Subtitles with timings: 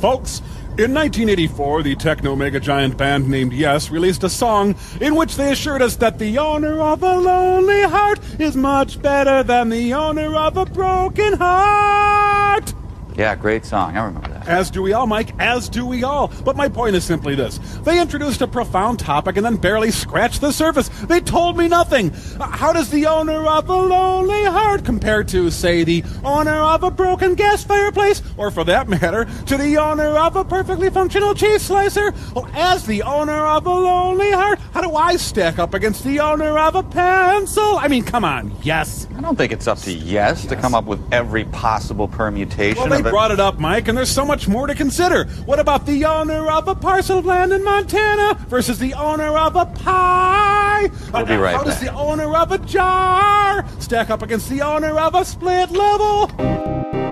[0.00, 0.40] folks.
[0.78, 5.52] In 1984, the techno mega giant band named Yes released a song in which they
[5.52, 10.34] assured us that the owner of a lonely heart is much better than the owner
[10.34, 12.72] of a broken heart.
[13.14, 13.96] Yeah, great song.
[13.96, 14.29] I remember.
[14.46, 16.28] As do we all, Mike, as do we all.
[16.44, 17.58] But my point is simply this.
[17.84, 20.88] They introduced a profound topic and then barely scratched the surface.
[21.04, 22.10] They told me nothing.
[22.38, 26.82] Uh, How does the owner of a lonely heart compare to, say, the owner of
[26.82, 28.22] a broken gas fireplace?
[28.36, 32.12] Or for that matter, to the owner of a perfectly functional cheese slicer?
[32.34, 36.20] Well, as the owner of a lonely heart, how do I stack up against the
[36.20, 37.76] owner of a pencil?
[37.78, 39.06] I mean, come on, yes.
[39.16, 42.88] I don't think it's up to yes, to come up with every possible permutation Well,
[42.88, 43.10] they of it.
[43.10, 45.24] brought it up, Mike, and there's so much more to consider.
[45.44, 49.56] What about the owner of a parcel of land in Montana versus the owner of
[49.56, 50.90] a pie?
[51.12, 54.98] We'll be right How does the owner of a jar stack up against the owner
[54.98, 57.09] of a split level?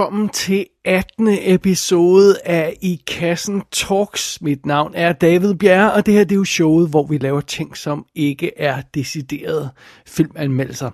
[0.00, 1.28] Velkommen til 18.
[1.40, 4.42] episode af I Kassen Talks.
[4.42, 7.40] Mit navn er David Bjerre, og det her det er jo showet, hvor vi laver
[7.40, 9.70] ting, som ikke er deciderede
[10.06, 10.90] filmanmeldelser,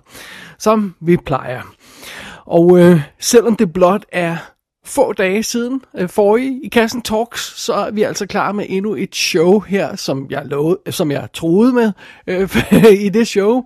[0.57, 1.61] som vi plejer.
[2.45, 4.37] Og øh, selvom det blot er
[4.87, 8.95] få dage siden øh, forrige i Kassen Talks, så er vi altså klar med endnu
[8.95, 11.91] et show her, som jeg lovede, øh, som jeg troede med
[12.27, 12.55] øh,
[13.05, 13.63] i det show.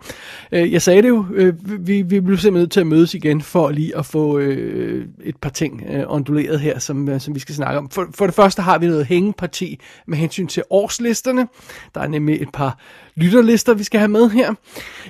[0.51, 1.53] Øh, jeg sagde det jo, øh,
[1.87, 5.35] vi, vi blev simpelthen nødt til at mødes igen for lige at få øh, et
[5.37, 7.89] par ting øh, onduleret her, som, øh, som vi skal snakke om.
[7.89, 11.47] For, for det første har vi noget hængeparti med hensyn til årslisterne.
[11.95, 12.79] Der er nemlig et par
[13.15, 14.53] lytterlister, vi skal have med her.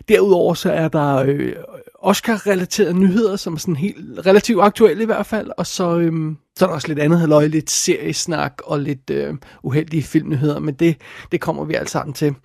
[0.09, 1.53] Derudover så er der øh,
[2.01, 6.65] Oscar-relaterede nyheder, som er sådan helt relativt aktuelle i hvert fald, og så, øhm, så
[6.65, 11.01] er der også lidt andet halvøje, lidt seriesnak og lidt øh, uheldige filmnyheder, men det,
[11.31, 12.35] det kommer vi alt sammen til.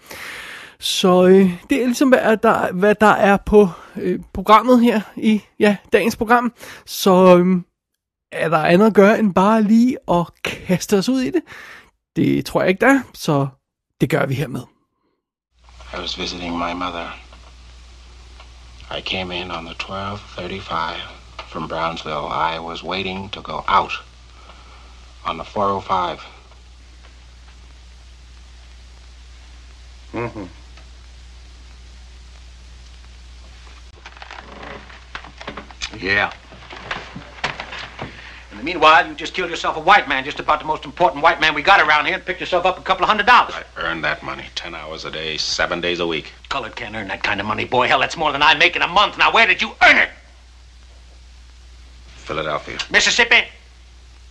[0.81, 5.43] Så øh, det er ligesom, hvad der, hvad der er på øh, programmet her i
[5.59, 6.53] ja, dagens program.
[6.87, 7.63] Så øh,
[8.33, 11.43] er der andet at gøre end bare lige at kaste os ud i det?
[12.17, 13.47] Det tror jeg ikke, der er, så
[14.01, 14.63] det gør vi hermed.
[15.95, 17.26] I was visiting my mother.
[18.89, 21.01] I came in on the 1235
[21.49, 22.27] from Brownsville.
[22.27, 23.93] I was waiting to go out
[25.25, 26.25] on the 405.
[30.13, 30.45] Mm-hmm.
[35.99, 36.33] Yeah.
[38.59, 41.23] In the meanwhile, you just killed yourself a white man, just about the most important
[41.23, 43.55] white man we got around here, and picked yourself up a couple of hundred dollars.
[43.55, 46.33] I earned that money 10 hours a day, seven days a week.
[46.49, 47.87] Colored can't earn that kind of money, boy.
[47.87, 49.19] Hell, that's more than I make in a month.
[49.19, 50.09] Now, where did you earn it?
[52.17, 53.43] Philadelphia, Mississippi?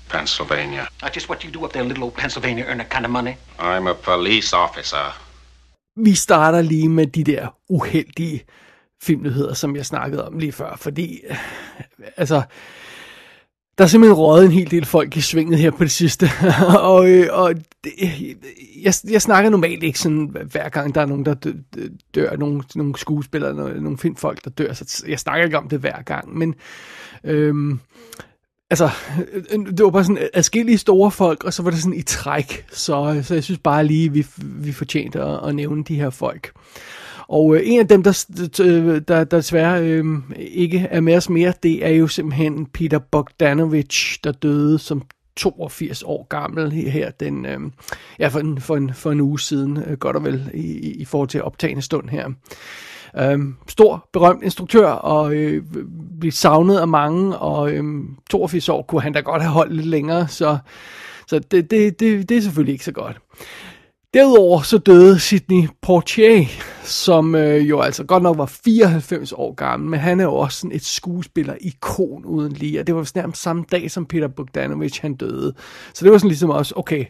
[0.10, 0.88] Pennsylvania.
[1.04, 3.12] Not just what you do up there in little old Pennsylvania, earn that kind of
[3.12, 3.38] money.
[3.60, 5.14] I'm a police officer.
[5.98, 8.46] vi starter lige med de der uheldige
[9.04, 11.38] filmnyheder, som jeg snakkede om lige før, fordi, øh,
[12.18, 12.42] altså,
[13.78, 16.30] der er simpelthen røget en hel del folk i svinget her på det sidste,
[16.80, 17.92] og, øh, og det,
[18.82, 21.52] jeg, jeg snakker normalt ikke sådan, hver gang der er nogen, der dør,
[22.16, 25.80] dør nogle, nogle skuespillere, nogle, nogle filmfolk, der dør, så jeg snakker ikke om det
[25.80, 26.56] hver gang, men
[27.24, 27.80] øhm,
[28.70, 28.90] altså,
[29.34, 32.66] øh, det var bare sådan adskillige store folk, og så var det sådan i træk.
[32.72, 36.52] Så, så jeg synes bare lige, vi, vi fortjente at, at nævne de her folk.
[37.28, 38.26] Og øh, en af dem, der,
[38.62, 40.06] øh, der, der desværre øh,
[40.38, 45.04] ikke er med os mere, det er jo simpelthen Peter Bogdanovich, der døde som
[45.36, 47.60] 82 år gammel her den, øh,
[48.20, 51.06] ja, for, en, for, en, for en uge siden, øh, godt og vel, i, i,
[51.06, 52.30] forhold til optagende stund her.
[53.18, 55.64] Øh, stor, berømt instruktør, og øh,
[56.20, 57.84] blev savnet af mange, og øh,
[58.30, 60.58] 82 år kunne han da godt have holdt lidt længere, så,
[61.28, 63.18] så det, det, det, det er selvfølgelig ikke så godt.
[64.16, 66.46] Derudover så døde Sidney Poitier,
[66.84, 70.60] som øh, jo altså godt nok var 94 år gammel, men han er jo også
[70.60, 75.02] sådan et skuespiller-ikon uden lige, og det var vist nærmest samme dag, som Peter Bogdanovich
[75.02, 75.54] han døde.
[75.94, 77.06] Så det var sådan ligesom også, okay,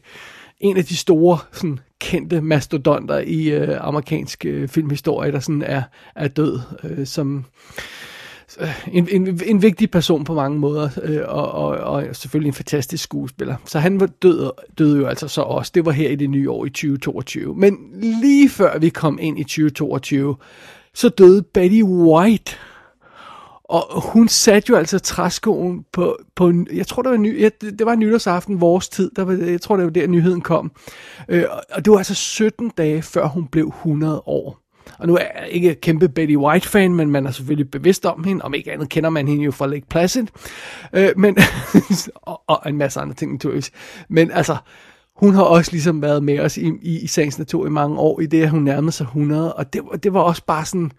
[0.59, 5.83] en af de store sådan, kendte mastodonter i øh, amerikansk øh, filmhistorie, der sådan er,
[6.15, 7.43] er død, øh, som øh,
[8.59, 12.53] Øh, en, en, en vigtig person på mange måder, øh, og, og, og selvfølgelig en
[12.53, 13.55] fantastisk skuespiller.
[13.65, 15.71] Så han var død, døde jo altså så også.
[15.75, 17.55] Det var her i det nye år i 2022.
[17.55, 20.35] Men lige før vi kom ind i 2022,
[20.93, 22.55] så døde Betty White.
[23.69, 27.79] Og hun satte jo altså træskoen på, på jeg tror det var, ny, ja, det,
[27.79, 30.71] det var nytårsaften vores tid, der var, jeg tror det var der nyheden kom.
[31.29, 34.64] Øh, og det var altså 17 dage før hun blev 100 år.
[34.99, 38.43] Og nu er jeg ikke kæmpe Betty White-fan, men man er selvfølgelig bevidst om hende.
[38.43, 40.27] Om ikke andet kender man hende jo fra Lake Placid.
[40.93, 41.37] Øh, men,
[42.21, 43.71] og, og en masse andre ting naturligvis.
[44.09, 44.57] Men altså,
[45.15, 48.19] hun har også ligesom været med os i, i, i sagens natur i mange år,
[48.19, 49.53] i det, at hun nærmede sig 100.
[49.53, 50.91] Og det, det var også bare sådan...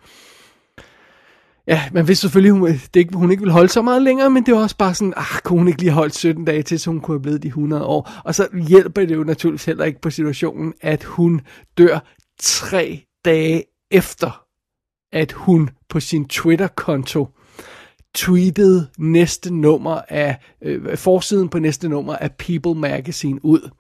[1.69, 4.47] Ja, man vidste selvfølgelig, hun, det ikke, hun ikke ville holde så meget længere, men
[4.47, 6.91] det var også bare sådan, ah, kunne hun ikke lige holde 17 dage til, så
[6.91, 8.11] hun kunne have blevet de 100 år.
[8.25, 11.41] Og så hjælper det jo naturligvis heller ikke på situationen, at hun
[11.79, 11.99] dør
[12.41, 14.45] tre dage efter,
[15.13, 17.29] at hun på sin Twitter-konto
[18.15, 23.71] tweetede næste nummer af, øh, forsiden på næste nummer af People Magazine ud,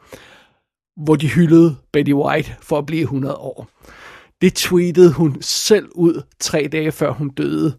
[0.96, 3.68] hvor de hyldede Betty White for at blive 100 år.
[4.40, 7.76] Det tweetede hun selv ud tre dage før hun døde.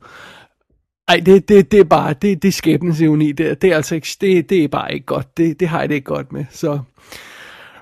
[1.07, 3.49] Ej, det, det, det er bare, det, det er skæbnesevni der.
[3.49, 5.37] Det, det er altså ikke, det, det er bare ikke godt.
[5.37, 6.45] Det, det har jeg det ikke godt med.
[6.51, 6.79] Så,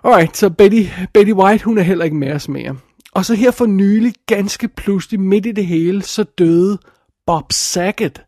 [0.04, 0.84] alright, så Betty,
[1.14, 2.78] Betty White, hun er heller ikke med os mere.
[3.16, 6.78] Og så her for nylig, ganske pludselig, midt i det hele, så døde
[7.26, 8.24] Bob Saget.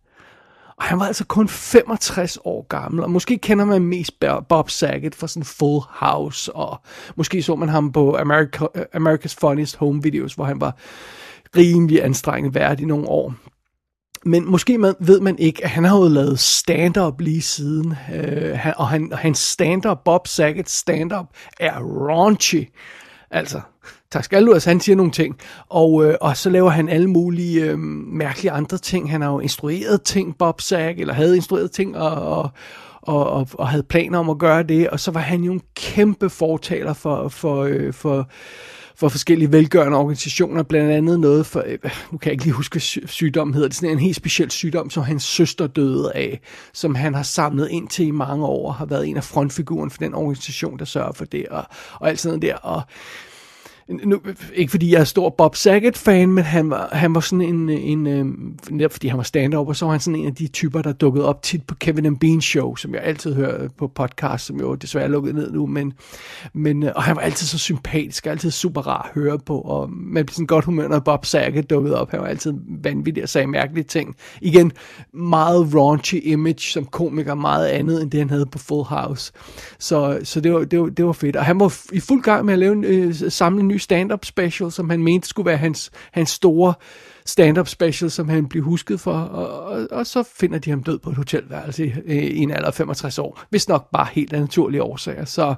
[0.78, 5.16] Og han var altså kun 65 år gammel, og måske kender man mest Bob Saget
[5.16, 6.82] fra sådan Full House, og
[7.16, 10.78] måske så man ham på America, America's Funniest Home Videos, hvor han var
[11.56, 13.34] rimelig anstrengende værd i nogle år.
[14.26, 18.58] Men måske man, ved man ikke, at han har jo lavet stand-up lige siden, øh,
[18.58, 21.26] han, og, han, og hans stand-up, Bob Saget stand-up,
[21.60, 22.70] er raunchy.
[23.32, 23.62] Altså,
[24.12, 25.36] tak skal du, altså han siger nogle ting,
[25.70, 29.12] og, øh, og så laver han alle mulige øh, mærkelige andre ting.
[29.12, 32.50] Han har jo instrueret ting, Bob Sack, eller havde instrueret ting, og, og,
[33.02, 35.62] og, og, og havde planer om at gøre det, og så var han jo en
[35.76, 38.30] kæmpe fortaler for, for, øh, for,
[38.96, 41.78] for forskellige velgørende organisationer, blandt andet noget for, øh,
[42.12, 43.76] nu kan jeg ikke lige huske, hvad sygdommen hedder, det.
[43.76, 46.40] Er sådan en helt speciel sygdom, som hans søster døde af,
[46.74, 49.92] som han har samlet ind til i mange år, og har været en af frontfiguren
[49.92, 51.64] for den organisation, der sørger for det, og,
[51.94, 52.82] og alt sådan noget der, og
[53.90, 54.20] nu,
[54.54, 58.08] ikke fordi jeg er stor Bob Saget-fan, men han var, han var sådan en, en,
[58.08, 60.82] en netop fordi han var stand-up, og så var han sådan en af de typer,
[60.82, 63.88] der dukkede op tit på Kevin and Bean Show, som jeg altid hører øh, på
[63.88, 65.94] podcast, som jo desværre er lukket ned nu, men,
[66.54, 69.90] men øh, og han var altid så sympatisk, altid super rar at høre på, og
[69.92, 72.54] man blev sådan godt humør, når Bob Saget dukkede op, han var altid
[72.84, 74.16] vanvittig og sagde mærkelige ting.
[74.42, 74.72] Igen,
[75.14, 79.32] meget raunchy image som komiker, meget andet end det, han havde på Full House.
[79.80, 82.46] Så, så det, var, det, var, det var fedt, og han var i fuld gang
[82.46, 85.58] med at lave en, øh, samle en ny stand-up special, som han mente skulle være
[85.58, 86.74] hans, hans store
[87.26, 91.00] stand-up special, som han blev husket for, og, og, og så finder de ham død
[91.00, 93.42] på et hotelværelse i, i en alder af 65 år.
[93.50, 95.26] Hvis nok bare helt af naturlige årsager.
[95.26, 95.56] Så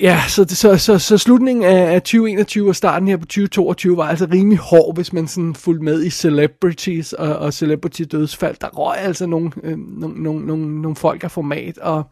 [0.00, 4.26] Ja, så, så, så, så slutningen af 2021 og starten her på 2022 var altså
[4.32, 8.56] rimelig hård, hvis man sådan fulgte med i celebrities og, og celebrity dødsfald.
[8.60, 12.04] Der røg altså nogle, øh, nogle, nogle, nogle, nogle folk af format, og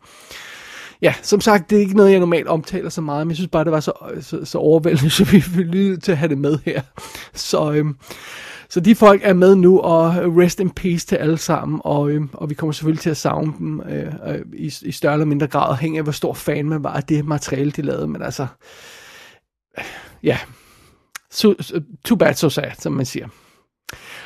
[1.02, 3.50] ja, som sagt, det er ikke noget, jeg normalt omtaler så meget, men jeg synes
[3.50, 6.38] bare, det var så, så, så overvældende, så vi vil nødt til at have det
[6.38, 6.82] med her.
[7.34, 7.96] Så, øhm,
[8.68, 12.30] så de folk er med nu, og rest in peace til alle sammen, og, øhm,
[12.32, 15.46] og vi kommer selvfølgelig til at savne dem øh, øh, i, i større eller mindre
[15.46, 18.46] grad, afhængig af, hvor stor fan man var af det materiale, de lavede, men altså,
[20.22, 20.38] ja,
[21.30, 21.54] so,
[22.04, 23.28] too bad, so sad, som man siger.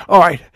[0.08, 0.50] Alright,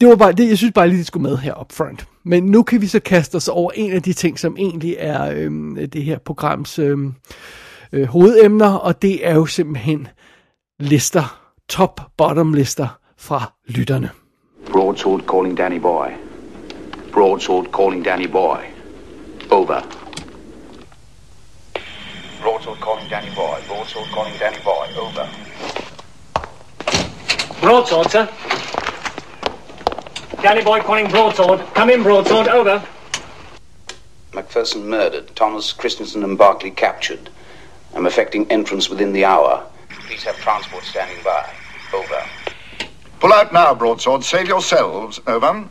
[0.00, 2.06] det var bare, det, jeg synes bare lige, det skulle med her up front.
[2.24, 5.30] Men nu kan vi så kaste os over en af de ting, som egentlig er
[5.34, 7.14] øhm, det her programs øhm,
[7.92, 10.08] øh, hovedemner, og det er jo simpelthen
[10.78, 14.10] lister, top-bottom lister fra lytterne.
[14.72, 16.06] Broadsword calling Danny Boy.
[17.12, 18.56] Broadsword calling Danny Boy.
[19.50, 19.80] Over.
[22.42, 23.56] Broadsword calling Danny Boy.
[23.68, 24.86] Broadsword calling Danny Boy.
[25.02, 25.26] Over.
[27.62, 28.26] Broadsword, sir.
[30.42, 31.60] Danny Boy calling broadsword.
[31.74, 32.48] Come in, broadsword.
[32.48, 32.82] Over.
[34.32, 35.36] Macpherson murdered.
[35.36, 37.28] Thomas Christensen and Barclay captured.
[37.94, 39.66] I'm effecting entrance within the hour.
[40.06, 41.52] Please have transport standing by.
[41.92, 42.24] Over.
[43.18, 44.24] Pull out now, Broadsword.
[44.24, 45.20] Save yourselves.
[45.26, 45.68] Over.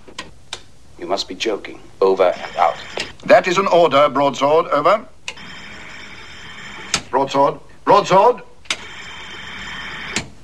[1.00, 1.82] You must be joking.
[2.00, 2.78] Over and out.
[3.26, 4.68] That is an order, Broadsword.
[4.68, 5.04] Over.
[7.10, 7.60] Broadsword.
[7.86, 8.44] Broadsword.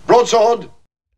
[0.07, 0.69] Broadsword.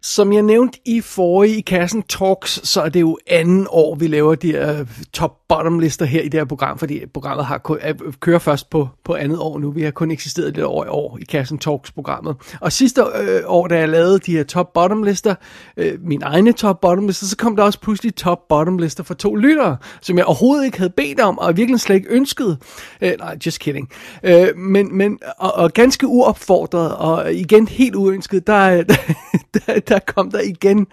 [0.08, 4.08] Som jeg nævnte i forrige i kassen Talks, så er det jo anden år, vi
[4.08, 7.80] laver de her top-bottom lister her i det her program, fordi programmet har kun,
[8.20, 9.72] kører først på, på andet år nu.
[9.72, 12.36] Vi har kun eksisteret lidt over i år i kassen Talks programmet.
[12.62, 15.36] Og sidste øh, år, da jeg lavede de her top-bottom lister,
[15.78, 19.78] øh, min egne top-bottom lister, så kom der også pludselig top-bottom lister for to lyttere,
[20.02, 22.58] som jeg overhovedet ikke havde bedt om, og virkelig slet ikke ønsket.
[23.02, 23.90] Øh, nej, just kidding.
[24.24, 28.84] Øh, men, men, og, og ganske uopfordret, og igen helt uønsket, der,
[29.54, 30.88] der, der der kom der igen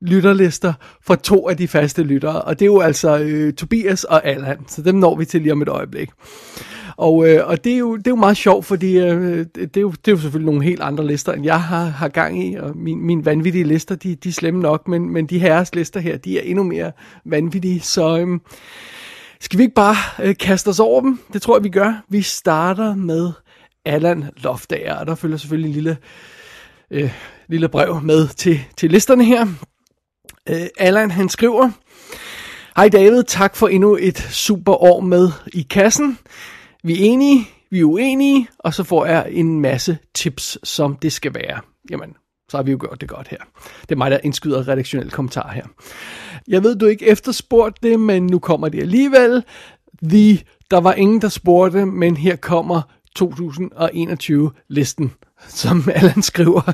[0.00, 4.26] lytterlister fra to af de faste lyttere, og det er jo altså øh, Tobias og
[4.26, 6.08] Allan, så dem når vi til lige om et øjeblik.
[6.96, 9.80] Og, øh, og det, er jo, det er jo meget sjovt, fordi øh, det, er
[9.80, 12.54] jo, det er jo selvfølgelig nogle helt andre lister, end jeg har, har gang i,
[12.54, 16.00] og min, mine vanvittige lister, de, de er slemme nok, men, men de herres lister
[16.00, 16.92] her, de er endnu mere
[17.24, 18.40] vanvittige, så øh,
[19.40, 21.18] skal vi ikke bare øh, kaste os over dem?
[21.32, 22.04] Det tror jeg, vi gør.
[22.08, 23.30] Vi starter med
[23.84, 25.96] Allan Loftager, og der følger selvfølgelig en lille,
[26.90, 27.12] øh,
[27.48, 29.46] lille brev med til, til listerne her.
[30.48, 31.70] Øh, Allan, han skriver,
[32.76, 36.18] Hej David, tak for endnu et super år med i kassen.
[36.84, 41.12] Vi er enige, vi er uenige, og så får jeg en masse tips, som det
[41.12, 41.60] skal være.
[41.90, 42.14] Jamen,
[42.50, 43.38] så har vi jo gjort det godt her.
[43.82, 45.64] Det er mig, der indskyder redaktionelle kommentar her.
[46.48, 49.44] Jeg ved, du ikke efterspurgt det, men nu kommer det alligevel.
[50.02, 50.38] The,
[50.70, 52.82] der var ingen, der spurgte, men her kommer
[53.18, 55.12] 2021-listen,
[55.48, 56.72] som Allan skriver.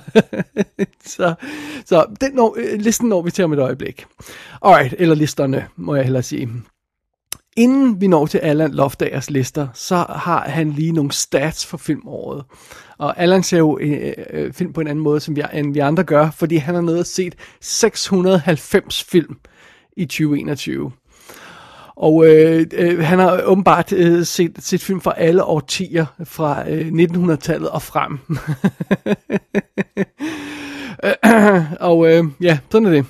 [1.07, 1.35] så
[1.85, 4.07] så den når, øh, listen når vi til om et øjeblik.
[4.63, 6.49] Alright, eller listerne, må jeg hellere sige.
[7.57, 12.45] Inden vi når til Allan Lofdagers lister, så har han lige nogle stats for filmåret.
[12.99, 15.79] Og Allan ser jo øh, øh, film på en anden måde, som vi, end vi
[15.79, 19.37] andre gør, fordi han har nået at set 690 film
[19.97, 20.93] i 2021.
[21.97, 26.87] Og øh, øh, han har åbenbart øh, set, set film fra alle årtier, fra øh,
[26.89, 28.19] 1900-tallet og frem.
[31.91, 33.07] og øh, ja, sådan er det.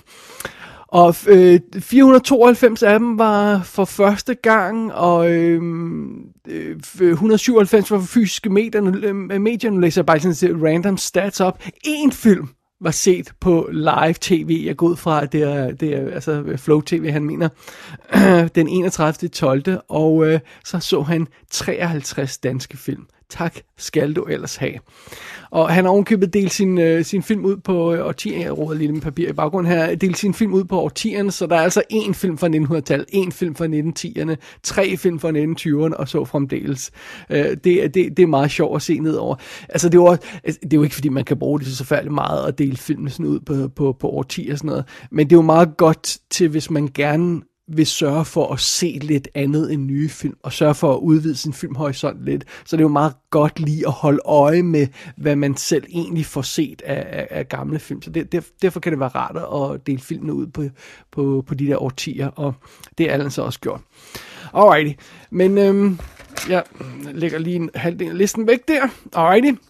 [0.88, 5.62] Og øh, 492 af dem var for første gang, og øh,
[6.48, 6.76] øh
[7.10, 8.80] 197 var for fysiske medier.
[8.80, 11.62] Medierne øh, medier, nu læser jeg bare sådan random stats op.
[11.84, 12.48] En film
[12.80, 14.62] var set på live tv.
[14.66, 17.48] Jeg går ud fra, at det er, det er altså Flow TV, han mener,
[18.54, 19.28] den 31.
[19.28, 19.62] 12.
[19.88, 23.06] Og øh, så så han 53 danske film.
[23.30, 24.74] Tak skal du ellers have.
[25.50, 28.44] Og han har ovenkøbet delt sin, øh, sin film ud på øh, årtierne.
[28.44, 29.94] Jeg råder lige med papir i baggrunden her.
[29.94, 33.32] Delt sin film ud på årtierne, så der er altså en film fra 1900-tallet, en
[33.32, 36.90] film fra 1910'erne, tre film fra 1920'erne og så fremdeles.
[37.30, 39.36] Øh, det, det, det er meget sjovt at se nedover.
[39.68, 41.84] Altså det er, jo, altså, det er jo ikke fordi, man kan bruge det så
[41.84, 44.84] færdigt meget at dele filmen sådan ud på, på, på årtier og sådan noget.
[45.10, 48.98] Men det er jo meget godt til, hvis man gerne vil sørge for at se
[49.02, 52.44] lidt andet end nye film, og sørge for at udvide sin filmhorisont lidt.
[52.64, 56.26] Så det er jo meget godt lige at holde øje med, hvad man selv egentlig
[56.26, 58.02] får set af, af, af gamle film.
[58.02, 59.36] Så det, derfor kan det være rart
[59.74, 60.64] at dele filmene ud på,
[61.12, 62.54] på, på de der årtier, og
[62.98, 63.80] det er Allan så også gjort.
[64.54, 65.98] Alrighty, men øhm,
[66.48, 66.62] jeg
[67.12, 68.88] lægger lige en halvdel af listen væk der.
[69.12, 69.60] Alrighty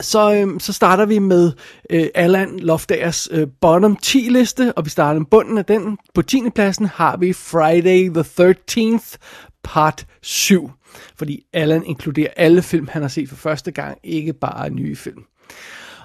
[0.00, 1.52] så, øhm, så starter vi med
[1.90, 5.98] øh, Allan Lofdagers øh, bottom 10 liste, og vi starter med bunden af den.
[6.14, 6.50] På 10.
[6.54, 9.16] pladsen har vi Friday the 13th
[9.62, 10.70] part 7,
[11.16, 15.24] fordi Allan inkluderer alle film, han har set for første gang, ikke bare nye film.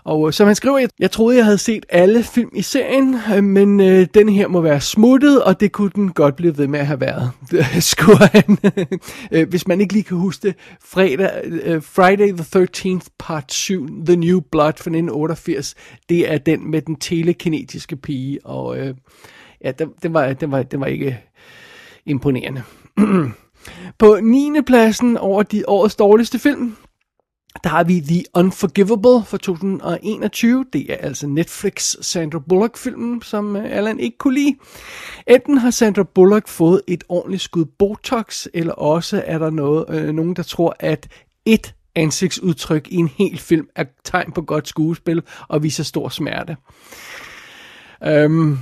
[0.07, 3.15] Og øh, som han skriver, jeg, jeg troede, jeg havde set alle film i serien,
[3.35, 6.67] øh, men øh, den her må være smuttet, og det kunne den godt blive ved
[6.67, 7.31] med at have været,
[7.83, 8.57] skriver han.
[9.31, 13.87] Øh, hvis man ikke lige kan huske det, fredag, øh, Friday the 13th part 7,
[14.05, 15.75] The New Blood fra 1988,
[16.09, 18.95] det er den med den telekinetiske pige, og øh,
[19.63, 21.19] ja, den, den, var, den, var, den var ikke
[22.05, 22.63] imponerende.
[23.99, 24.51] På 9.
[24.65, 26.75] pladsen over de årets dårligste film,
[27.63, 30.65] der har vi The Unforgivable fra 2021.
[30.73, 34.55] Det er altså Netflix Sandra Bullock-filmen, som øh, Allan ikke kunne lide.
[35.27, 40.13] Enten har Sandra Bullock fået et ordentligt skud Botox, eller også er der noget, øh,
[40.13, 41.07] nogen, der tror, at
[41.45, 46.57] et ansigtsudtryk i en hel film er tegn på godt skuespil og viser stor smerte.
[48.03, 48.57] Øhm,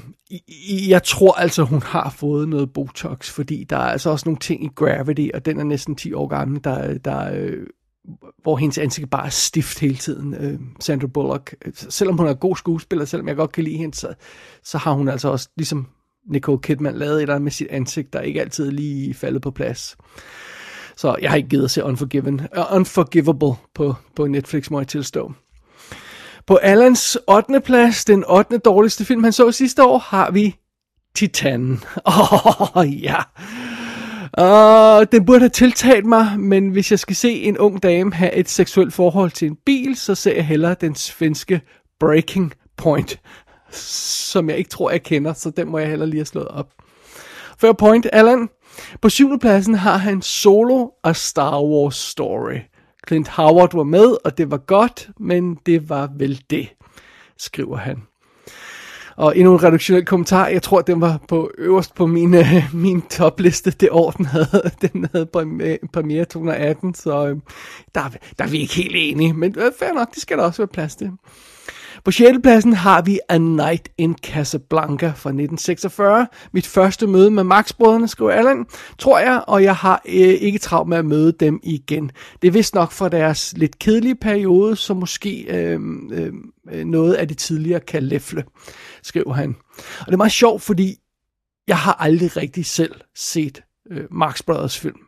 [0.87, 4.65] jeg tror altså, hun har fået noget Botox, fordi der er altså også nogle ting
[4.65, 7.67] i Gravity, og den er næsten 10 år gammel, der, der øh,
[8.43, 10.33] hvor hendes ansigt bare er stift hele tiden.
[10.33, 13.95] Øh, Sandra Bullock, øh, selvom hun er god skuespiller, selvom jeg godt kan lide hende,
[13.95, 14.13] så,
[14.63, 15.87] så har hun altså også, ligesom
[16.29, 19.51] Nicole Kidman, lavet et eller andet med sit ansigt, der ikke altid lige faldet på
[19.51, 19.97] plads.
[20.97, 24.87] Så jeg har ikke givet at se Unforgiven, uh, Unforgivable på, på Netflix, må jeg
[24.87, 25.33] tilstå.
[26.47, 27.61] På Allans 8.
[27.61, 28.57] plads, den 8.
[28.57, 30.55] dårligste film, han så sidste år, har vi
[31.15, 31.71] Titan.
[32.05, 33.17] Åh, oh, ja.
[34.39, 38.33] Uh, den burde have tiltalt mig, men hvis jeg skal se en ung dame have
[38.33, 41.61] et seksuelt forhold til en bil, så ser jeg hellere den svenske
[41.99, 43.19] Breaking Point,
[43.71, 46.67] som jeg ikke tror, jeg kender, så den må jeg heller lige have slået op.
[47.57, 48.49] Fair point, Allan.
[49.01, 52.59] På syvende pladsen har han Solo og Star Wars Story.
[53.07, 56.67] Clint Howard var med, og det var godt, men det var vel det,
[57.37, 58.03] skriver han.
[59.17, 60.47] Og endnu en reduktionel kommentar.
[60.47, 64.71] Jeg tror, den var på øverst på min, øh, min topliste det år, den havde,
[64.81, 65.25] den havde
[65.93, 66.93] premiere 2018.
[66.93, 67.37] Så øh,
[67.95, 68.01] der,
[68.39, 69.33] der er vi ikke helt enige.
[69.33, 71.11] Men øh, fair nok, det skal der også være plads til.
[72.05, 72.37] På 6.
[72.43, 76.27] pladsen har vi A Night in Casablanca fra 1946.
[76.51, 78.65] Mit første møde med Max-brødrene, skriver Allan,
[78.99, 82.11] tror jeg, og jeg har øh, ikke travlt med at møde dem igen.
[82.41, 85.79] Det er vist nok for deres lidt kedelige periode, så måske øh,
[86.11, 88.43] øh, noget af det tidligere kan læfle,
[89.03, 89.55] skriver han.
[89.99, 90.95] Og det er meget sjovt, fordi
[91.67, 94.99] jeg har aldrig rigtig selv set øh, Marx Brothers film.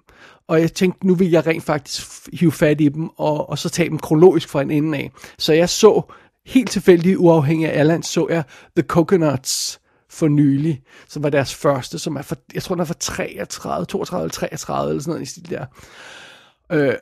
[0.47, 3.69] Og jeg tænkte, nu vil jeg rent faktisk hive fat i dem, og, og så
[3.69, 5.11] tage dem kronologisk fra en ende af.
[5.37, 6.01] Så jeg så
[6.47, 8.43] helt tilfældigt, uafhængig af Erland, så jeg
[8.75, 12.85] The Coconuts for nylig, som var deres første, som er for, jeg tror, den er
[12.85, 15.65] fra 33, 32 33, eller sådan noget i stil der.
[16.71, 16.93] Øh,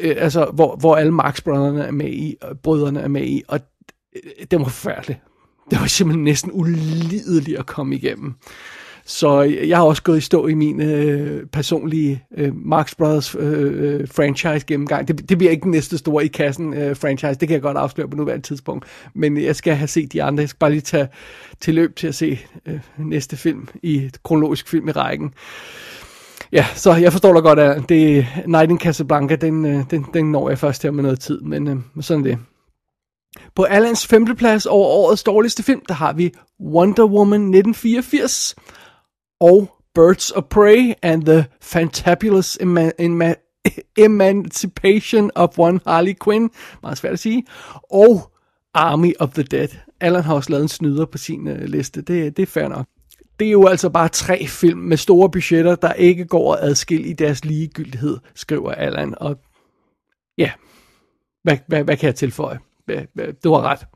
[0.00, 3.60] øh altså, hvor, hvor alle Marx-brødrene er med i, og brødrene er med i, og
[4.16, 5.20] øh, det var forfærdeligt.
[5.70, 8.34] Det var simpelthen næsten ulideligt at komme igennem.
[9.04, 14.00] Så jeg har også gået i stå i min øh, personlige øh, Marx Brothers øh,
[14.00, 15.08] øh, franchise gennemgang.
[15.08, 17.76] Det, det bliver ikke den næste store i kassen øh, franchise, det kan jeg godt
[17.76, 18.86] afsløre på nuværende tidspunkt.
[19.14, 20.40] Men jeg skal have set de andre.
[20.40, 21.08] Jeg skal bare lige tage
[21.60, 25.34] til løb til at se øh, næste film i kronologisk film i rækken.
[26.52, 30.32] Ja, så jeg forstår da godt, at det Night in Casablanca, den, øh, den, den
[30.32, 32.38] når jeg først her med noget tid, men øh, sådan det.
[33.54, 38.54] På Allans femteplads over årets dårligste film, der har vi Wonder Woman 1984
[39.42, 42.58] og Birds of Prey and the Fantabulous
[43.96, 46.50] Emancipation of One Harley Quinn,
[46.82, 47.46] meget svært at sige,
[47.90, 48.32] og
[48.74, 49.68] Army of the Dead.
[50.00, 52.86] Allan har også lavet en snyder på sin øh, liste, det, det er fair nok.
[53.40, 57.08] Det er jo altså bare tre film med store budgetter, der ikke går at adskille
[57.08, 59.14] i deres ligegyldighed, skriver Allan.
[59.16, 59.36] Og
[60.38, 60.50] ja,
[61.42, 62.58] hvad, hvad, hvad kan jeg tilføje?
[63.44, 63.86] Du har ret.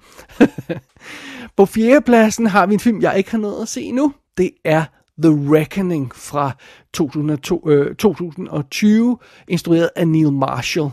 [1.57, 4.15] på fjerdepladsen har vi en film, jeg ikke har nået at se endnu.
[4.37, 4.85] Det er
[5.23, 6.53] The Reckoning fra
[6.93, 9.19] 2002, øh, 2020,
[9.49, 10.91] instrueret af Neil Marshall.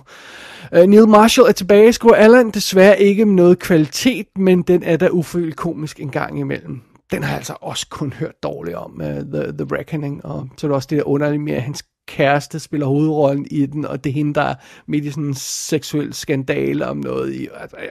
[0.73, 4.97] Øh, Neil Marshall er tilbage, skriver Allan, desværre ikke med noget kvalitet, men den er
[4.97, 6.81] da ufølt komisk en gang imellem.
[7.11, 10.67] Den har jeg altså også kun hørt dårligt om, uh, The, The Reckoning, og så
[10.67, 14.03] er det også det der underlige med, at hans kæreste spiller hovedrollen i den, og
[14.03, 14.55] det er hende, der er
[14.87, 17.47] midt i sådan en seksuel skandale om noget i, I,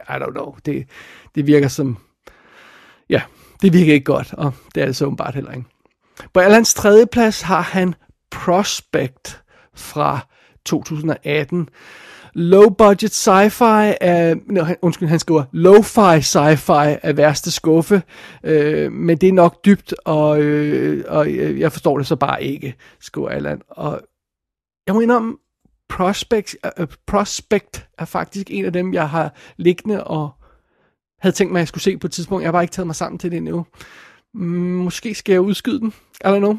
[0.09, 0.87] I don't know, det,
[1.35, 1.97] det virker som,
[3.09, 3.23] ja,
[3.63, 5.72] det virker ikke godt, og det er det så åbenbart heller ikke.
[6.35, 7.95] På Allans tredje plads har han
[8.31, 9.43] Prospect
[9.75, 10.19] fra
[10.65, 11.69] 2018.
[12.35, 18.03] Low budget sci-fi er, no, undskyld, han skriver, low-fi sci-fi er værste skuffe,
[18.45, 22.75] øh, men det er nok dybt, og, øh, og jeg forstår det så bare ikke,
[23.01, 23.63] skriver Allan.
[23.69, 24.01] Og
[24.87, 25.37] jeg må indrømme,
[25.89, 30.31] Prospect, uh, Prospect er faktisk en af dem, jeg har liggende og
[31.21, 32.43] havde tænkt mig, at jeg skulle se på et tidspunkt.
[32.43, 33.67] Jeg har bare ikke taget mig sammen til det endnu.
[34.35, 34.45] Mm,
[34.85, 35.93] måske skal jeg udskyde den.
[36.25, 36.59] I don't know.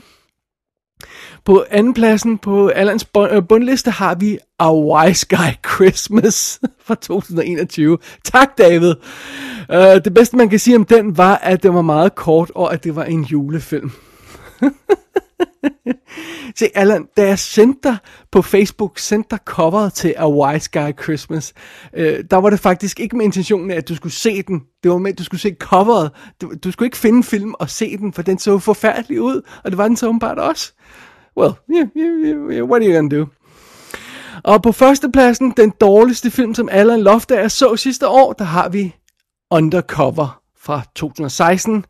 [1.45, 7.97] På anden pladsen på Allans øh, bundliste har vi A Wise Guy Christmas fra 2021.
[8.23, 8.95] Tak, David.
[9.69, 12.73] Uh, det bedste, man kan sige om den, var, at den var meget kort, og
[12.73, 13.91] at det var en julefilm.
[16.55, 17.97] Se, Allan, da jeg sendte dig
[18.31, 21.53] på Facebook, sendte dig coveret til A Wise Guy Christmas,
[21.93, 24.63] øh, der var det faktisk ikke med intentionen af, at du skulle se den.
[24.83, 26.11] Det var med, at du skulle se coveret.
[26.41, 29.71] Du, du skulle ikke finde film og se den, for den så forfærdelig ud, og
[29.71, 30.73] det var den så åbenbart også.
[31.37, 33.25] Well, yeah, yeah, yeah, what are you gonna do?
[34.43, 38.95] Og på førstepladsen, den dårligste film, som Allan Loftager så sidste år, der har vi
[39.51, 41.85] Undercover fra 2016.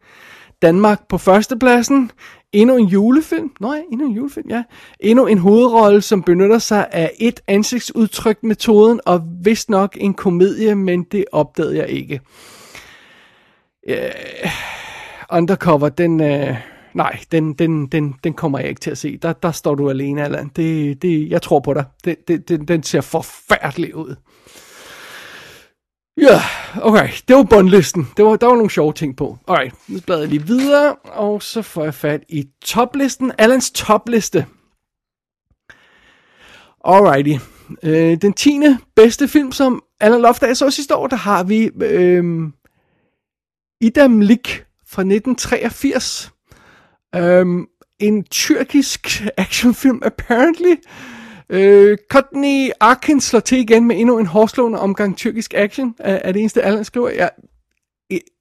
[0.61, 2.11] Danmark på førstepladsen.
[2.53, 3.51] Endnu en julefilm.
[3.59, 4.63] Nå ja, endnu en julefilm, ja.
[4.99, 10.75] Endnu en hovedrolle, som benytter sig af et ansigtsudtryk metoden, og vist nok en komedie,
[10.75, 12.19] men det opdagede jeg ikke.
[13.89, 14.49] Uh,
[15.31, 16.21] undercover, den...
[16.21, 16.55] Uh,
[16.93, 19.17] nej, den, den, den, den kommer jeg ikke til at se.
[19.17, 20.51] Der, der står du alene, Allan.
[20.55, 21.85] Det, det, jeg tror på dig.
[22.05, 24.15] Det, det, den ser forfærdelig ud.
[26.17, 26.41] Ja,
[26.81, 27.09] okay.
[27.27, 28.07] Det var bundlisten.
[28.17, 29.37] Det var, der var nogle sjove ting på.
[29.47, 33.31] Alright, nu bladrer jeg lige videre, og så får jeg fat i toplisten.
[33.37, 34.45] Allans topliste.
[36.85, 37.43] Alrighty.
[37.83, 42.23] Øh, den tiende bedste film, som Allan Loftager så sidste år, der har vi øh,
[43.81, 46.31] Idam Lik fra 1983.
[47.15, 47.45] Øh,
[47.99, 50.71] en tyrkisk actionfilm, apparently.
[50.71, 51.12] Øh,
[51.49, 56.31] Øh, Courtney Arkin slår til igen med endnu en hårdslående omgang tyrkisk action, er, er
[56.31, 57.09] det eneste, Allan skriver.
[57.09, 57.29] Jeg,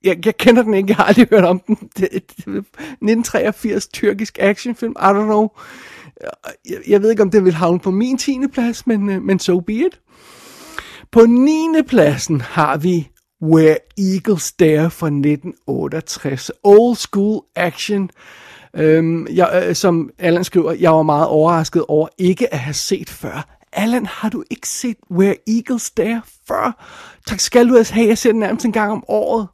[0.03, 1.75] jeg, jeg kender den ikke, jeg har aldrig hørt om den.
[1.97, 5.47] Det, det, 1983 tyrkisk actionfilm, I don't know.
[6.69, 8.39] Jeg, jeg ved ikke, om det vil havne på min 10.
[8.53, 9.99] plads, men, øh, men so be it.
[11.11, 11.51] På 9.
[11.87, 13.09] pladsen har vi
[13.43, 16.51] Where Eagles Dare fra 1968.
[16.63, 18.09] Old school action
[18.75, 23.09] Øhm, jeg, øh, som Allan skriver, jeg var meget overrasket over ikke at have set
[23.09, 23.57] før.
[23.73, 26.85] Allan, har du ikke set Where Eagles Dare før?
[27.27, 29.47] Tak skal du have, jeg ser den nærmest en gang om året.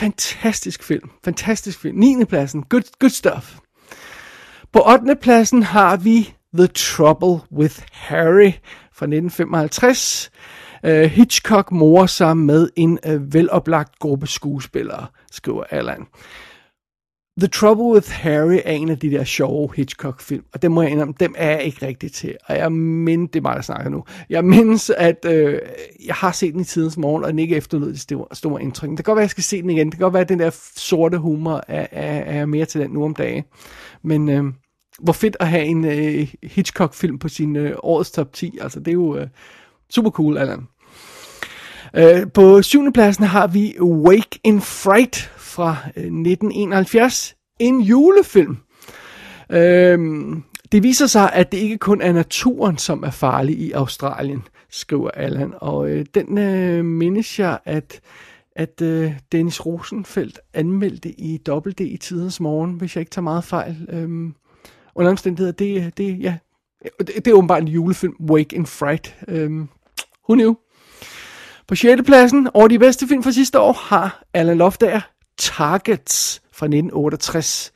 [0.00, 1.10] Fantastisk film.
[1.24, 1.98] Fantastisk film.
[1.98, 2.24] 9.
[2.24, 2.62] pladsen.
[2.62, 3.56] Good, good stuff.
[4.72, 5.16] På 8.
[5.16, 8.52] pladsen har vi The Trouble with Harry
[8.92, 10.30] fra 1955.
[10.84, 16.06] Uh, øh, Hitchcock morer sig med en uh, veloplagt gruppe skuespillere, skriver Allan.
[17.40, 20.90] The Trouble with Harry er en af de der sjove Hitchcock-film, og dem må jeg
[20.90, 22.36] indrømme, dem er jeg ikke rigtig til.
[22.46, 25.58] Og jeg mindes, det er mig, der snakker nu, jeg mindes, at øh,
[26.06, 28.90] jeg har set den i tidens morgen, og den ikke efterlod det store, store indtryk.
[28.90, 29.86] Det kan godt være, at jeg skal se den igen.
[29.86, 32.90] Det kan godt være, at den der sorte humor er, er, er mere til den
[32.90, 33.44] nu om dagen.
[34.02, 34.44] Men øh,
[35.02, 38.58] hvor fedt at have en øh, Hitchcock-film på sin øh, årets top 10.
[38.60, 39.26] Altså, det er jo øh,
[39.90, 40.66] super cool, Allan.
[41.96, 47.36] Øh, på syvende pladsen har vi Wake in Fright fra øh, 1971.
[47.58, 48.56] En julefilm.
[49.50, 50.42] Øhm,
[50.72, 55.10] det viser sig, at det ikke kun er naturen, som er farlig i Australien, skriver
[55.10, 55.52] Allan.
[55.56, 58.00] Og øh, den øh, mindes jeg, at,
[58.56, 63.44] at øh, Dennis Rosenfeldt anmeldte i Dobbelt i tidens morgen, hvis jeg ikke tager meget
[63.44, 63.86] fejl.
[63.88, 64.34] Øhm,
[64.94, 66.36] under omstændigheder, det, det, ja,
[66.98, 69.16] det, det er åbenbart en julefilm, Wake in Fright.
[69.28, 69.68] Øhm,
[70.28, 70.54] who knew?
[71.68, 72.02] På 6.
[72.06, 75.00] pladsen over de bedste film fra sidste år har Alan Loftager
[75.40, 77.72] Targets fra 1968.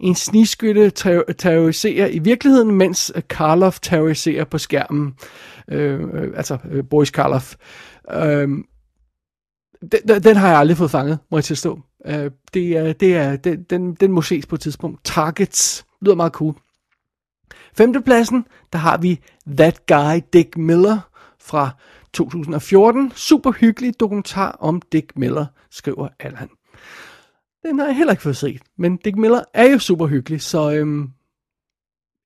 [0.00, 0.90] En snigskytte
[1.38, 5.14] terroriserer i virkeligheden, mens Karloff terroriserer på skærmen.
[5.68, 7.54] Øh, øh altså øh, Boris Karloff.
[8.12, 8.48] Øh,
[9.92, 11.80] den, den har jeg aldrig fået fanget, må jeg tilstå.
[12.06, 15.04] Øh, det er, det er, den, den, den må ses på et tidspunkt.
[15.04, 16.54] Targets lyder meget cool.
[17.76, 19.20] Femtepladsen, der har vi
[19.56, 20.98] That Guy Dick Miller
[21.40, 21.70] fra
[22.12, 23.12] 2014.
[23.14, 26.48] Super hyggelig dokumentar om Dick Miller, skriver Allan.
[27.66, 30.72] Den har jeg heller ikke fået set, men Dick Miller er jo super hyggelig, så
[30.72, 31.10] øhm,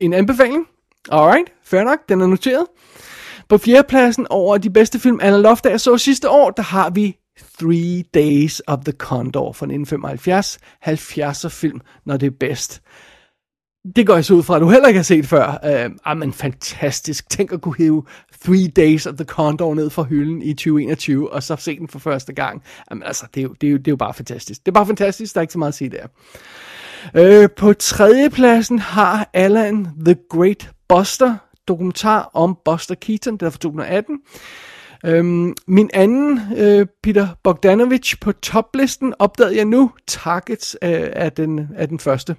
[0.00, 0.66] en anbefaling.
[1.12, 2.66] Alright, fair nok, den er noteret.
[3.48, 7.16] På fjerdepladsen over de bedste film, Anna Loftager så sidste år, der har vi
[7.60, 10.58] Three Days of the Condor fra 1975.
[10.86, 12.82] 70'er film, når det er bedst.
[13.96, 15.46] Det går jeg så ud fra, at du heller ikke har set før.
[15.48, 17.30] Uh, ah, men fantastisk.
[17.30, 18.04] Tænk at kunne hive
[18.44, 21.98] Three Days of the Condor ned fra hylden i 2021, og så se den for
[21.98, 22.62] første gang.
[22.90, 24.60] Jamen altså, det er, jo, det, er jo, det er jo bare fantastisk.
[24.66, 26.06] Det er bare fantastisk, der er ikke så meget at sige der.
[27.44, 31.36] Uh, på tredjepladsen har Alan The Great Buster,
[31.68, 34.18] dokumentar om Buster Keaton, der er fra 2018.
[35.06, 39.90] Øhm, min anden, øh, Peter Bogdanovich, på toplisten opdagede jeg nu.
[40.06, 42.36] Targets øh, er, den, er den første.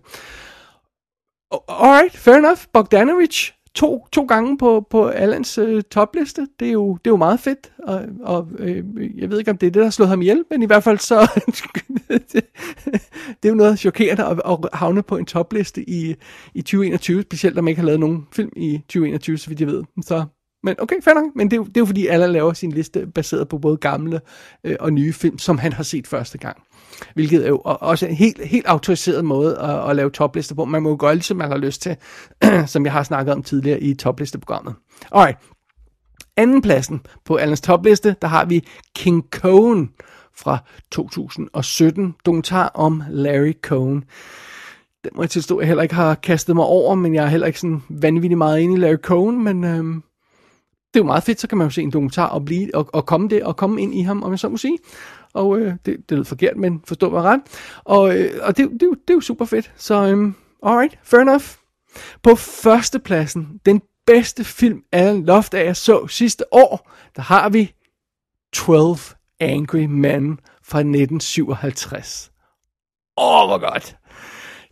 [1.67, 2.59] Alright, fair enough.
[2.73, 6.47] Bogdanovich to, to gange på, på Allans øh, topliste.
[6.59, 7.71] Det er, jo, det er jo meget fedt.
[7.83, 8.83] Og, og øh,
[9.21, 10.83] jeg ved ikke, om det er det, der har slået ham ihjel, men i hvert
[10.83, 11.31] fald så...
[12.09, 12.33] det,
[13.43, 16.15] det er jo noget chokerende at, at havne på en topliste i,
[16.53, 19.67] i 2021, specielt når man ikke har lavet nogen film i 2021, så vidt jeg
[19.67, 19.83] ved.
[20.01, 20.25] Så
[20.63, 21.35] men okay, fair nok.
[21.35, 23.77] Men det er, jo, det er jo fordi, alle laver sin liste baseret på både
[23.77, 24.21] gamle
[24.63, 26.57] øh, og nye film, som han har set første gang.
[27.13, 30.65] Hvilket er jo også en helt, helt autoriseret måde at, at lave toplister på.
[30.65, 31.95] Man må jo gøre ligesom man har lyst til,
[32.67, 34.75] som jeg har snakket om tidligere i toplisteprogrammet.
[35.11, 35.37] Alright.
[36.37, 39.89] Anden pladsen på Allens topliste, der har vi King Cohen
[40.37, 40.57] fra
[40.91, 42.15] 2017.
[42.25, 44.03] Dokumentar om Larry Cohen.
[45.03, 47.29] Den må jeg tilstå, at jeg heller ikke har kastet mig over, men jeg er
[47.29, 50.03] heller ikke sådan vanvittigt meget inde i Larry Cohen, men øhm,
[50.93, 52.89] det er jo meget fedt, så kan man jo se en dokumentar og, blive, og,
[52.93, 54.77] og komme det, og komme ind i ham, om jeg så må sige.
[55.33, 57.41] Og øh, det, det lød forkert, men forstå mig ret.
[57.83, 59.71] Og, øh, og det, det, det, det er jo super fedt.
[59.75, 61.45] Så øh, alright, fair enough.
[62.23, 67.73] På førstepladsen, den bedste film, Alan Loft af jeg så sidste år, der har vi
[68.53, 68.97] 12
[69.39, 72.31] Angry Men fra 1957.
[73.17, 73.97] Åh, oh, hvor godt.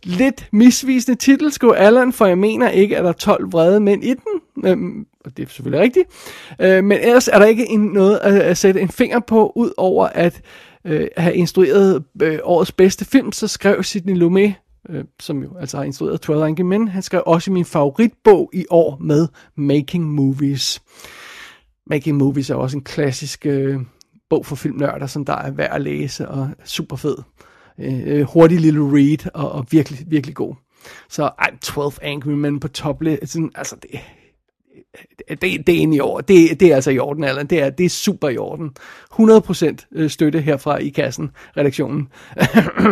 [0.02, 4.04] Lidt misvisende titel, skulle Allan, for jeg mener ikke, at der er 12 vrede mænd
[4.04, 4.64] i den.
[4.64, 6.08] Øhm, og det er selvfølgelig rigtigt.
[6.60, 9.72] Øh, men ellers er der ikke en, noget at, at sætte en finger på, ud
[9.76, 10.42] over at
[10.84, 14.54] øh, have instrueret øh, årets bedste film, så skrev Sidney Lumet,
[14.88, 18.66] øh, som jo altså har instrueret 12 Angry Men, han skrev også min favoritbog i
[18.70, 20.82] år med Making Movies.
[21.86, 23.80] Making Movies er også en klassisk øh,
[24.30, 27.16] bog for filmnørder, som der er værd at læse og super fed.
[27.78, 30.54] Øh, øh, hurtig lille read og, og virkelig, virkelig god.
[31.08, 34.00] Så ej, 12 Angry Men på tople, sådan, altså det,
[35.30, 36.24] Øh, det, det er inde i orden.
[36.28, 37.46] Det, det er altså i orden, Allan.
[37.46, 38.70] Det er, det er super i orden.
[39.12, 42.08] 100% øh, støtte herfra i kassen, redaktionen.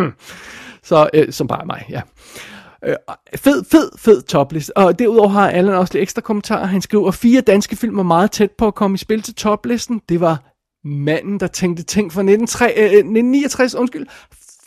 [0.83, 2.01] Så, øh, som bare mig, ja.
[2.85, 2.95] Øh,
[3.35, 4.71] fed, fed, fed toplist.
[4.75, 6.65] Og derudover har Allan også lidt ekstra kommentarer.
[6.65, 10.01] Han skriver, fire danske film var meget tæt på at komme i spil til toplisten.
[10.09, 10.49] Det var
[10.83, 14.07] Manden, der tænkte ting fra 1963, øh, 1969, undskyld.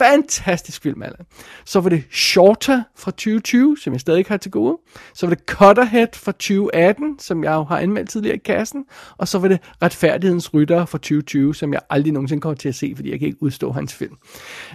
[0.02, 1.26] Fantastisk film, Allan.
[1.64, 4.78] Så var det Shorter fra 2020, som jeg stadig ikke har til gode.
[5.14, 8.84] Så var det Cutterhead fra 2018, som jeg jo har anmeldt tidligere i kassen.
[9.18, 12.74] Og så var det Retfærdighedens Rytter fra 2020, som jeg aldrig nogensinde kommer til at
[12.74, 14.16] se, fordi jeg kan ikke udstå hans film.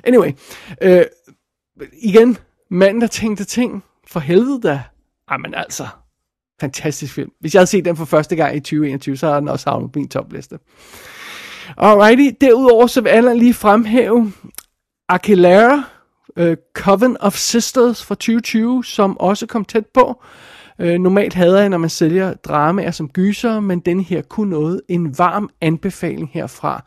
[0.03, 0.31] Anyway,
[0.81, 1.05] øh,
[2.01, 2.37] igen,
[2.71, 4.83] manden, der tænkte ting, for helvede da.
[5.31, 5.87] Jamen altså,
[6.59, 7.31] fantastisk film.
[7.39, 9.91] Hvis jeg havde set den for første gang i 2021, så har den også havnet
[9.91, 10.59] på min topliste.
[11.77, 14.33] Alrighty, derudover så vil Allan lige fremhæve
[15.09, 15.83] Aquilera,
[16.37, 20.23] uh, øh, Coven of Sisters fra 2020, som også kom tæt på.
[20.79, 24.81] Uh, normalt hader jeg, når man sælger dramaer som gyser, men den her kunne noget.
[24.87, 26.83] En varm anbefaling herfra.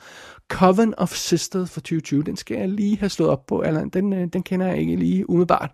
[0.49, 3.89] Coven of Sisters fra 2020, den skal jeg lige have slået op på, Allan.
[3.89, 5.71] Den, uh, den kender jeg ikke lige umiddelbart.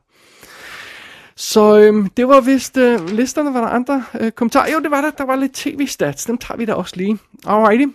[1.37, 3.54] Så øhm, det var vist øh, listerne.
[3.54, 4.72] Var der andre øh, kommentarer?
[4.72, 5.11] Jo, det var der.
[5.11, 6.24] Der var lidt tv-stats.
[6.24, 7.18] Dem tager vi da også lige.
[7.46, 7.87] Alrighty.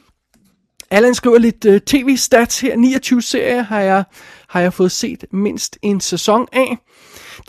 [0.92, 2.76] Allan skriver lidt øh, tv-stats her.
[2.76, 4.04] 29 serier har jeg,
[4.48, 6.78] har jeg fået set mindst en sæson af.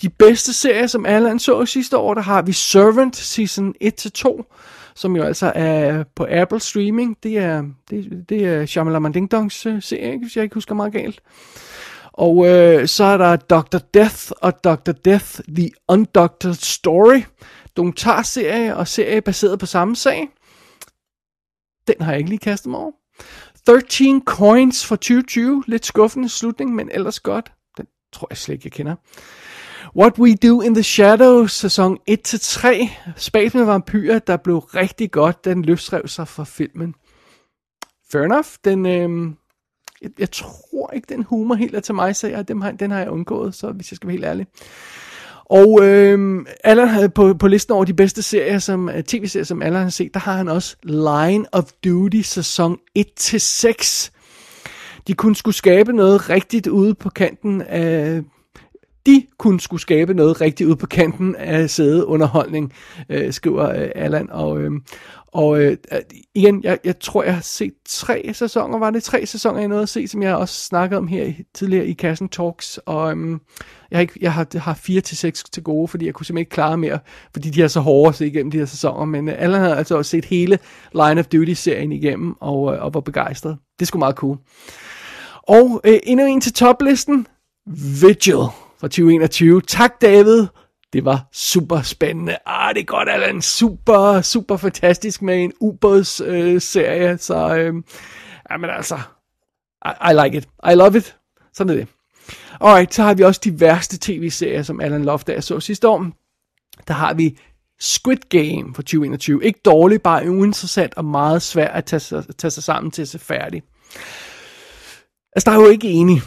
[0.03, 5.17] De bedste serier, som Allan så sidste år, der har vi Servant season 1-2, som
[5.17, 7.17] jo altså er på Apple Streaming.
[7.23, 10.93] Det er, det, det er Shyamalan Ding Dongs øh, serie, hvis jeg ikke husker meget
[10.93, 11.21] galt.
[12.13, 13.79] Og øh, så er der Dr.
[13.95, 14.93] Death og Dr.
[14.93, 17.23] Death The Undoctored Story.
[17.77, 20.29] Dokumentarserie og serie baseret på samme sag.
[21.87, 23.02] Den har jeg ikke lige kastet mig over.
[23.67, 25.65] 13 Coins for 2020.
[25.67, 27.53] Lidt skuffende slutning, men ellers godt.
[27.77, 28.95] Den tror jeg slet ikke, jeg kender.
[29.97, 32.91] What We Do in the Shadows, sæson 1-3.
[33.17, 36.95] Spas med vampyrer, der blev rigtig godt, den løsrev sig fra filmen.
[38.13, 38.47] Fair enough.
[38.65, 39.35] Den, øh,
[40.03, 42.91] jeg, jeg tror ikke, den humor helt er til mig, så jeg, dem har, den
[42.91, 44.47] har jeg undgået, så hvis jeg skal være helt ærlig.
[45.53, 49.63] Og øh, Allan havde på, på listen over de bedste serier, som øh, tv-serier, som
[49.63, 54.11] Allan har set, der har han også Line of Duty sæson 1-6.
[55.07, 58.21] De kunne skulle skabe noget rigtigt ude på kanten af
[59.07, 62.73] de kunne skulle skabe noget rigtigt ud på kanten af sædeunderholdning,
[63.09, 64.31] øh, skriver øh, Allan.
[64.31, 64.81] Og, øhm, øh,
[65.33, 65.77] og øh,
[66.35, 68.79] igen, jeg, jeg tror, jeg har set tre sæsoner.
[68.79, 71.87] Var det tre sæsoner, jeg nåede at se, som jeg også snakkede om her tidligere
[71.87, 72.79] i Kassen Talks.
[72.87, 73.39] Og øh,
[73.91, 76.43] jeg, har ikke, jeg har, har fire til seks til gode, fordi jeg kunne simpelthen
[76.43, 76.99] ikke klare mere,
[77.33, 79.05] fordi de er så hårde at se igennem de her sæsoner.
[79.05, 80.59] Men øh, alle har altså også set hele
[80.93, 83.57] Line of Duty-serien igennem, og, øh, og var begejstret.
[83.79, 84.39] Det skulle sgu meget cool.
[85.43, 87.27] Og øh, endnu en til toplisten.
[88.03, 88.45] Vigil
[88.83, 89.61] fra 2021.
[89.61, 90.47] Tak, David.
[90.93, 92.37] Det var super spændende.
[92.47, 93.43] Ah, det er godt, Allan.
[93.43, 96.55] Super, super fantastisk med en ubådsserie.
[96.55, 97.19] Øh, serie.
[97.19, 97.75] så, øh,
[98.51, 98.99] jamen altså,
[99.85, 100.49] I, I like it.
[100.73, 101.17] I love it.
[101.53, 101.89] Sådan er det.
[102.61, 106.07] Alright, så har vi også de værste tv-serier, som Allan Loftager så sidste år.
[106.89, 107.39] Der har vi
[107.81, 109.45] Squid Game for 2021.
[109.45, 113.19] Ikke dårlig, bare uinteressant og meget svært at tage, tage sig sammen til at se
[113.19, 113.63] færdig.
[115.37, 116.23] Altså, der er jo ikke enig.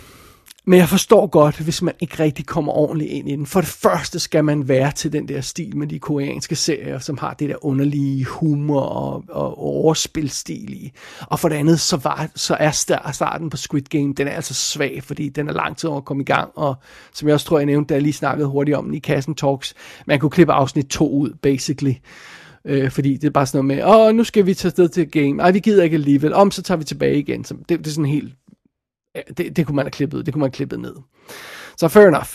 [0.67, 3.45] Men jeg forstår godt, hvis man ikke rigtig kommer ordentligt ind i den.
[3.45, 7.17] For det første skal man være til den der stil med de koreanske serier, som
[7.17, 10.91] har det der underlige humor og, og overspilstil i.
[11.21, 12.71] Og for det andet, så, var, så er
[13.11, 16.05] starten på Squid Game, den er altså svag, fordi den er lang tid over at
[16.05, 16.51] komme i gang.
[16.55, 16.75] Og
[17.13, 19.35] som jeg også tror, jeg nævnte, da jeg lige snakkede hurtigt om den i Kassen
[19.35, 19.73] Talks,
[20.05, 21.93] man kunne klippe afsnit 2 ud, basically.
[22.65, 25.11] Øh, fordi det er bare sådan noget med, åh, nu skal vi tage sted til
[25.11, 25.41] game.
[25.41, 26.33] Ej, vi gider ikke alligevel.
[26.33, 27.43] Om, så tager vi tilbage igen.
[27.43, 28.33] Så det, det er sådan helt
[29.15, 30.95] Øh, det, det kunne man have klippet, det kunne man have klippet ned.
[31.77, 32.29] Så fair enough.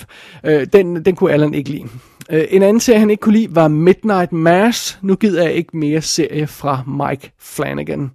[0.45, 1.89] Øh, den, den kunne Allan ikke lide.
[2.31, 4.99] Øh, en anden serie, han ikke kunne lide, var Midnight Mass.
[5.03, 8.11] Nu gider jeg ikke mere serie fra Mike Flanagan.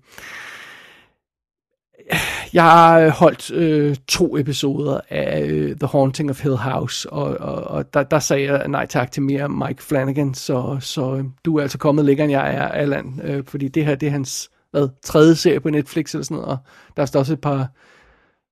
[2.54, 7.38] Jeg har øh, holdt øh, to episoder af øh, The Haunting of Hill House, og,
[7.38, 11.24] og, og der, der sagde jeg nej tak til mere Mike Flanagan, så, så øh,
[11.46, 14.12] du er altså kommet længere, end jeg er, Allan, øh, fordi det her det er
[14.12, 16.58] hans hvad, tredje serie på Netflix eller sådan noget, og
[16.98, 17.70] der er også et par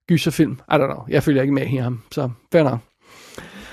[0.10, 0.52] gyserfilm.
[0.52, 1.06] I don't know.
[1.10, 2.80] Jeg følger ikke med i ham, så fair nok.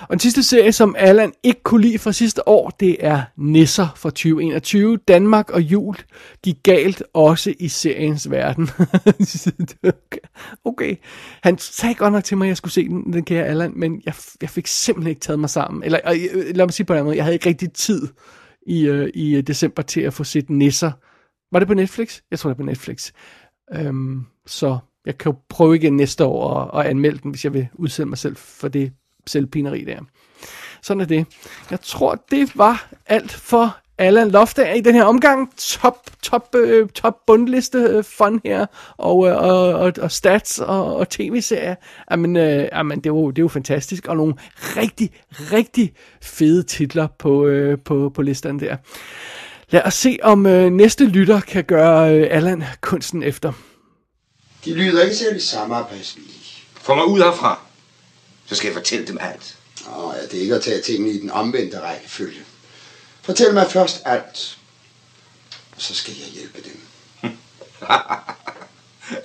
[0.00, 3.88] Og den sidste serie, som Allan ikke kunne lide fra sidste år, det er Nisser
[3.96, 4.96] fra 2021.
[4.96, 5.96] Danmark og jul
[6.44, 8.68] gik galt også i seriens verden.
[10.70, 10.96] okay.
[11.42, 14.02] Han sagde godt nok til mig, at jeg skulle se den, den kære Allan, men
[14.06, 15.82] jeg, jeg fik simpelthen ikke taget mig sammen.
[15.82, 18.08] Eller øh, lad mig sige på den måde, jeg havde ikke rigtig tid
[18.66, 20.92] i, øh, i december til at få set Nisser.
[21.52, 22.20] Var det på Netflix?
[22.30, 23.12] Jeg tror, det er på Netflix.
[23.74, 27.54] Øhm, så jeg kan jo prøve igen næste år og, og anmelde den, hvis jeg
[27.54, 28.92] vil udsætte mig selv for det
[29.26, 29.98] selvpineri der.
[30.82, 31.26] Sådan er det.
[31.70, 35.52] Jeg tror, det var alt for Allan Loftager i den her omgang.
[35.56, 40.96] Top, top, øh, top bundliste øh, fun her, og, øh, og, og, og stats og,
[40.96, 41.74] og tv-serier.
[42.10, 44.34] Jamen, øh, jamen det, var, det er jo fantastisk, og nogle
[44.76, 48.76] rigtig, rigtig fede titler på, øh, på, på listen der.
[49.70, 53.52] Lad os se, om øh, næste lytter kan gøre øh, Allan kunsten efter.
[54.64, 56.40] De lyder ikke særlig samarbejdsvillige.
[56.74, 57.60] Få mig ud herfra.
[58.46, 59.56] så skal jeg fortælle dem alt.
[59.96, 62.44] Åh, ja, det er ikke at tage tingene i den omvendte rækkefølge.
[63.22, 64.58] Fortæl mig først alt,
[65.76, 66.80] og så skal jeg hjælpe dem.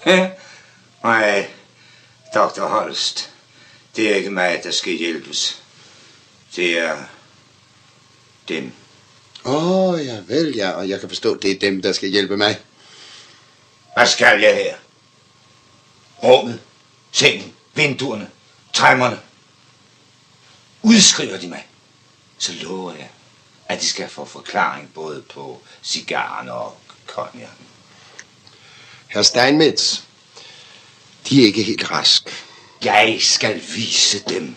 [1.03, 1.47] Nej,
[2.33, 2.61] Dr.
[2.61, 3.31] Holst,
[3.95, 5.61] det er ikke mig, der skal hjælpes.
[6.55, 7.03] Det er
[8.47, 8.71] dem.
[9.45, 12.37] Åh, oh, ja vel, ja, og jeg kan forstå, det er dem, der skal hjælpe
[12.37, 12.59] mig.
[13.97, 14.75] Hvad skal jeg her?
[16.25, 16.61] Rummet,
[17.11, 18.29] sengen, vinduerne,
[18.73, 19.19] træmmerne.
[20.81, 21.67] Udskriver de mig,
[22.38, 23.09] så lover jeg,
[23.65, 27.49] at de skal få forklaring både på cigarerne og cognac.
[29.07, 30.01] Herr Steinmetz,
[31.29, 32.45] de er ikke helt rask.
[32.83, 34.55] Jeg skal vise dem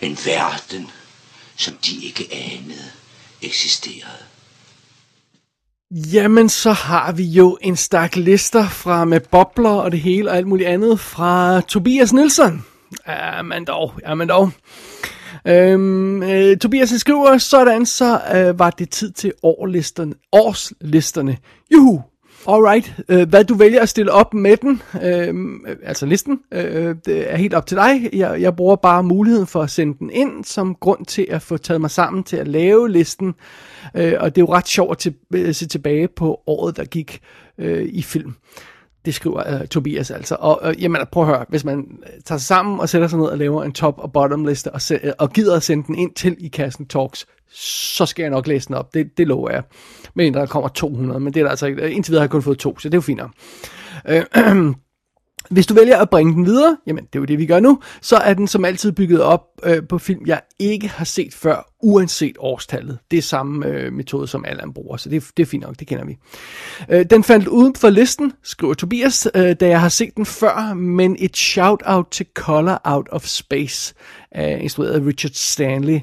[0.00, 0.90] en verden,
[1.56, 2.92] som de ikke anede
[3.42, 4.33] eksisterede.
[5.90, 10.36] Jamen, så har vi jo en stak lister fra med bobler og det hele og
[10.36, 12.64] alt muligt andet fra Tobias Nielsen.
[13.08, 14.50] Jamen dog, jamen dog.
[15.46, 21.36] Øhm, øh, Tobias skriver, sådan så øh, var det tid til årlisterne, årslisterne.
[21.72, 22.02] Juhu!
[22.48, 25.34] Alright, øh, hvad du vælger at stille op med den, øh,
[25.82, 28.08] altså listen, øh, det er helt op til dig.
[28.12, 31.56] Jeg, jeg bruger bare muligheden for at sende den ind som grund til at få
[31.56, 33.34] taget mig sammen til at lave listen.
[33.94, 36.84] Øh, og det er jo ret sjovt at til, øh, se tilbage på året, der
[36.84, 37.20] gik
[37.58, 38.34] øh, i film.
[39.04, 40.36] Det skriver uh, Tobias altså.
[40.40, 43.18] Og uh, jamen, prøv at høre, hvis man øh, tager sig sammen og sætter sig
[43.18, 46.14] ned og laver en top- og bottom-liste, og, se, og gider at sende den ind
[46.14, 48.94] til i kassen Talks, så skal jeg nok læse den op.
[48.94, 49.62] Det, det lover jeg.
[50.14, 51.90] Men der kommer 200, men det er der altså ikke.
[51.90, 53.20] Indtil videre har jeg kun fået to, så det er jo fint.
[54.08, 54.74] Øh,
[55.50, 57.80] Hvis du vælger at bringe den videre, jamen det er jo det, vi gør nu,
[58.00, 61.70] så er den som altid bygget op øh, på film, jeg ikke har set før,
[61.82, 62.98] uanset årstallet.
[63.10, 65.86] Det er samme øh, metode, som Allan bruger, så det, det er fint nok, det
[65.86, 66.16] kender vi.
[66.90, 70.74] Øh, den faldt uden for listen, skriver Tobias, øh, da jeg har set den før,
[70.74, 73.94] men et shout-out til Color Out of Space,
[74.36, 76.00] øh, instrueret af Richard Stanley.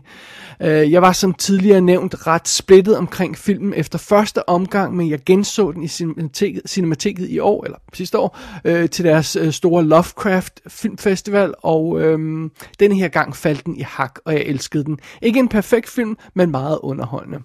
[0.62, 5.20] Øh, jeg var som tidligere nævnt ret splittet omkring filmen efter første omgang, men jeg
[5.26, 9.84] genså den i cinemateket, cinemateket i år, eller sidste år, øh, til deres øh, store
[9.84, 15.00] Lovecraft Filmfestival, og øh, denne her gang faldt den i hak, og jeg elskede den.
[15.22, 17.40] Ikke en perfekt film, men meget underholdende.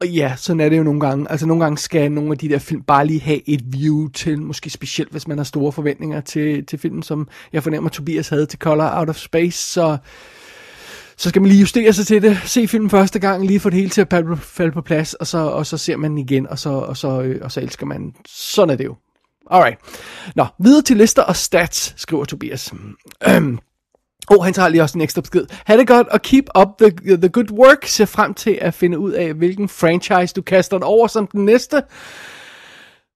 [0.00, 1.30] Og ja, sådan er det jo nogle gange.
[1.30, 4.42] Altså nogle gange skal nogle af de der film bare lige have et view til,
[4.42, 8.46] måske specielt hvis man har store forventninger til, til filmen, som jeg fornemmer Tobias havde
[8.46, 9.98] til Color Out of Space, så
[11.16, 13.78] så skal man lige justere sig til det, se filmen første gang, lige få det
[13.78, 16.58] hele til at falde på plads, og så, og så ser man den igen, og
[16.58, 18.14] så, og, så, øh, og så elsker man.
[18.26, 18.96] Sådan er det jo.
[19.50, 19.78] Alright.
[20.34, 22.72] Nå, videre til lister og stats, skriver Tobias.
[24.30, 25.46] Oh, han tager lige også en ekstra besked.
[25.64, 27.86] Ha' det godt, og keep up the, the good work.
[27.86, 31.44] Se frem til at finde ud af, hvilken franchise du kaster den over som den
[31.44, 31.82] næste.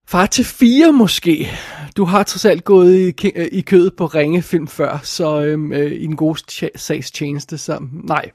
[0.06, 1.48] Far til fire måske.
[1.96, 6.04] Du har trods alt gået i, i kødet på ringefilm før, så øhm, øh, i
[6.04, 8.30] en god sags tjeneste, så nej.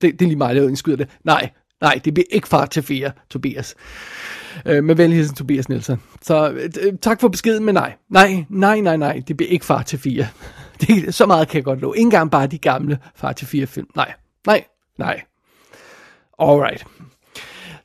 [0.00, 1.08] Det, det er lige meget, jeg indskyder det.
[1.24, 3.74] Nej, nej, det bliver ikke far til fire, Tobias.
[4.66, 6.00] Øh, med venligheden Tobias Nielsen.
[6.22, 7.94] Så øh, tak for beskeden, men nej.
[8.10, 10.26] Nej, nej, nej, nej, det bliver ikke far til fire.
[10.80, 11.96] Det, så meget kan jeg godt love.
[11.96, 13.86] Ingen gang bare de gamle far til fire film.
[13.94, 14.12] Nej,
[14.46, 14.64] nej,
[14.98, 15.20] nej.
[16.38, 16.86] Alright.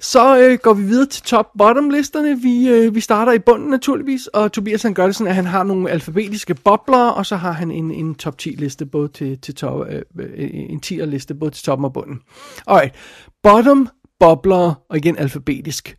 [0.01, 2.41] Så øh, går vi videre til top-bottom listerne.
[2.41, 5.45] Vi, øh, vi starter i bunden naturligvis, og Tobias han gør det sådan, at han
[5.45, 9.39] har nogle alfabetiske bobler, og så har han en, en top 10 liste både til,
[9.41, 12.19] til top, øh, øh en 10'er liste både til toppen og bunden.
[12.67, 12.95] Alright,
[13.43, 13.87] bottom,
[14.19, 15.97] bobler, og igen alfabetisk.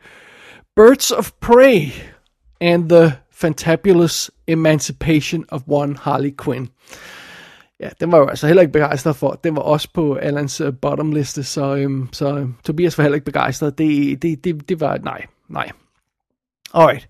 [0.77, 1.93] Birds of Prey
[2.61, 6.71] and the Fantabulous Emancipation of One Harley Quinn.
[7.81, 9.31] Ja, den var jo altså heller ikke begejstret for.
[9.45, 13.15] Den var også på Allans uh, bottom liste, så, øhm, så øhm, Tobias var heller
[13.15, 13.79] ikke begejstret.
[13.79, 15.71] Det, det, det, det var, nej, nej.
[16.75, 17.09] Alright.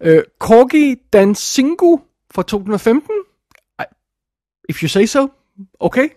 [0.00, 3.10] Øh, Corgi Dansingu fra 2015.
[3.80, 3.82] I,
[4.68, 5.28] if you say so,
[5.80, 6.08] okay.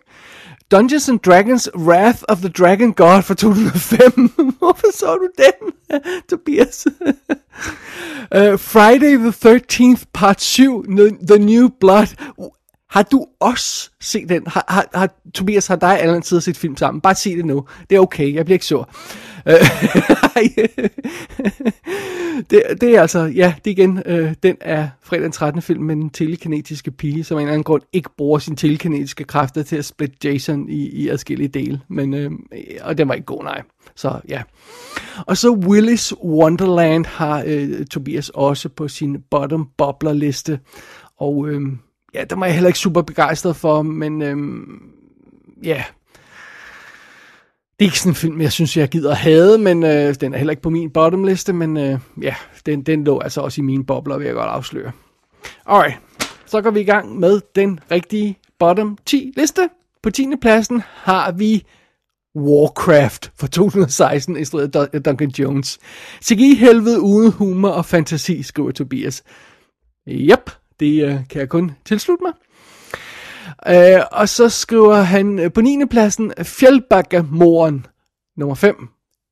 [0.72, 4.28] Dungeons and Dragons Wrath of the Dragon God fra 2005.
[4.60, 5.74] Hvorfor så du den,
[6.30, 6.88] Tobias?
[6.88, 10.86] uh, Friday the 13th part 7,
[11.28, 12.08] The New Blood.
[12.90, 14.48] Har du også set den?
[14.48, 17.02] Har, har, har Tobias, har dig alle set film sammen?
[17.02, 17.66] Bare sig det nu.
[17.90, 18.90] Det er okay, jeg bliver ikke sur.
[22.50, 25.62] Det, det er altså, ja, det igen, øh, den er fredag den 13.
[25.62, 29.24] film med den telekinetiske pige, som af en eller anden grund ikke bruger sine telekinetiske
[29.24, 31.82] kræfter til at splitte Jason i, i adskillige dele.
[31.88, 32.32] Men, øh,
[32.82, 33.62] og den var ikke god, nej.
[33.96, 34.42] Så ja.
[35.26, 40.60] Og så Willis Wonderland har øh, Tobias også på sin bottom bobler liste.
[41.18, 41.62] Og øh,
[42.14, 44.38] ja, der var jeg heller ikke super begejstret for, men øh,
[45.64, 45.84] ja,
[47.82, 50.38] det er ikke sådan en film, jeg synes, jeg gider have, men øh, den er
[50.38, 53.86] heller ikke på min bottomliste, men øh, ja, den, den lå altså også i mine
[53.86, 54.92] bobler, vil jeg godt afsløre.
[55.66, 56.00] Alright,
[56.46, 59.70] så går vi i gang med den rigtige bottom 10 liste.
[60.04, 60.28] På 10.
[60.42, 61.66] pladsen har vi
[62.36, 65.80] Warcraft fra 2016, instrueret af Duncan Jones.
[66.22, 69.24] Sigi helvede uden humor og fantasi, skriver Tobias.
[70.08, 72.34] Yep, det øh, kan jeg kun tilslutte mig.
[73.68, 75.86] Øh, og så skriver han øh, på 9.
[75.86, 77.86] pladsen Fjellbakkemoren,
[78.38, 78.88] nummer 5.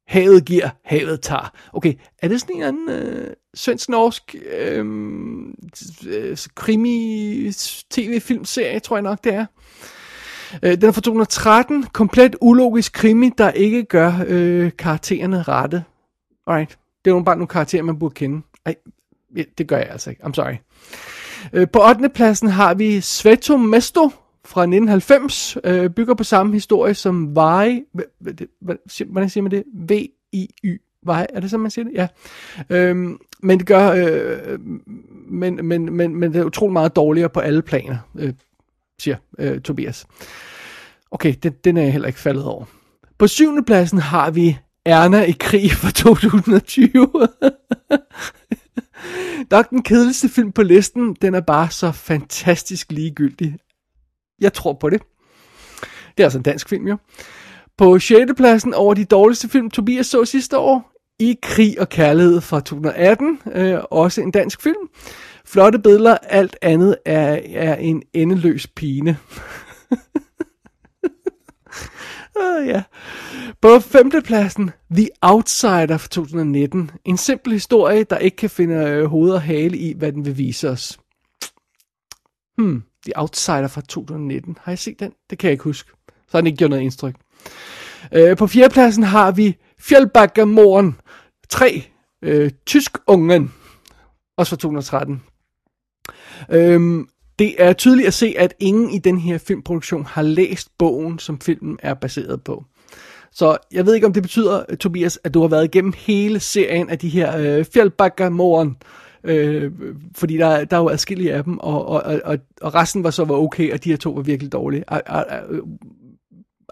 [0.07, 1.51] Havet giver, havet tager.
[1.73, 5.49] Okay, er det sådan en eller anden øh, svensk-norsk øhm,
[6.07, 9.45] øh, øh, krimi-tv-filmserie, tror jeg nok det er.
[10.63, 11.83] Øh, den er fra 2013.
[11.83, 15.83] Komplet ulogisk krimi, der ikke gør øh, karaktererne rette.
[16.47, 16.79] Alright.
[17.05, 18.41] Det er jo bare nogle karakterer, man burde kende.
[18.65, 18.75] Ej,
[19.57, 20.23] det gør jeg altså ikke.
[20.23, 20.55] I'm sorry.
[21.53, 22.09] Øh, på 8.
[22.09, 24.09] pladsen har vi Sveto Mesto
[24.45, 25.57] fra 1990.
[25.63, 27.81] Øh, bygger på samme historie som Vai.
[29.09, 29.63] Hvordan siger man det?
[29.73, 30.81] V-I-Y.
[31.05, 31.93] Vej, er det så, man siger det?
[31.93, 32.07] Ja.
[32.69, 34.59] Øhm, men det gør, øh,
[35.29, 38.33] men, men, men, men det er utrolig meget dårligere på alle planer, øh,
[38.99, 40.05] siger øh, Tobias.
[41.11, 42.65] Okay, den, den er jeg heller ikke faldet over.
[43.17, 47.27] På syvende pladsen har vi Erna i krig fra 2020.
[49.51, 53.55] Nok den kedeligste film på listen, den er bare så fantastisk ligegyldig.
[54.41, 55.01] Jeg tror på det.
[56.17, 56.97] Det er altså en dansk film, jo.
[57.77, 58.31] På 6.
[58.37, 63.39] pladsen over de dårligste film, Tobias så sidste år, I krig og kærlighed fra 2018,
[63.51, 64.89] øh, også en dansk film.
[65.45, 69.17] Flotte billeder, alt andet er, er en endeløs pine.
[72.39, 72.83] uh, ja.
[73.61, 76.91] På femtepladsen, The Outsider fra 2019.
[77.05, 80.37] En simpel historie, der ikke kan finde øh, hoved og hale i, hvad den vil
[80.37, 80.99] vise os.
[82.57, 84.57] Hmm, The Outsider fra 2019.
[84.61, 85.11] Har jeg set den?
[85.29, 85.91] Det kan jeg ikke huske.
[86.07, 87.15] Så har den ikke gjort noget indtryk.
[88.13, 90.95] Øh, på fjerdepladsen har vi Fjellbakkermoren
[91.49, 91.83] 3.
[92.21, 93.53] Øh, Tysk Ungen.
[94.37, 95.23] Også fra 2013.
[96.49, 97.07] Øhm,
[97.39, 101.39] det er tydeligt at se, at ingen i den her filmproduktion har læst bogen, som
[101.41, 102.65] filmen er baseret på.
[103.31, 106.39] Så jeg ved ikke, om det betyder, øh, Tobias, at du har været igennem hele
[106.39, 108.77] serien af de her øh, Fjellbakkemoren.
[109.23, 109.71] Øh,
[110.15, 113.25] fordi der, der er jo adskillige af dem, og, og, og, og resten var så
[113.25, 114.83] var okay, og de her to var virkelig dårlige.
[114.91, 115.57] I, I, I,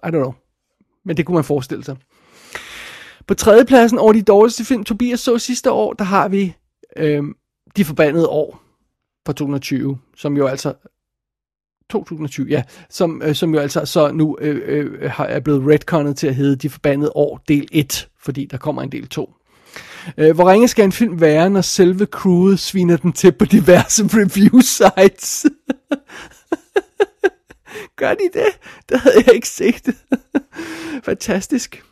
[0.04, 0.34] I don't know.
[1.06, 1.98] Men det kunne man forestille sig.
[3.28, 6.56] På tredjepladsen over de dårligste film, Tobias så sidste år, der har vi
[6.98, 7.24] øh,
[7.78, 8.67] De Forbandede År
[9.28, 10.74] fra 2020, som jo altså
[11.90, 16.28] 2020, ja, som, øh, som jo altså så nu øh, øh, er blevet retconnet til
[16.28, 19.34] at hedde De Forbandede År del 1, fordi der kommer en del 2.
[20.18, 24.04] Øh, hvor ringe skal en film være, når selve crewet sviner den til på diverse
[24.20, 25.46] review sites?
[27.96, 28.60] Gør de det?
[28.90, 29.96] Det havde jeg ikke set.
[31.10, 31.84] Fantastisk.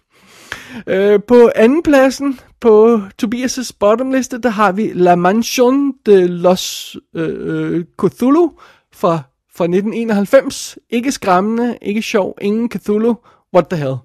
[0.87, 7.75] Øh, på anden pladsen på Tobias' bottomliste, der har vi La Mansion de los øh,
[7.75, 8.51] øh Cthulhu
[8.93, 9.21] fra,
[9.55, 10.77] fra 1991.
[10.89, 13.17] Ikke skræmmende, ikke sjov, ingen Cthulhu.
[13.53, 13.95] What the hell?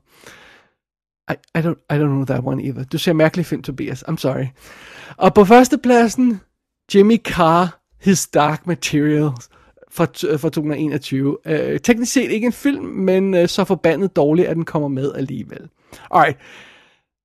[1.31, 2.85] I, I, don't, I don't know that one either.
[2.85, 4.05] Du ser mærkelig film, Tobias.
[4.09, 4.47] I'm sorry.
[5.17, 6.41] Og på førstepladsen,
[6.95, 9.49] Jimmy Carr, His Dark Materials
[9.91, 11.37] fra, øh, fra 2021.
[11.47, 15.13] Øh, teknisk set ikke en film, men øh, så forbandet dårlig, at den kommer med
[15.15, 15.69] alligevel.
[16.11, 16.39] Alright.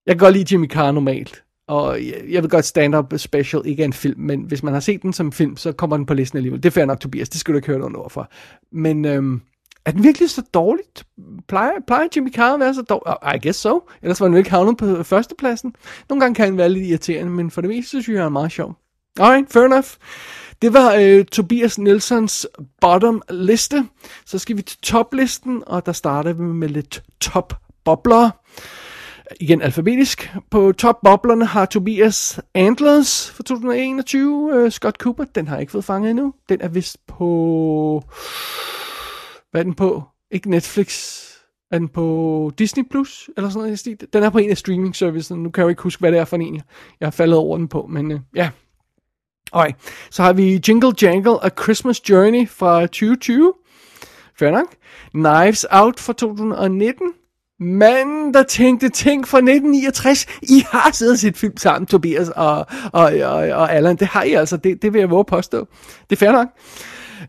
[0.06, 1.44] Jeg kan godt lide Jimmy Carr normalt.
[1.68, 4.80] Og jeg, jeg vil godt stand-up special ikke er en film, men hvis man har
[4.80, 6.64] set den som film, så kommer den på listen alligevel.
[6.64, 7.30] Det er fair nok, Tobias.
[7.30, 8.30] Det skal du ikke høre noget for.
[8.72, 9.42] Men øhm,
[9.86, 11.06] er den virkelig så dårligt?
[11.48, 13.24] Plejer, plejer Jimmy Carr at være så dårlig?
[13.24, 13.90] Oh, I guess so.
[14.02, 15.76] Ellers var den jo ikke havnet på førstepladsen.
[16.10, 18.30] Nogle gange kan han være lidt irriterende, men for det meste synes jeg, han er
[18.30, 18.76] meget sjov.
[19.20, 19.88] Alright, fair enough.
[20.62, 22.48] Det var øh, Tobias Nelsons
[22.82, 23.86] bottom liste.
[24.26, 27.54] Så skal vi til toplisten, og der starter vi med lidt top
[27.86, 28.30] bobler.
[29.40, 30.34] Igen alfabetisk.
[30.52, 34.52] På top boblerne har Tobias Antlers for 2021.
[34.54, 36.34] Øh, Scott Cooper, den har jeg ikke fået fanget endnu.
[36.50, 38.04] Den er vist på...
[39.52, 40.04] Hvad er den på?
[40.32, 41.22] Ikke Netflix.
[41.72, 43.30] Er den på Disney Plus?
[43.38, 43.98] Eller sådan noget stil?
[44.14, 45.44] Den er på en af streaming servicen.
[45.44, 46.62] Nu kan jeg jo ikke huske, hvad det er for en,
[47.00, 47.88] jeg har faldet over den på.
[47.90, 48.50] Men øh, ja,
[49.54, 49.78] Alright,
[50.10, 53.54] så har vi Jingle Jangle A Christmas Journey fra 2020.
[54.40, 54.76] Fair nok.
[55.12, 57.14] Knives Out fra 2019.
[57.60, 60.26] Manden, der tænkte ting fra 1969.
[60.42, 62.58] I har siddet og set film sammen, Tobias og,
[62.94, 63.96] og, og, og Allan.
[63.96, 64.58] Det har I altså.
[64.58, 65.68] Det, det vil jeg våge påstå.
[66.10, 66.48] Det er fair nok.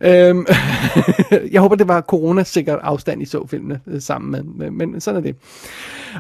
[0.01, 0.47] Øhm,
[1.53, 5.19] jeg håber, det var corona-sikkert afstand, I så filmene øh, sammen med, men, men sådan
[5.19, 5.37] er det.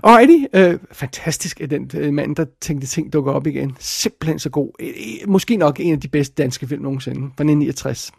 [0.05, 3.77] Alrighty, øh, fantastisk, at den øh, mand, der tænkte ting dukker op igen.
[3.79, 4.71] Simpelthen så god.
[4.81, 8.13] Øh, øh måske nok en af de bedste danske film nogensinde, fra 1969.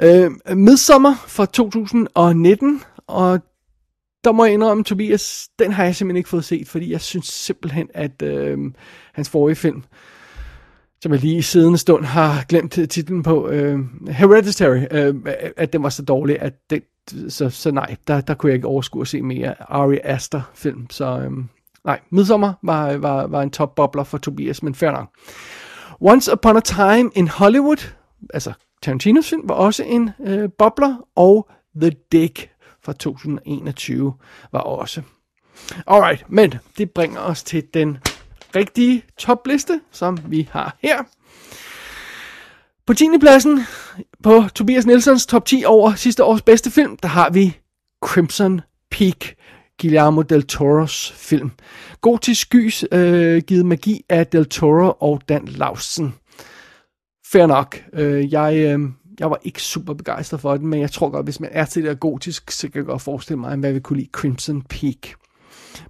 [0.00, 3.40] Øh, Midsommer fra 2019, og
[4.24, 7.26] der må jeg indrømme, Tobias, den har jeg simpelthen ikke fået set, fordi jeg synes
[7.26, 8.58] simpelthen, at øh,
[9.12, 9.82] hans forrige film,
[11.02, 15.14] som jeg lige i siden stund har glemt titlen på, øh, Hereditary, øh,
[15.56, 16.82] at den var så dårlig, at det,
[17.28, 20.90] så, så nej, der, der kunne jeg ikke overskue at se mere Ari Aster film,
[20.90, 21.32] så øh,
[21.84, 25.08] nej, Midsommer var, var, var en top bobler for Tobias, men fair nok.
[26.00, 27.92] Once Upon a Time in Hollywood,
[28.34, 28.52] altså
[28.82, 31.48] Tarantinos film, var også en øh, bobler, og
[31.80, 32.50] The Dick
[32.84, 34.14] fra 2021
[34.52, 35.02] var også.
[35.86, 37.98] Alright, men det bringer os til den
[38.56, 41.02] rigtige topliste, som vi har her.
[42.86, 43.04] På 10.
[43.20, 43.60] pladsen
[44.22, 47.58] på Tobias Nelsons top 10 over sidste års bedste film, der har vi
[48.04, 48.60] Crimson
[48.90, 49.34] Peak,
[49.80, 51.50] Guillermo del Toros film.
[52.00, 56.14] Gotisk gys, øh, givet magi af del Toro og Dan Lausen.
[57.32, 57.84] Fair nok.
[57.92, 58.80] Øh, jeg, øh,
[59.20, 61.84] jeg var ikke super begejstret for den, men jeg tror godt, hvis man er til
[61.84, 65.14] det gotisk, så kan jeg godt forestille mig, hvad vi kunne lide Crimson Peak.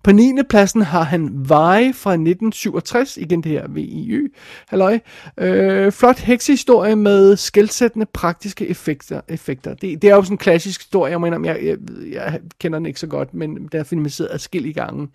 [0.03, 0.33] På 9.
[0.49, 4.35] pladsen har han Veje fra 1967, igen det her VIY,
[4.69, 4.99] halløj.
[5.39, 9.21] Øh, flot heksehistorie med skældsættende praktiske effekter.
[9.29, 9.75] effekter.
[9.75, 11.77] Det, det er jo sådan en klassisk historie, jeg mener, jeg, jeg,
[12.13, 15.09] jeg kender den ikke så godt, men der er filmatiseret adskillige gange.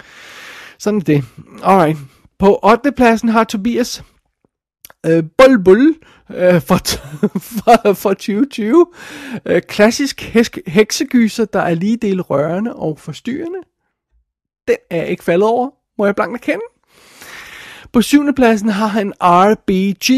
[0.80, 1.24] Sådan er det.
[1.64, 1.98] Alright.
[2.40, 2.92] På 8.
[2.92, 4.04] pladsen har Tobias
[5.06, 5.96] øh, Bulbul
[6.36, 6.78] øh, for,
[7.58, 8.86] for, for 2020.
[9.46, 10.22] Øh, klassisk
[10.68, 13.60] heksegyser, der er lige del rørende og forstyrrende.
[14.68, 16.66] Den er jeg ikke faldet over, må jeg blankt erkende.
[17.94, 20.10] På syvende pladsen har han RBG,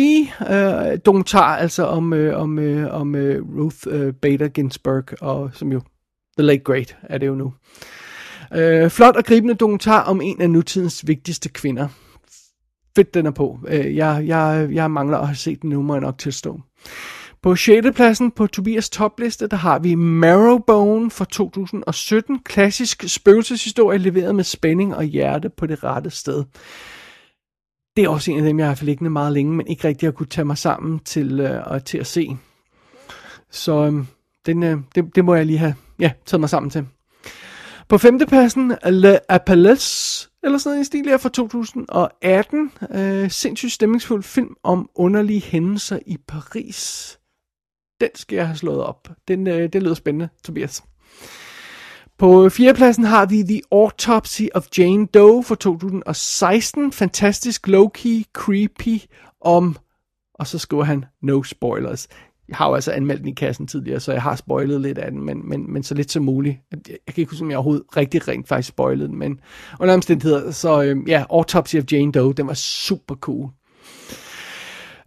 [0.51, 5.71] øh, dokumentar altså om, øh, om, øh, om øh, Ruth øh, Bader Ginsburg, og som
[5.71, 5.81] jo
[6.37, 7.53] The Late Great er det jo nu.
[8.53, 11.87] Øh, flot og gribende dokumentar om en af nutidens vigtigste kvinder.
[12.95, 13.59] Fedt den er på.
[13.67, 16.61] Øh, jeg, jeg, jeg mangler at have set den nummer nok til at stå.
[17.41, 17.87] På 6.
[17.95, 22.39] pladsen på Tobias topliste, der har vi Marrowbone fra 2017.
[22.39, 26.43] Klassisk spøgelseshistorie leveret med spænding og hjerte på det rette sted.
[27.95, 30.07] Det er også en af dem, jeg har haft liggende meget længe, men ikke rigtig
[30.07, 32.37] har kunne tage mig sammen til, øh, til at se.
[33.51, 34.05] Så øh,
[34.45, 36.87] den, øh, det, det må jeg lige have ja, taget mig sammen til.
[37.89, 42.71] På femtepladsen, Le Appelés, eller sådan noget i stil her fra 2018.
[42.91, 47.19] Øh, sindssygt stemningsfuld film om underlige hændelser i Paris.
[48.01, 49.09] Den skal jeg have slået op.
[49.27, 50.83] Den, øh, det lyder spændende, Tobias.
[52.17, 56.91] På øh, fjerdepladsen har vi The Autopsy of Jane Doe fra 2016.
[56.91, 58.99] Fantastisk low-key, creepy
[59.41, 59.77] om...
[60.33, 62.07] Og så skriver han no spoilers.
[62.51, 65.11] Jeg har jo altså anmeldt den i kassen tidligere, så jeg har spoilet lidt af
[65.11, 66.57] den, men, men, men så lidt som muligt.
[66.71, 69.39] Jeg, kan ikke huske, om jeg overhovedet rigtig rent faktisk spoilede den, men
[69.79, 73.49] under omstændigheder, så øh, ja, Autopsy of Jane Doe, den var super cool.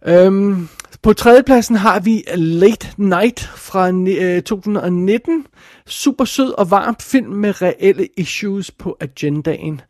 [0.07, 0.67] Øhm,
[1.01, 5.45] på tredjepladsen har vi Late Night fra øh, 2019.
[5.87, 9.81] Super sød og varm film med reelle issues på agendaen.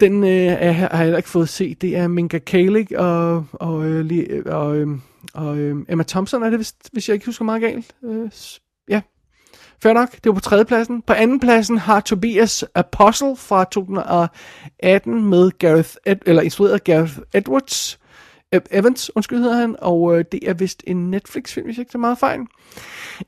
[0.00, 1.82] Den øh, er, har jeg heller ikke fået set.
[1.82, 4.88] Det er Minka Kalik og, og, øh, og, øh,
[5.34, 7.94] og øh, Emma Thompson, er det hvis, hvis jeg ikke husker meget galt.
[8.04, 8.30] Øh,
[8.88, 9.00] ja,
[9.82, 10.12] fair nok.
[10.12, 11.02] Det var på tredjepladsen.
[11.02, 17.98] På andenpladsen har Tobias Apostle fra 2018 med Gareth, Ed, eller instrueret Gareth Edwards.
[18.52, 22.00] Evans, undskyld hedder han, og øh, det er vist en Netflix-film, hvis jeg ikke tager
[22.00, 22.40] meget fejl.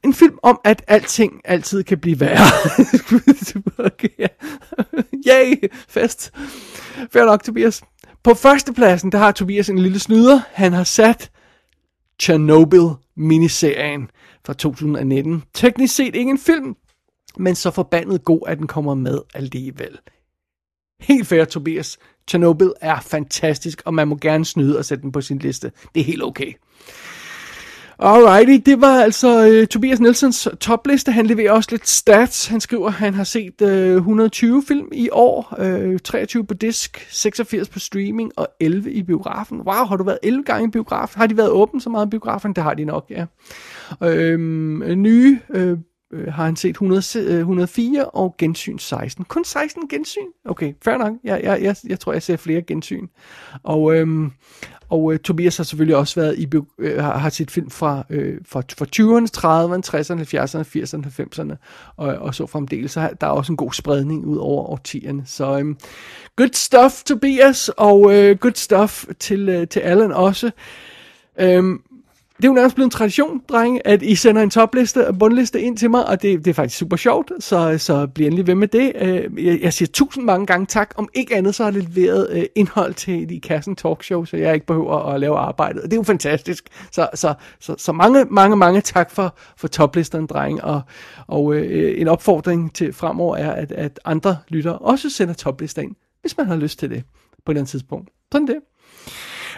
[0.04, 2.46] En film om, at alting altid kan blive værre.
[5.28, 6.32] Yay, fest.
[7.12, 7.82] Fair nok, Tobias.
[8.22, 10.40] På førstepladsen, der har Tobias en lille snyder.
[10.52, 11.30] Han har sat
[12.22, 14.08] Chernobyl-miniserien
[14.46, 15.42] fra 2019.
[15.54, 16.76] Teknisk set ikke en film,
[17.36, 19.98] men så forbandet god, at den kommer med alligevel.
[21.00, 21.98] Helt fair, Tobias.
[22.30, 25.72] Chernobyl er fantastisk, og man må gerne snyde og sætte den på sin liste.
[25.94, 26.52] Det er helt okay.
[27.98, 31.12] Alrighty, det var altså uh, Tobias Nielsens topliste.
[31.12, 32.46] Han leverer også lidt stats.
[32.46, 36.46] Han skriver, at han har set øh, uh, 120 film i år, øh, uh, 23
[36.46, 39.60] på disk, 86 på streaming og 11 i biografen.
[39.60, 41.18] Wow, har du været 11 gange i biografen?
[41.18, 42.52] Har de været åbent så meget i biografen?
[42.52, 43.24] Det har de nok, ja.
[44.00, 44.40] Uh,
[44.94, 45.78] nye uh,
[46.12, 49.24] øh, har han set 100, 104 øh, og gensyn 16.
[49.24, 50.26] Kun 16 gensyn?
[50.44, 51.12] Okay, fair nok.
[51.24, 53.06] Jeg, jeg, jeg, jeg tror, jeg ser flere gensyn.
[53.62, 54.32] Og, øhm,
[54.90, 56.48] og øh, Tobias har selvfølgelig også været i,
[56.78, 61.56] øh, har, har set film fra, øh, fra, fra 20'erne, 30'erne, 60'erne, 70'erne, 80'erne, 90'erne
[61.96, 62.92] og, og så fremdeles.
[62.92, 65.22] Så der er også en god spredning ud over årtierne.
[65.26, 65.76] Så øhm,
[66.36, 70.50] good stuff, Tobias, og øh, good stuff til, øh, til Allen også.
[71.40, 71.82] Øhm,
[72.42, 75.60] det er jo nærmest blevet en tradition, drenge, at I sender en topliste og bundliste
[75.60, 78.54] ind til mig, og det, det er faktisk super sjovt, så, så bliv endelig ved
[78.54, 78.92] med det.
[78.94, 80.94] Øh, jeg, jeg siger tusind mange gange tak.
[80.96, 84.54] Om ikke andet, så har det leveret øh, indhold til de Kassen Talkshow, så jeg
[84.54, 85.82] ikke behøver at lave arbejdet.
[85.82, 86.64] Det er jo fantastisk.
[86.92, 90.80] Så, så, så, så mange, mange, mange tak for, for toplisterne, drenge, og,
[91.26, 95.94] og øh, en opfordring til fremover er, at, at andre lytter også sender toplister ind,
[96.20, 97.02] hvis man har lyst til det
[97.46, 98.10] på et eller andet tidspunkt.
[98.32, 98.56] Sådan det.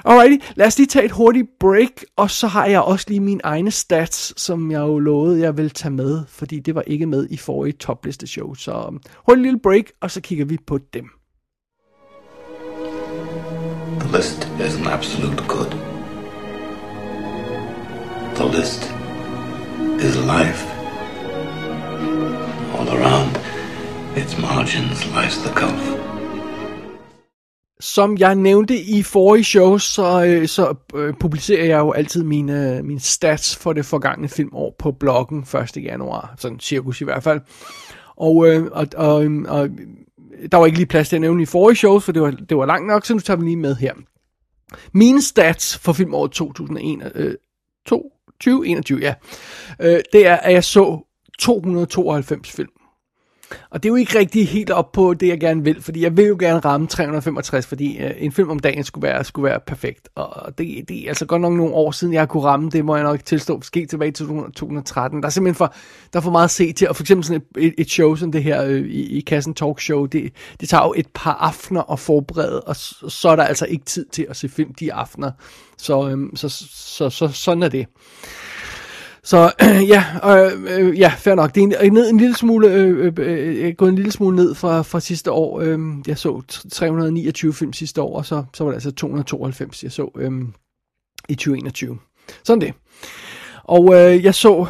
[0.05, 3.41] Alrighty, lad os lige tage et hurtigt break, og så har jeg også lige mine
[3.45, 7.27] egne stats, som jeg jo lovede, jeg vil tage med, fordi det var ikke med
[7.31, 8.55] i forrige topliste show.
[8.55, 11.05] Så um, hold en lille break, og så kigger vi på dem.
[14.01, 15.71] The list is an absolute good.
[18.35, 18.83] The list
[20.01, 20.67] is life.
[22.79, 23.37] All around
[24.17, 26.12] its margins lies the gulf.
[27.83, 32.83] Som jeg nævnte i forrige show, så, øh, så øh, publicerer jeg jo altid mine,
[32.83, 35.77] mine stats for det forgangne filmår på bloggen 1.
[35.77, 37.41] januar, sådan cirkus i hvert fald.
[38.17, 39.69] Og, øh, og, og, øh, og
[40.53, 42.57] der var ikke lige plads til at nævne i forrige show, for det var, det
[42.57, 43.95] var langt nok, så nu tager vi lige med her.
[44.93, 47.35] Mine stats for filmåret 2021, øh,
[47.87, 49.15] 2021, ja,
[49.81, 50.99] øh, det er, at jeg så
[51.39, 52.69] 292 film.
[53.71, 56.17] Og det er jo ikke rigtig helt op på det, jeg gerne vil, fordi jeg
[56.17, 59.61] vil jo gerne ramme 365, fordi øh, en film om dagen skulle være, skulle være
[59.67, 60.09] perfekt.
[60.15, 62.85] Og det, det er altså godt nok nogle år siden, jeg har kunne ramme det,
[62.85, 65.23] må jeg nok tilstå, måske tilbage til 2013.
[65.23, 65.75] Der er simpelthen for,
[66.13, 68.33] der er for meget at se til, og for eksempel sådan et, et, show som
[68.33, 71.93] det her øh, i, i Kassen Talk Show, det, det tager jo et par aftener
[71.93, 74.93] at forberede, og så, så er der altså ikke tid til at se film de
[74.93, 75.31] aftener.
[75.79, 77.87] Så, øh, så, så, så, så sådan er det.
[79.25, 81.55] Så øh, ja, øh, øh, ja, fair nok.
[81.55, 84.37] Det er en, ned, en lille smule, øh øh, øh, øh, gået en lille smule
[84.37, 85.61] ned fra, fra sidste år.
[85.61, 86.43] Øh, jeg så
[86.73, 90.33] 329 film sidste år, og så, så var det altså 292, jeg så øh,
[91.29, 91.99] i 2021.
[92.45, 92.75] Sådan det.
[93.65, 94.67] Og øh, jeg så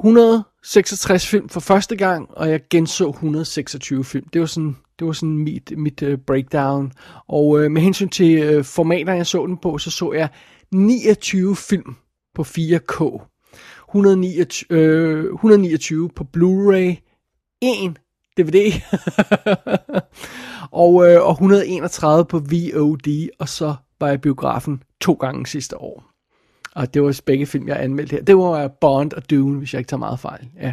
[0.00, 4.28] 166 film for første gang, og jeg genså 126 film.
[4.32, 6.92] Det var sådan, det var sådan mit, mit uh, breakdown.
[7.28, 10.28] Og øh, med hensyn til øh, formater, jeg så den på, så så jeg
[10.72, 11.96] 29 film
[12.34, 13.20] på 4K.
[13.88, 16.96] 129, øh, 129 på Blu-ray,
[17.62, 17.96] 1
[18.38, 18.72] DVD,
[20.84, 26.04] og, øh, og 131 på VOD, og så var jeg biografen to gange sidste år.
[26.74, 28.22] Og det var begge film, jeg anmeldte her.
[28.22, 30.48] Det var Bond og Dune, hvis jeg ikke tager meget fejl.
[30.62, 30.72] Ja.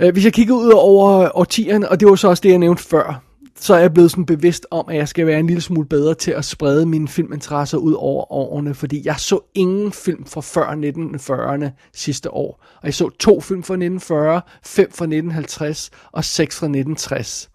[0.00, 2.82] Øh, hvis jeg kigger ud over årtierne, og det var så også det, jeg nævnte
[2.82, 3.22] før,
[3.60, 6.14] så er jeg blevet sådan bevidst om, at jeg skal være en lille smule bedre
[6.14, 10.66] til at sprede mine filminteresser ud over årene, fordi jeg så ingen film fra før
[10.66, 12.64] 1940'erne sidste år.
[12.76, 17.50] Og jeg så to film fra 1940, fem fra 1950 og seks fra 1960.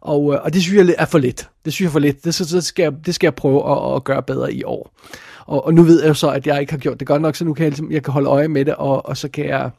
[0.00, 1.48] Og, øh, og det synes jeg er for lidt.
[1.64, 2.24] Det synes jeg er for lidt.
[2.24, 4.92] Det, så, så skal jeg, det skal jeg prøve at, at gøre bedre i år.
[5.46, 7.36] Og, og nu ved jeg jo så, at jeg ikke har gjort det godt nok,
[7.36, 9.46] så nu kan jeg, ligesom, jeg kan holde øje med det, og, og så kan
[9.46, 9.70] jeg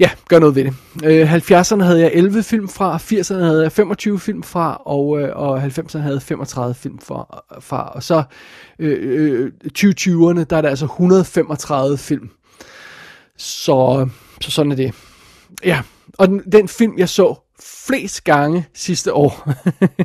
[0.00, 0.74] ja, gør noget ved det.
[1.04, 5.36] Øh, 70'erne havde jeg 11 film fra, 80'erne havde jeg 25 film fra, og, øh,
[5.36, 7.44] og 90'erne havde jeg 35 film fra.
[7.60, 8.22] fra og så
[8.78, 12.30] øh, øh, 2020'erne, der er der altså 135 film.
[13.36, 14.08] Så,
[14.40, 14.94] så sådan er det.
[15.64, 15.82] Ja,
[16.18, 17.34] og den, den film, jeg så
[17.86, 19.50] flest gange sidste år,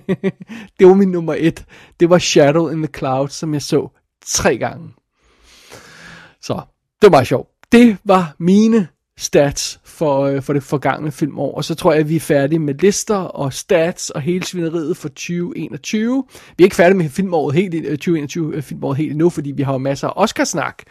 [0.80, 1.66] det var min nummer et.
[2.00, 3.90] Det var Shadow in the Cloud, som jeg så
[4.26, 4.90] tre gange.
[6.42, 6.62] Så,
[7.02, 7.50] det var meget sjovt.
[7.72, 8.88] Det var mine
[9.18, 11.56] stats for, øh, for det forgangne filmår.
[11.56, 14.98] Og så tror jeg, at vi er færdige med lister og stats og hele svineriet
[14.98, 16.24] for 2021.
[16.58, 19.64] Vi er ikke færdige med filmåret helt, øh, 2021 øh, filmåret helt endnu, fordi vi
[19.64, 20.84] har jo masser af Oscarsnak,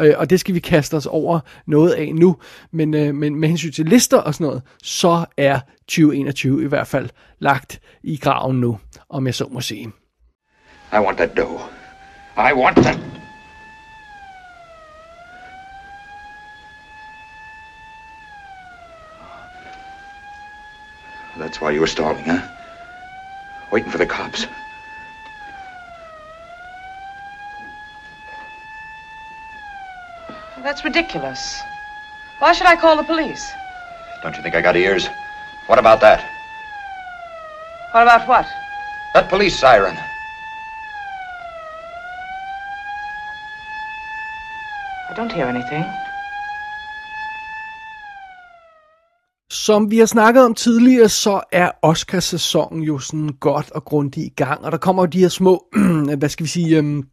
[0.00, 2.36] øh, og det skal vi kaste os over noget af nu.
[2.72, 6.86] Men, øh, men med hensyn til lister og sådan noget, så er 2021 i hvert
[6.86, 7.08] fald
[7.38, 8.78] lagt i graven nu,
[9.10, 9.92] om jeg så må sige.
[10.92, 11.60] I want that dough.
[12.36, 13.25] I want that.
[21.36, 22.40] That's why you were stalling, huh?
[23.70, 24.46] Waiting for the cops.
[30.62, 31.62] That's ridiculous.
[32.38, 33.52] Why should I call the police?
[34.22, 35.08] Don't you think I got ears?
[35.66, 36.24] What about that?
[37.92, 38.46] What about what?
[39.14, 39.96] That police siren.
[45.08, 45.84] I don't hear anything.
[49.66, 54.34] Som vi har snakket om tidligere, så er Oscarsæsonen jo sådan godt og grundigt i
[54.36, 55.66] gang, og der kommer jo de her små,
[56.18, 57.04] hvad skal vi sige, øhm,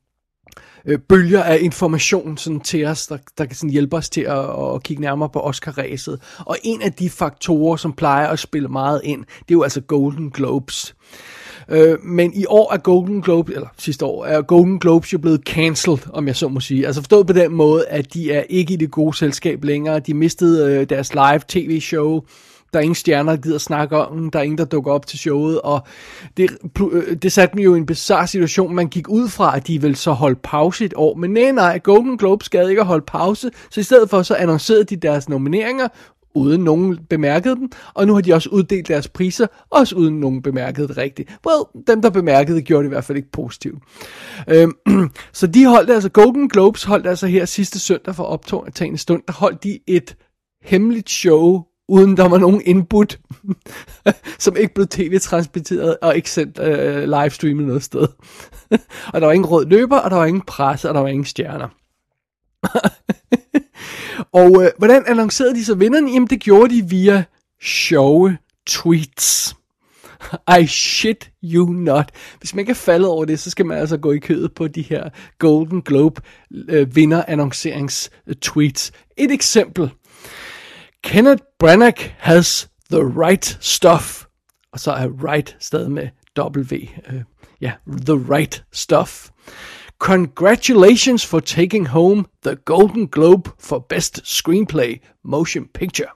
[0.86, 4.74] øh, bølger af information sådan, til os, der, der kan sådan hjælpe os til at,
[4.76, 6.22] at kigge nærmere på Oscar-ræset.
[6.39, 9.82] Og en af de faktorer, som plejer at spille meget ind, det er jo altså
[9.82, 10.95] Golden Globes.
[10.97, 15.18] Øh, Øh, men i år er Golden Globe, eller sidste år, er Golden Globes jo
[15.18, 16.86] blevet cancelled, om jeg så må sige.
[16.86, 19.99] Altså forstået på den måde, at de er ikke i det gode selskab længere.
[19.99, 22.22] De mistede øh, deres live tv-show.
[22.74, 24.30] Der er ingen stjerner, der gider snakke om.
[24.32, 25.61] Der er ingen, der dukker op til showet.
[25.61, 25.82] Og
[26.38, 26.49] det,
[26.91, 28.76] øh, det satte mig jo i en bizarre situation.
[28.76, 31.16] Man gik ud fra, at de ville så holde pause et år.
[31.16, 33.51] Men nej, nej, Golden Globes gad ikke at holde pause.
[33.72, 35.88] Så i stedet for, så annoncerede de deres nomineringer
[36.36, 40.41] uden nogen bemærkede dem, og nu har de også uddelt deres priser, også uden nogen
[40.41, 41.38] bemærkede det rigtigt.
[41.47, 43.84] Well, dem der bemærkede det, gjorde det i hvert fald ikke positivt.
[44.49, 44.73] Øhm,
[45.34, 49.34] så de holdt altså, Golden Globes holdt altså her sidste søndag for optagende stund, der
[49.34, 50.15] holdt de et
[50.63, 53.19] hemmeligt show, uden der var nogen input,
[54.39, 58.07] som ikke blev tv-transmitteret og ikke sendt øh, livestreamet noget sted.
[59.13, 61.25] og der var ingen rød løber, og der var ingen presse, og der var ingen
[61.25, 61.82] stjerner.
[64.41, 66.11] og øh, hvordan annoncerede de så vinderne?
[66.11, 67.24] Jamen det gjorde de via
[67.61, 69.55] sjove tweets.
[70.61, 72.11] I shit you not.
[72.39, 74.68] Hvis man ikke er faldet over det, så skal man altså gå i kødet på
[74.68, 75.09] de her
[75.39, 76.22] Golden Globe
[76.70, 78.09] øh, vinder annoncerings
[78.41, 78.91] tweets.
[79.18, 79.91] Et eksempel.
[81.03, 84.26] Kenneth Branagh has the right stuff.
[84.72, 86.07] Og så er right stadig med
[86.39, 86.74] W.
[87.09, 87.22] Uh,
[87.61, 89.30] ja, the right stuff.
[90.04, 96.10] Congratulations for taking home the Golden Globe for Best Screenplay Motion Picture.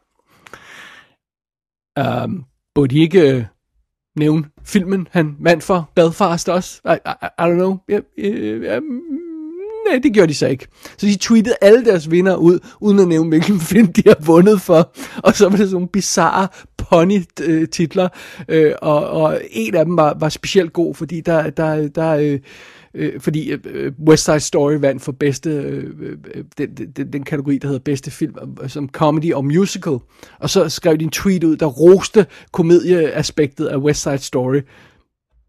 [1.95, 3.43] Um, burde de ikke uh,
[4.15, 6.81] nævne filmen, han vandt for Belfast også?
[6.85, 7.77] I, I, I don't know.
[7.89, 9.01] Yeah, øh, yeah, mm,
[9.87, 10.67] Nej, det gjorde de så ikke.
[10.97, 14.61] Så de tweetede alle deres vinder ud, uden at nævne, hvilken film de har vundet
[14.61, 14.93] for.
[15.23, 18.09] Og så var det sådan nogle bizarre pony-titler,
[18.47, 22.15] øh, øh, og, og en af dem var, var specielt god, fordi der, der, der
[22.15, 22.39] øh,
[22.97, 27.13] øh, fordi øh, øh, West Side Story vandt for bedste, øh, øh, øh den, den,
[27.13, 28.33] den kategori, der hedder bedste film,
[28.67, 29.97] som comedy og musical.
[30.39, 34.61] Og så skrev de en tweet ud, der roste komedieaspektet af West Side Story,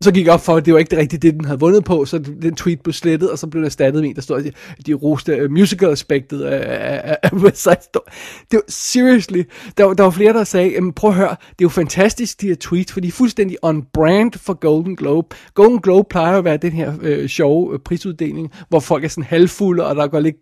[0.00, 2.04] så gik op for, at det var ikke det rigtige, det den havde vundet på,
[2.04, 4.44] så den tweet blev slettet, og så blev der erstattet med en, der stod,
[4.78, 8.02] at de roste uh, musical-aspektet af, af, af West Side Story.
[8.50, 9.42] Det var, seriously,
[9.78, 12.40] der, var, der var flere, der sagde, jamen, prøv at høre, det er jo fantastisk,
[12.40, 15.36] de her tweets, for de er fuldstændig on brand for Golden Globe.
[15.54, 19.24] Golden Globe plejer at være den her øh, sjove øh, prisuddeling, hvor folk er sådan
[19.24, 20.36] halvfulde, og der går lidt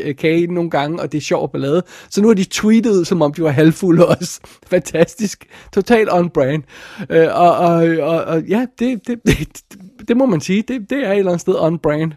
[0.00, 1.82] øh, kage nogle gange, og det er sjovt ballade.
[2.10, 4.40] Så nu har de tweetet, som om de var halvfulde også.
[4.66, 5.44] Fantastisk.
[5.74, 6.62] Totalt on brand.
[7.10, 9.60] Øh, og, og, og, og ja, det det, det,
[10.08, 10.62] det, må man sige.
[10.62, 12.12] Det, det er et eller andet sted on brand.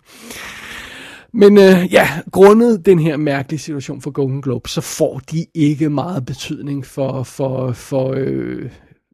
[1.33, 5.89] Men øh, ja, grundet den her mærkelige situation for Golden Globe, så får de ikke
[5.89, 8.71] meget betydning for, for, for øh,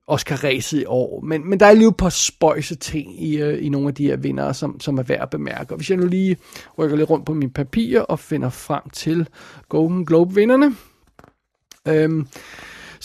[0.07, 1.21] Oscar-ræset i år.
[1.21, 4.07] Men, men der er lige et par spøjse ting i, øh, i nogle af de
[4.07, 5.73] her vinder, som, som er værd at bemærke.
[5.73, 6.37] Og hvis jeg nu lige
[6.77, 9.27] rykker lidt rundt på mine papirer og finder frem til
[9.69, 10.75] Golden Globe-vinderne.
[11.87, 12.25] Øh,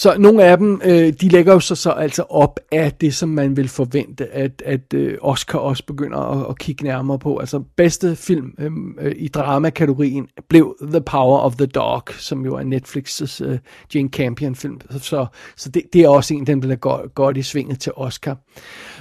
[0.00, 3.28] så nogle af dem, øh, de lægger jo så, så altså op af det, som
[3.28, 7.38] man vil forvente, at, at øh, Oscar også begynder at, at kigge nærmere på.
[7.38, 12.54] Altså bedste film øhm, øh, i dramakategorien blev The Power of the Dog, som jo
[12.54, 13.58] er Netflix's øh,
[13.94, 14.80] Jane Campion film.
[14.90, 15.26] Så,
[15.56, 18.36] så det, det er også en, den bliver godt, godt i svinget til Oscar.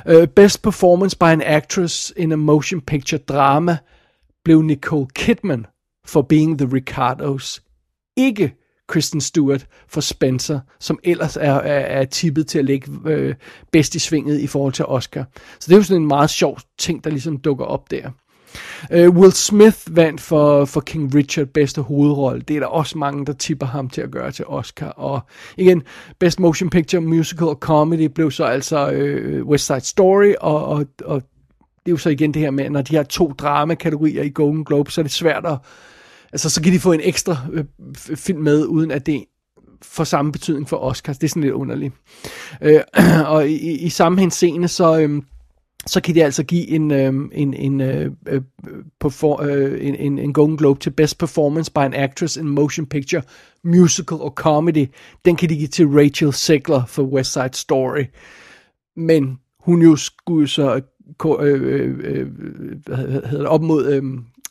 [0.08, 3.78] Øh, best Performance by an Actress in a Motion Picture Drama
[4.44, 5.66] blev Nicole Kidman
[6.06, 7.64] for Being the Ricardos.
[8.18, 8.59] Ikke
[8.90, 13.36] Kristen Stewart for Spencer, som ellers er, er, er tippet til at ligge øh,
[13.72, 15.26] bedst i svinget i forhold til Oscar.
[15.60, 18.10] Så det er jo sådan en meget sjov ting, der ligesom dukker op der.
[18.94, 22.42] Uh, Will Smith vandt for, for King Richard bedste hovedrolle.
[22.42, 24.88] Det er der også mange, der tipper ham til at gøre til Oscar.
[24.88, 25.22] Og
[25.58, 25.84] igen,
[26.20, 30.86] Best Motion Picture, Musical og Comedy blev så altså uh, West Side Story, og, og,
[31.06, 31.22] og
[31.86, 34.66] det er jo så igen det her med, når de har to dramakategorier i Golden
[34.66, 35.58] Globe, så er det svært at
[36.32, 37.66] altså så kan de få en ekstra øh,
[38.16, 39.26] film med, uden at det
[39.82, 41.18] får samme betydning for Oscars.
[41.18, 41.94] Det er sådan lidt underligt.
[42.62, 42.82] Øh,
[43.34, 45.00] og i, i samme henseende, så...
[45.00, 45.22] Øh,
[45.88, 48.42] så kan de altså give en, øh, en, en, øh, øh,
[49.00, 52.86] perfor, øh, en, en, en Golden Globe til Best Performance by an Actress in Motion
[52.86, 53.22] Picture,
[53.64, 54.88] Musical or Comedy.
[55.26, 58.04] Den kan de give til Rachel Zegler for West Side Story.
[58.96, 60.82] Men hun jo skulle så
[61.26, 62.28] øh, øh, øh, øh,
[62.86, 64.04] hvad hedder det, op mod øh,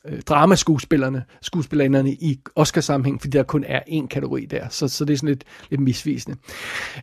[0.05, 5.13] øh, dramaskuespillerne, skuespillerne i Oscar-sammenhæng, fordi der kun er én kategori der, så, så det
[5.13, 6.37] er sådan lidt, lidt misvisende.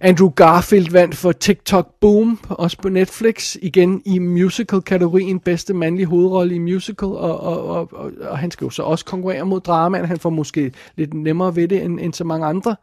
[0.02, 6.56] Andrew Garfield vandt for TikTok Boom, også på Netflix, igen i musical-kategorien, bedste mandlige hovedrolle
[6.56, 10.06] i musical, og, og, og, og, og han skal jo så også konkurrere mod dramaen,
[10.06, 12.76] han får måske lidt nemmere ved det end, end så mange andre.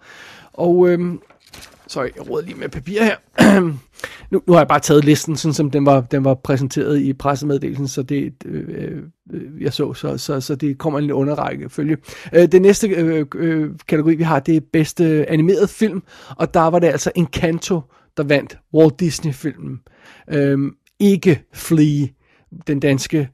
[0.53, 1.21] Og øhm,
[1.93, 3.17] Sorry, jeg råder lige med papir her.
[4.31, 7.13] nu, nu har jeg bare taget listen, sådan som den var, den var præsenteret i
[7.13, 11.71] pressemeddelelsen, så det øh, øh, jeg så, så, så, så det kommer en lidt underrække
[11.71, 11.97] følge.
[12.35, 16.03] Øh, det næste øh, øh, kategori, vi har, det er bedste animeret film,
[16.37, 17.81] og der var det altså Encanto,
[18.17, 19.81] der vandt Walt Disney-filmen.
[20.31, 20.59] Øh,
[21.01, 22.07] ikke Flea,
[22.67, 23.29] den danske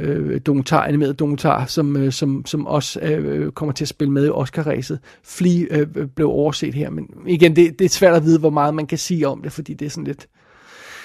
[0.00, 4.26] øh, dokumentar, animeret dokumentar, som, øh, som, som også øh, kommer til at spille med
[4.26, 4.98] i Oscar-ræset.
[5.24, 5.86] Flea øh,
[6.16, 8.98] blev overset her, men igen, det, det er svært at vide, hvor meget man kan
[8.98, 10.26] sige om det, fordi det er sådan lidt...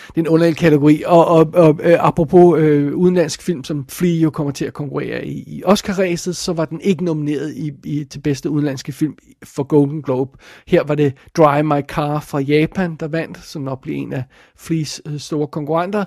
[0.08, 1.04] det er en underlig kategori.
[1.06, 5.26] Og, og, og øh, apropos øh, udenlandsk film, som Flea jo kommer til at konkurrere
[5.26, 9.64] i, i Oscar-ræset, så var den ikke nomineret i, i, til bedste udenlandske film for
[9.64, 10.38] Golden Globe.
[10.68, 14.24] Her var det Drive My Car fra Japan, der vandt, som nok blev en af
[14.58, 16.06] Fleas øh, store konkurrenter.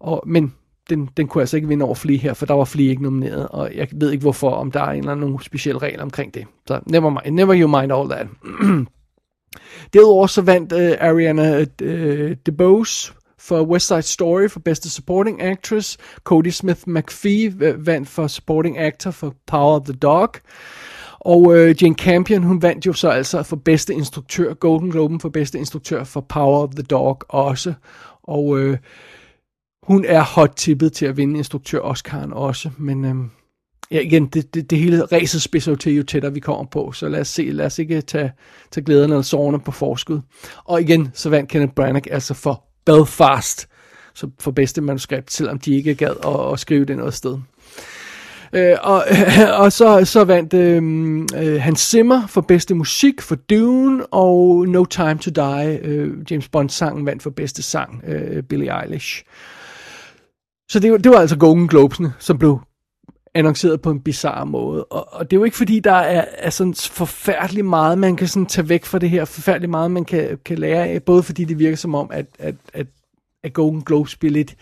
[0.00, 0.52] Og, men
[0.88, 3.48] den, den kunne altså ikke vinde over Flea her, for der var Flea ikke nomineret,
[3.48, 6.44] og jeg ved ikke hvorfor, om der er en eller anden speciel regel omkring det.
[6.66, 8.26] Så never mind, never you mind all that.
[9.92, 15.98] Derudover så vandt uh, Ariana uh, DeBose for West Side Story for bedste supporting actress.
[16.24, 20.34] Cody Smith McPhee uh, vandt for supporting actor for Power of the Dog.
[21.20, 25.28] Og uh, Jane Campion, hun vandt jo så altså for bedste instruktør, Golden Globe for
[25.28, 27.74] bedste instruktør for Power of the Dog også.
[28.22, 28.76] Og uh,
[29.88, 33.30] hun er hot tippet til at vinde instruktør Oscar'en også, men øhm,
[33.90, 36.92] ja, igen, det, det, det hele ræset spidser jo til, jo tættere vi kommer på,
[36.92, 38.32] så lad os se, lad os ikke tage,
[38.70, 40.20] tage glæderne eller sårene på forskud.
[40.64, 43.68] Og igen, så vandt Kenneth Branagh altså for Belfast,
[44.14, 47.38] så for bedste manuskript, selvom de ikke gad at, at skrive det noget sted.
[48.52, 49.04] Øh, og,
[49.62, 50.82] og så, så vandt øh,
[51.36, 56.48] øh, Hans Zimmer for bedste musik for Dune, og No Time to Die, øh, James
[56.48, 59.24] Bond-sangen, vandt for bedste sang, øh, Billie Eilish.
[60.68, 62.60] Så det, det var altså Golden Globesene, som blev
[63.34, 64.84] annonceret på en bizarre måde.
[64.84, 68.28] Og, og det er jo ikke fordi, der er, er sådan forfærdeligt meget, man kan
[68.28, 71.44] sådan tage væk fra det her, forfærdeligt meget, man kan, kan lære af, både fordi
[71.44, 72.86] det virker som om, at, at, at,
[73.44, 74.56] at Golden Globes bliver lidt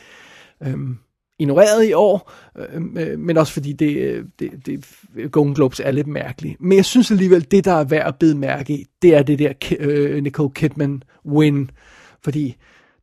[0.62, 0.98] øhm,
[1.38, 4.84] ignoreret i år, øhm, øh, men også fordi det, øh, det, det,
[5.32, 6.60] Golden Globes er lidt mærkeligt.
[6.60, 9.38] Men jeg synes alligevel, det der er værd at bide mærke i, det er det
[9.38, 11.70] der øh, Nicole Kidman win,
[12.24, 12.56] fordi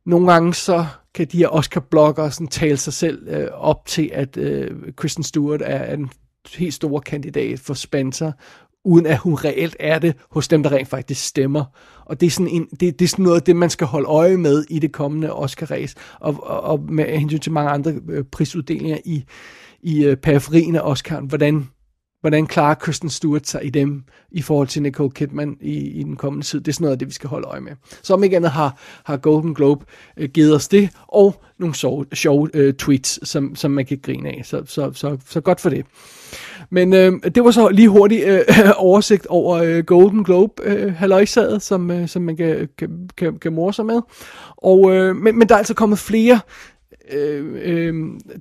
[0.06, 4.36] nogle gange så kan de her Oscar-bloggere sådan tale sig selv øh, op til, at
[4.36, 6.10] øh, Kristen Stewart er en
[6.54, 8.32] helt stor kandidat for Spencer,
[8.84, 11.64] uden at hun reelt er det hos dem, der rent faktisk stemmer.
[12.04, 14.08] Og det er sådan, en, det, det er sådan noget af det, man skal holde
[14.08, 18.24] øje med i det kommende Oscar-race, og, og, og med hensyn til mange andre øh,
[18.24, 19.24] prisuddelinger i,
[19.82, 21.68] i øh, periferien af Oscar'en, hvordan
[22.24, 26.16] hvordan klarer Kristen Stewart sig i dem i forhold til Nicole Kidman i, i den
[26.16, 26.60] kommende tid.
[26.60, 27.72] Det er sådan noget af det, vi skal holde øje med.
[28.02, 29.84] Så om ikke andet har, har Golden Globe
[30.16, 34.28] øh, givet os det, og nogle sjove, sjove øh, tweets, som, som man kan grine
[34.28, 34.40] af.
[34.44, 35.86] Så, så, så, så godt for det.
[36.70, 38.40] Men øh, det var så lige hurtigt øh,
[38.76, 43.52] oversigt over øh, Golden Globe øh, halvøjsaget, som, øh, som man kan, kan, kan, kan
[43.52, 44.00] morse sig med.
[44.56, 46.40] Og, øh, men, men der er altså kommet flere
[47.12, 47.94] øh, øh,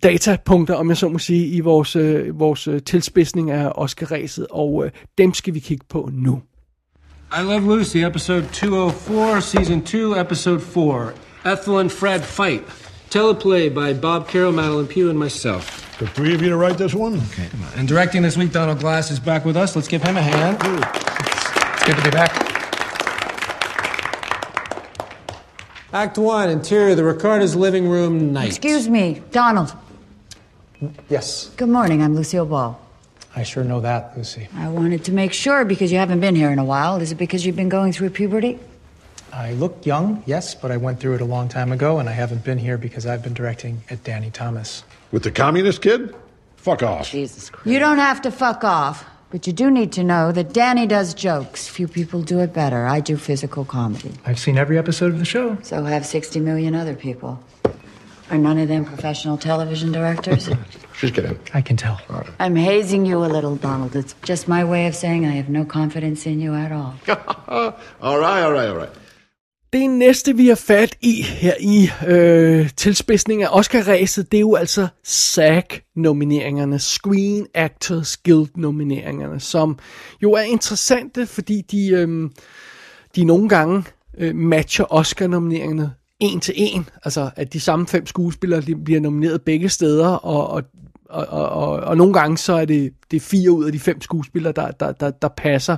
[0.04, 4.86] datapunkter, om jeg så må sige, i vores, øh, vores øh, tilspidsning af Oscar-ræset, og
[4.86, 6.42] øh, dem skal vi kigge på nu.
[7.40, 11.12] I Love Lucy, episode 204, season 2, episode 4.
[11.46, 12.62] Ethel and Fred fight.
[13.10, 15.98] Teleplay by Bob Carroll, Madeline Pugh, and myself.
[16.00, 17.14] The three of you to write this one?
[17.14, 17.80] Okay, come on.
[17.80, 19.76] And directing this week, Donald Glass is back with us.
[19.76, 20.58] Let's give him a hand.
[20.62, 22.43] It's good to be back.
[25.94, 28.48] Act one, interior, of the Ricardo's living room night.
[28.48, 29.72] Excuse me, Donald.
[31.08, 32.02] Yes, Good morning.
[32.02, 32.80] I'm Lucille Ball.
[33.36, 34.48] I sure know that, Lucy.
[34.56, 37.00] I wanted to make sure because you haven't been here in a while.
[37.00, 38.60] Is it because you've been going through puberty?
[39.32, 42.12] I look young, yes, but I went through it a long time ago, and I
[42.12, 44.84] haven't been here because I've been directing at Danny Thomas.
[45.12, 46.14] With the communist kid?
[46.58, 47.12] Fuck off.
[47.12, 47.68] Jesus Christ.
[47.68, 51.16] You don't have to fuck off, but you do need to know that Danny does
[51.16, 51.68] jokes.
[51.68, 52.86] Few people do it better.
[52.86, 54.12] I do physical comedy.
[54.28, 55.58] I've seen every episode of the show.
[55.64, 57.44] So have 60 million other people.
[58.30, 60.52] Are none of them professional television directors?
[60.98, 61.40] She's kidding.
[61.52, 62.00] I can tell.
[62.38, 63.96] I'm hazing you a little, Donald.
[63.96, 66.94] It's just my way of saying I have no confidence in you at all.
[67.48, 68.90] all right, all right, all right.
[69.74, 74.56] Det næste, vi har fat i her i øh, tilspidsning af Oscar-ræset, det er jo
[74.56, 79.80] altså SAG-nomineringerne, Screen Actors Guild-nomineringerne, som
[80.24, 82.30] jo er interessante, fordi de, øh,
[83.16, 83.84] de nogle gange
[84.18, 89.42] øh, matcher Oscar-nomineringerne en til en, altså at de samme fem skuespillere de bliver nomineret
[89.42, 90.64] begge steder, og, og
[91.14, 93.80] og, og, og, og nogle gange så er det, det er fire ud af de
[93.80, 95.78] fem skuespillere, der, der, der, der passer.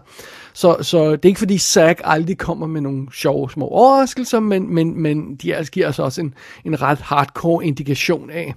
[0.53, 4.73] Så, så det er ikke fordi Zack aldrig kommer med nogle sjove små overraskelser, men,
[4.73, 6.33] men, men de altså giver os også en,
[6.65, 8.53] en ret hardcore indikation af,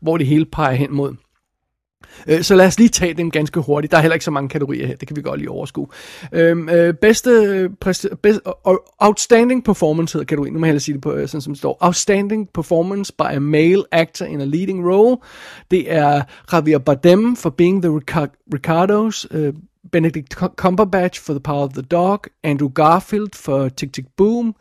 [0.00, 1.14] hvor det hele peger hen mod.
[2.28, 3.90] Øh, så lad os lige tage dem ganske hurtigt.
[3.90, 5.86] Der er heller ikke så mange kategorier her, det kan vi godt lige overskue.
[6.32, 8.40] Øhm, øh, bedste, øh, præst- bedst,
[8.98, 11.58] Outstanding Performance hedder kategorien, nu må jeg hellere sige det på, øh, sådan som det
[11.58, 11.76] står.
[11.80, 15.16] Outstanding Performance by a Male Actor in a Leading Role.
[15.70, 16.22] Det er
[16.52, 19.54] Javier Bardem for Being the Rica- Ricardos, øh,
[19.92, 24.54] Benedict Cumberbatch for The Power of the Dog, Andrew Garfield for Tick Tick Boom,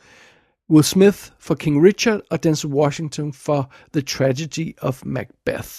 [0.71, 5.69] Will Smith for King Richard, og Denzel Washington for The Tragedy of Macbeth.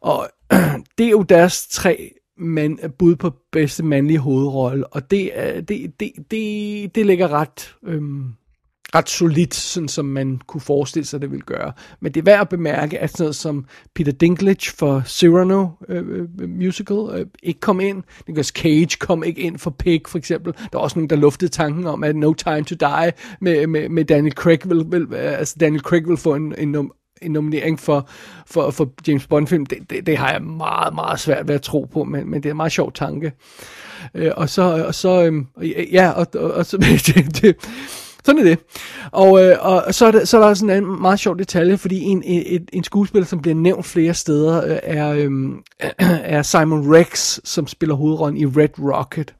[0.00, 0.28] Og
[0.98, 5.30] det er jo deres tre mand, bud på bedste mandlige hovedrolle, og det,
[5.68, 8.32] det, det, det, det ligger ret, øhm,
[8.94, 11.72] ret solidt, sådan som man kunne forestille sig, det ville gøre.
[12.00, 16.28] Men det er værd at bemærke, at sådan noget som Peter Dinklage for Cyrano øh,
[16.40, 18.02] øh musical øh, ikke kom ind.
[18.28, 20.52] Nicolas Cage kom ikke ind for Pig, for eksempel.
[20.72, 23.88] Der er også nogen, der luftede tanken om, at No Time to Die med, med,
[23.88, 26.90] med Daniel Craig vil, vil, altså Daniel Craig vil få en, en,
[27.22, 28.08] en nominering for,
[28.46, 31.88] for, for James Bond-film, det, det, det har jeg meget, meget svært ved at tro
[31.92, 33.32] på, men, men det er en meget sjov tanke.
[34.14, 37.56] Øh, og så, og så øh, ja, og, og, og så, det, det,
[38.24, 38.58] sådan er det.
[39.12, 42.00] Og, øh, og så, er det, så er der sådan en meget sjov detalje, fordi
[42.00, 45.30] en, en, en skuespiller, som bliver nævnt flere steder, øh, er, øh,
[46.36, 49.34] er Simon Rex, som spiller hovedrollen i Red Rocket.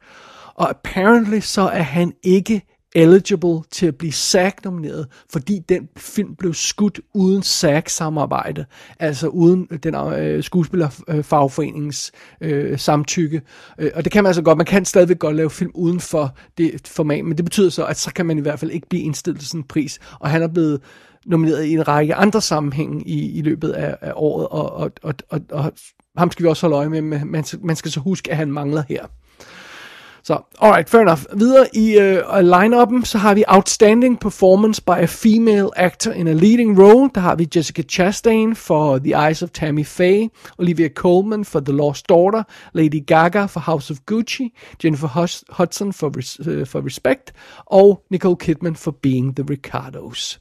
[0.54, 2.62] Og apparently så er han ikke
[2.94, 8.64] eligible til at blive SAG-nomineret, fordi den film blev skudt uden SAG-samarbejde,
[8.98, 13.42] altså uden den øh, skuespillerfagforeningens øh, samtykke.
[13.78, 16.36] Øh, og det kan man altså godt, man kan stadigvæk godt lave film uden for
[16.58, 19.02] det format, men det betyder så, at så kan man i hvert fald ikke blive
[19.02, 20.80] indstillet til sådan en pris, og han er blevet
[21.26, 25.14] nomineret i en række andre sammenhænge i, i løbet af, af året, og, og, og,
[25.30, 25.72] og, og
[26.16, 28.52] ham skal vi også holde øje med, men man, man skal så huske, at han
[28.52, 29.06] mangler her.
[30.24, 31.20] Så, alright, fair enough.
[31.36, 36.32] Videre i øh, line-up'en, så har vi Outstanding Performance by a Female Actor in a
[36.32, 37.10] Leading Role.
[37.14, 41.72] Der har vi Jessica Chastain for The Eyes of Tammy Faye, Olivia Colman for The
[41.72, 42.42] Lost Daughter,
[42.72, 44.48] Lady Gaga for House of Gucci,
[44.82, 45.08] Jennifer
[45.50, 47.32] Hudson for, uh, for Respect,
[47.66, 50.40] og Nicole Kidman for Being the Ricardos.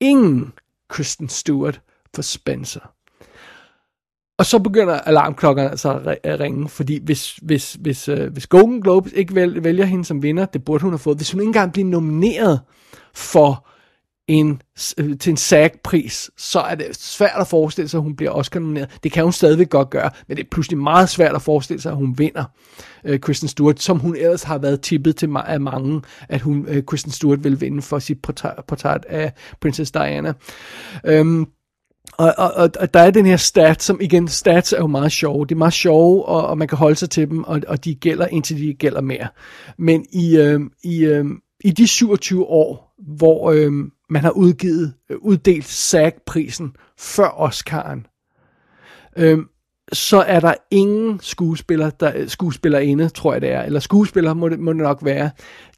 [0.00, 0.52] Ingen
[0.88, 1.80] Kristen Stewart
[2.14, 2.92] for Spencer.
[4.38, 9.12] Og så begynder alarmklokkerne altså at ringe, fordi hvis, hvis, hvis, øh, hvis Golden Globes
[9.12, 11.72] ikke vælger, vælger hende som vinder, det burde hun have fået, hvis hun ikke engang
[11.72, 12.60] bliver nomineret
[13.14, 13.66] for
[14.28, 14.62] en,
[14.98, 18.90] øh, til en SAG-pris, så er det svært at forestille sig, at hun bliver Oscar-nomineret.
[19.02, 21.90] Det kan hun stadigvæk godt gøre, men det er pludselig meget svært at forestille sig,
[21.90, 22.44] at hun vinder
[23.04, 26.82] øh, Kristen Stewart, som hun ellers har været tippet til af mange, at hun øh,
[26.82, 30.32] Kristen Stewart vil vinde for sit portræt, portræt af Princess Diana.
[31.04, 31.46] Øhm,
[32.12, 35.12] og, og, og, og der er den her stat, som igen, stats er jo meget
[35.12, 35.46] sjove.
[35.46, 37.94] Det er meget sjove, og, og man kan holde sig til dem, og, og de
[37.94, 39.28] gælder indtil de gælder mere.
[39.78, 41.24] Men i, øh, i, øh,
[41.64, 43.72] i de 27 år, hvor øh,
[44.10, 48.00] man har udgivet, øh, uddelt SAG-prisen før Oscar'en,
[49.16, 49.38] øh,
[49.92, 54.48] så er der ingen skuespiller, der, øh, skuespillerinde, tror jeg det er, eller skuespiller må
[54.48, 55.30] det, må det nok være,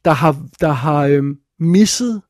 [0.05, 1.22] der har, der har øh,
[1.59, 2.22] misset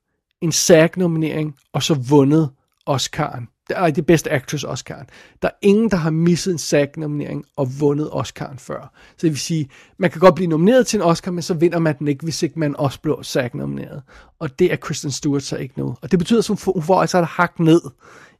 [0.43, 2.51] en SAG-nominering, og så vundet
[2.91, 5.07] Oscar'en nej, det er Best Actress Oscar.
[5.43, 8.93] Der er ingen, der har misset en SAG-nominering og vundet Oscar'en før.
[9.11, 11.79] Så det vil sige, man kan godt blive nomineret til en Oscar, men så vinder
[11.79, 14.03] man den ikke, hvis ikke man også blev SAG-nomineret.
[14.39, 15.97] Og det er Kristen Stewart så ikke nu.
[16.03, 17.81] Og det betyder, at hun får, altså et hak ned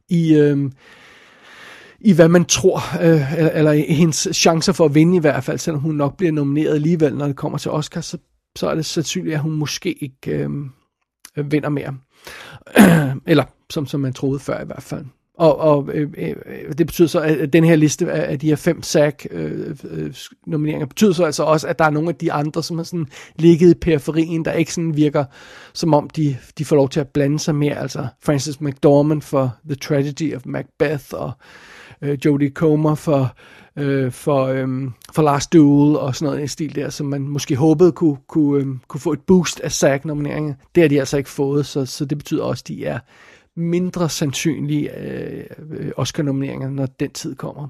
[0.09, 0.33] i...
[0.33, 0.71] øh,
[1.99, 5.57] i hvad man tror, øh, eller, eller hendes chancer for at vinde i hvert fald,
[5.57, 8.17] selvom hun nok bliver nomineret alligevel, når det kommer til Oscar, så,
[8.55, 10.47] så er det sandsynligt, at hun måske ikke
[11.35, 11.97] øh, vinder mere.
[13.31, 15.05] eller som, som man troede før i hvert fald.
[15.37, 16.35] Og, og øh, øh,
[16.77, 21.13] det betyder så, at den her liste af de her fem SAG-nomineringer øh, øh, betyder
[21.13, 23.79] så altså også, at der er nogle af de andre, som har sådan ligget i
[23.79, 25.25] periferien, der ikke sådan virker,
[25.73, 27.75] som om de, de får lov til at blande sig mere.
[27.79, 31.31] Altså Francis McDormand for The Tragedy of Macbeth, og
[32.01, 33.35] øh, Jodie Comer for,
[33.77, 34.67] øh, for, øh,
[35.13, 38.63] for Last Duel, og sådan noget i stil der, som man måske håbede kunne, kunne,
[38.63, 40.53] øh, kunne få et boost af SAG-nomineringer.
[40.75, 42.99] Det har de altså ikke fået, så, så det betyder også, at de er
[43.57, 47.67] mindre sandsynlige øh, Oscar-nomineringer, når den tid kommer.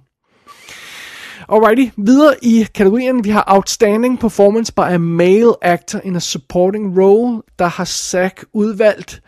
[1.50, 7.02] Alrighty, videre i kategorien, vi har Outstanding Performance by a Male Actor in a Supporting
[7.02, 7.42] Role.
[7.60, 9.22] Der har Zack udvalgt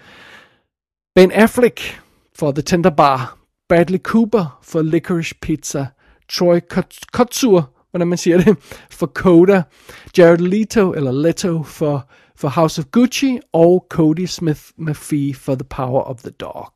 [1.16, 2.01] Ben Affleck
[2.36, 3.38] for The Tender Bar,
[3.70, 5.88] Bradley Cooper for Licorice Pizza,
[6.30, 6.60] Troy
[7.14, 8.58] Kotsur, hvordan man siger det,
[8.89, 9.64] for Coda,
[10.18, 15.63] Jared Leto, eller Leto for for House of Gucci, og Cody Smith McPhee for The
[15.69, 16.71] Power of the Dog.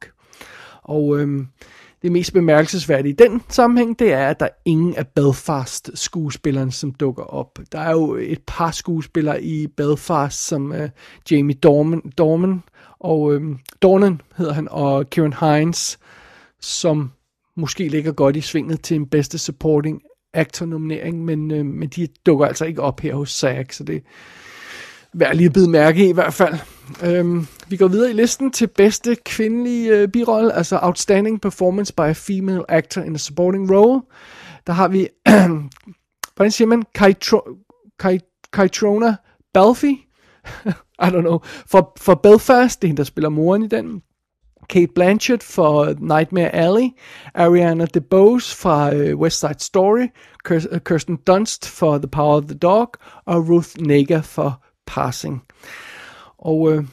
[0.84, 1.48] Og øhm,
[2.02, 6.92] det mest bemærkelsesværdige i den sammenhæng, det er, at der er ingen af Belfast-skuespillerne, som
[6.92, 7.60] dukker op.
[7.72, 10.90] Der er jo et par skuespillere i Belfast, som øh,
[11.32, 12.64] Jamie Dorman, Dorman
[13.00, 16.00] og øhm, Dornan hedder han, og Kieran Hines,
[16.60, 17.12] som
[17.56, 20.02] måske ligger godt i svinget til en bedste supporting
[20.34, 24.04] actor-nominering, men, øh, men de dukker altså ikke op her hos SAG, så det,
[25.14, 26.56] værd lige at bide mærke i i hvert fald.
[27.04, 32.02] Øhm, vi går videre i listen til bedste kvindelige øh, birolle, altså Outstanding Performance by
[32.02, 34.02] a Female Actor in a Supporting Role.
[34.68, 35.08] Der har vi,
[36.36, 36.84] hvordan siger man,
[38.54, 39.16] Kaitrona
[39.54, 40.08] Balfi,
[41.06, 44.02] I don't know, for, for Belfast, det er hende, der spiller moren i den.
[44.70, 46.90] Kate Blanchett for Nightmare Alley,
[47.34, 50.08] Ariana DeBose fra øh, West Side Story,
[50.86, 52.94] Kirsten Dunst for The Power of the Dog,
[53.26, 55.44] og Ruth Negga for Passing.
[56.38, 56.84] Og øh,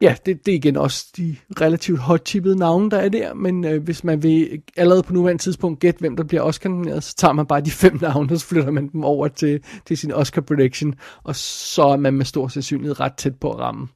[0.00, 3.82] ja, det, det er igen også de relativt hot-tippede navne, der er der, men øh,
[3.82, 7.32] hvis man vil allerede på nuværende tidspunkt gætte, hvem der bliver oscar nomineret, så tager
[7.32, 10.42] man bare de fem navne, og så flytter man dem over til, til sin Oscar
[10.42, 13.88] prediction, og så er man med stor sandsynlighed ret tæt på at ramme.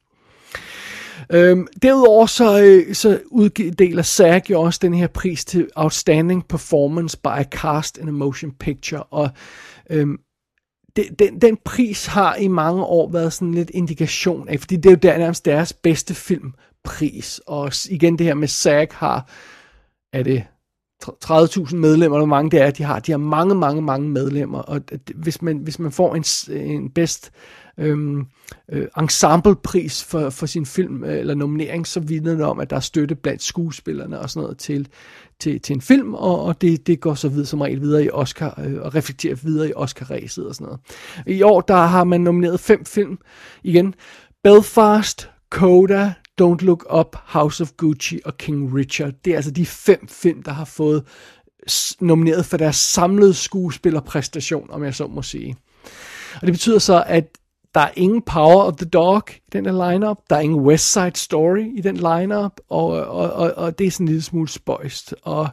[1.30, 7.18] Øhm, derudover så, øh, så uddeler SAG jo også den her pris til Outstanding Performance
[7.18, 9.30] by a Cast in a Motion Picture, og
[9.90, 10.18] øhm,
[10.97, 14.86] det, den, den pris har i mange år været sådan lidt indikation af, fordi det
[14.86, 19.30] er jo der, nærmest deres bedste filmpris, og igen det her med SAG har,
[20.12, 20.45] er det
[21.05, 22.99] 30.000 medlemmer, hvor mange det er, de har.
[22.99, 24.80] De har mange, mange, mange medlemmer, og
[25.14, 26.24] hvis man, hvis man får en,
[26.57, 27.30] en bedst
[27.78, 28.26] øhm,
[28.72, 32.76] øh, ensemblepris for, for sin film øh, eller nominering, så vidner det om, at der
[32.76, 34.88] er støtte blandt skuespillerne og sådan noget til,
[35.40, 38.10] til, til en film, og, og det, det går så videre som regel videre i
[38.10, 40.80] Oscar, øh, og reflekterer videre i Oscar-ræset og sådan noget.
[41.26, 43.18] I år, der har man nomineret fem film
[43.62, 43.94] igen.
[44.44, 49.12] Belfast, Coda, Don't Look Up, House of Gucci og King Richard.
[49.24, 51.04] Det er altså de fem film, der har fået
[52.00, 55.56] nomineret for deres samlede skuespillerpræstation, om jeg så må sige.
[56.34, 57.38] Og det betyder så, at
[57.74, 60.18] der er ingen Power of the Dog i den her lineup.
[60.30, 63.90] Der er ingen West Side Story i den lineup, og, og, og, og det er
[63.90, 65.14] sådan en lille smule spøjst.
[65.22, 65.48] Og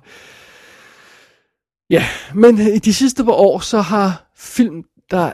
[1.89, 2.03] ja,
[2.36, 5.32] men i de sidste par år, så har film, der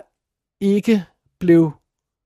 [0.61, 1.03] ikke
[1.39, 1.71] blev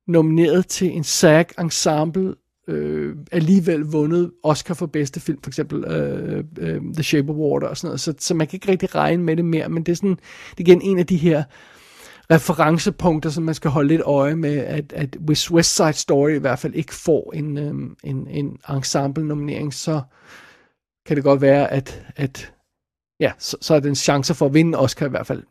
[0.07, 2.35] nomineret til en SAG ensemble,
[2.67, 7.67] øh, alligevel vundet Oscar for bedste film, for eksempel øh, øh, The Shape of Water
[7.67, 9.91] og sådan noget, så, så man kan ikke rigtig regne med det mere, men det
[9.91, 10.17] er sådan,
[10.57, 11.43] det er igen en af de her
[12.31, 16.39] referencepunkter, som man skal holde lidt øje med, at, at hvis West Side Story i
[16.39, 20.01] hvert fald ikke får en, øhm, en, en ensemble-nominering, så
[21.05, 22.53] kan det godt være, at, at
[23.19, 25.43] ja, så, så er den chance for at vinde Oscar i hvert fald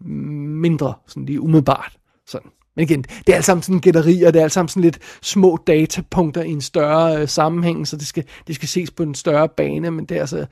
[0.60, 1.98] mindre, sådan lige umiddelbart.
[2.26, 2.50] Sådan.
[2.78, 5.58] Men igen, det er alt sammen sådan gætterier, det er alt sammen sådan lidt små
[5.66, 9.48] datapunkter i en større øh, sammenhæng, så det skal, det skal ses på en større
[9.48, 10.46] bane, men det er altså,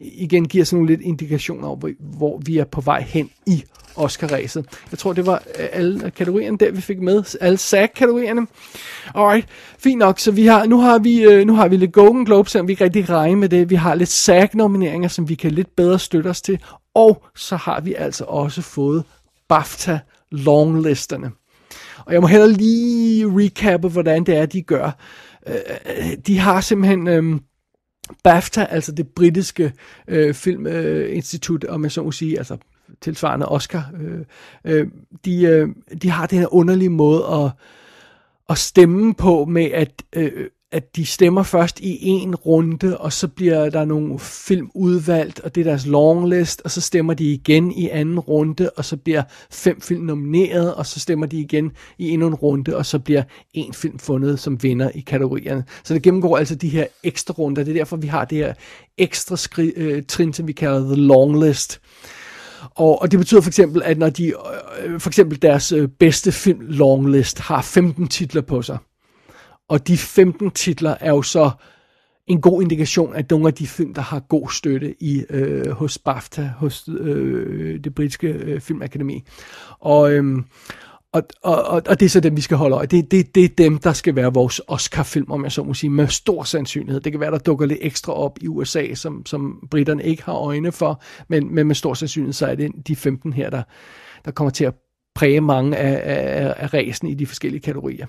[0.00, 3.64] igen giver sådan nogle lidt indikationer over, hvor, hvor vi er på vej hen i
[3.96, 4.66] Oscar-ræset.
[4.90, 7.36] Jeg tror, det var øh, alle kategorierne der, vi fik med.
[7.40, 8.46] Alle SAG-kategorierne.
[9.14, 9.48] Alright,
[9.78, 10.18] fint nok.
[10.18, 12.72] Så vi har, nu, har vi, øh, nu har vi lidt Golden Globes, som vi
[12.72, 13.70] ikke rigtig regner med det.
[13.70, 16.58] Vi har lidt SAG-nomineringer, som vi kan lidt bedre støtte os til.
[16.94, 19.04] Og så har vi altså også fået
[19.48, 21.30] BAFTA-longlisterne.
[22.06, 24.90] Og jeg må heller lige recappe, hvordan det er, de gør.
[25.46, 27.08] Øh, de har simpelthen...
[27.08, 27.40] Øh,
[28.24, 29.72] BAFTA, altså det britiske
[30.08, 32.56] øh, filminstitut, øh, om jeg så må sige, altså
[33.00, 34.24] tilsvarende Oscar, øh,
[34.64, 34.86] øh,
[35.24, 35.68] de, øh,
[36.02, 37.50] de har den her underlige måde at,
[38.48, 43.28] at stemme på med, at, øh, at de stemmer først i en runde, og så
[43.28, 47.72] bliver der nogle film udvalgt, og det er deres longlist, og så stemmer de igen
[47.72, 52.08] i anden runde, og så bliver fem film nomineret, og så stemmer de igen i
[52.08, 53.22] endnu en runde, og så bliver
[53.52, 55.64] en film fundet som vinder i kategorierne.
[55.84, 58.54] Så det gennemgår altså de her ekstra runder, det er derfor, vi har det her
[58.98, 61.80] ekstra skri- øh, trin, som vi kalder the longlist.
[62.70, 64.32] Og, og det betyder for eksempel, at når de, øh,
[64.84, 68.78] øh for eksempel deres øh, bedste film longlist har 15 titler på sig,
[69.68, 71.50] og de 15 titler er jo så
[72.26, 75.98] en god indikation af nogle af de film, der har god støtte i øh, hos
[75.98, 79.22] BAFTA, hos øh, det britiske øh, filmakademi.
[79.80, 80.44] Og, øhm,
[81.12, 82.86] og, og, og, og det er så dem, vi skal holde øje.
[82.86, 85.90] Det, det, det er dem, der skal være vores Oscar-film, om jeg så må sige,
[85.90, 87.00] med stor sandsynlighed.
[87.00, 90.34] Det kan være, der dukker lidt ekstra op i USA, som, som britterne ikke har
[90.34, 93.62] øjne for, men, men med stor sandsynlighed, så er det de 15 her, der,
[94.24, 94.74] der kommer til at
[95.14, 98.06] præge mange af, af, af ræsen i de forskellige kategorier.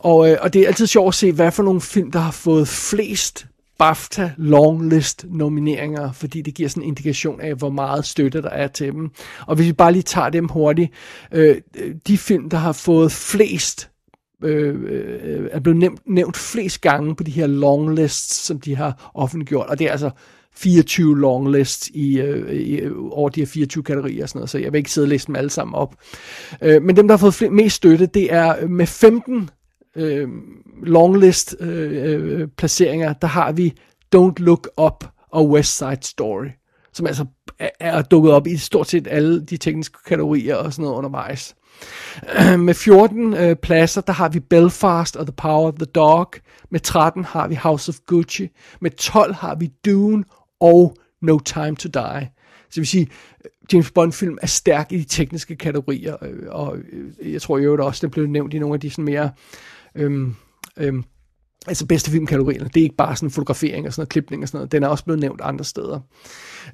[0.00, 2.30] Og, øh, og det er altid sjovt at se, hvad for nogle film, der har
[2.30, 3.46] fået flest
[3.78, 8.68] BAFTA longlist nomineringer, fordi det giver sådan en indikation af, hvor meget støtte der er
[8.68, 9.10] til dem.
[9.46, 10.92] Og hvis vi bare lige tager dem hurtigt,
[11.32, 11.56] øh,
[12.06, 13.90] de film, der har fået flest
[14.44, 19.10] øh, øh, er blevet nævnt, nævnt flest gange på de her longlists, som de har
[19.14, 20.10] offentliggjort, og det er altså
[20.54, 22.80] 24 longlists i, øh, i,
[23.10, 25.26] over de her 24 kategorier og sådan noget, så jeg vil ikke sidde og læse
[25.26, 25.94] dem alle sammen op.
[26.62, 29.50] Øh, men dem, der har fået flest, mest støtte, det er med 15
[29.96, 30.28] øh,
[30.82, 33.74] longlist øh, øh, placeringer, der har vi
[34.16, 36.46] Don't Look Up og West Side Story,
[36.92, 37.26] som altså
[37.58, 41.54] er, er dukket op i stort set alle de tekniske kategorier og sådan noget undervejs.
[42.58, 46.32] Med 14 øh, pladser, der har vi Belfast og The Power of the Dog.
[46.70, 48.48] Med 13 har vi House of Gucci.
[48.80, 50.24] Med 12 har vi Dune
[50.60, 52.30] og No Time to Die.
[52.70, 53.08] Så det vil sige,
[53.72, 57.82] James Bond-film er stærk i de tekniske kategorier, øh, og øh, jeg tror i øvrigt
[57.82, 59.30] også, det blev nævnt i nogle af de sådan mere
[59.94, 60.34] øhm,
[60.76, 61.04] øhm,
[61.66, 62.60] Altså bedste filmkategorien.
[62.60, 64.72] Det er ikke bare sådan fotografering og sådan noget, klipning og sådan noget.
[64.72, 66.00] Den er også blevet nævnt andre steder.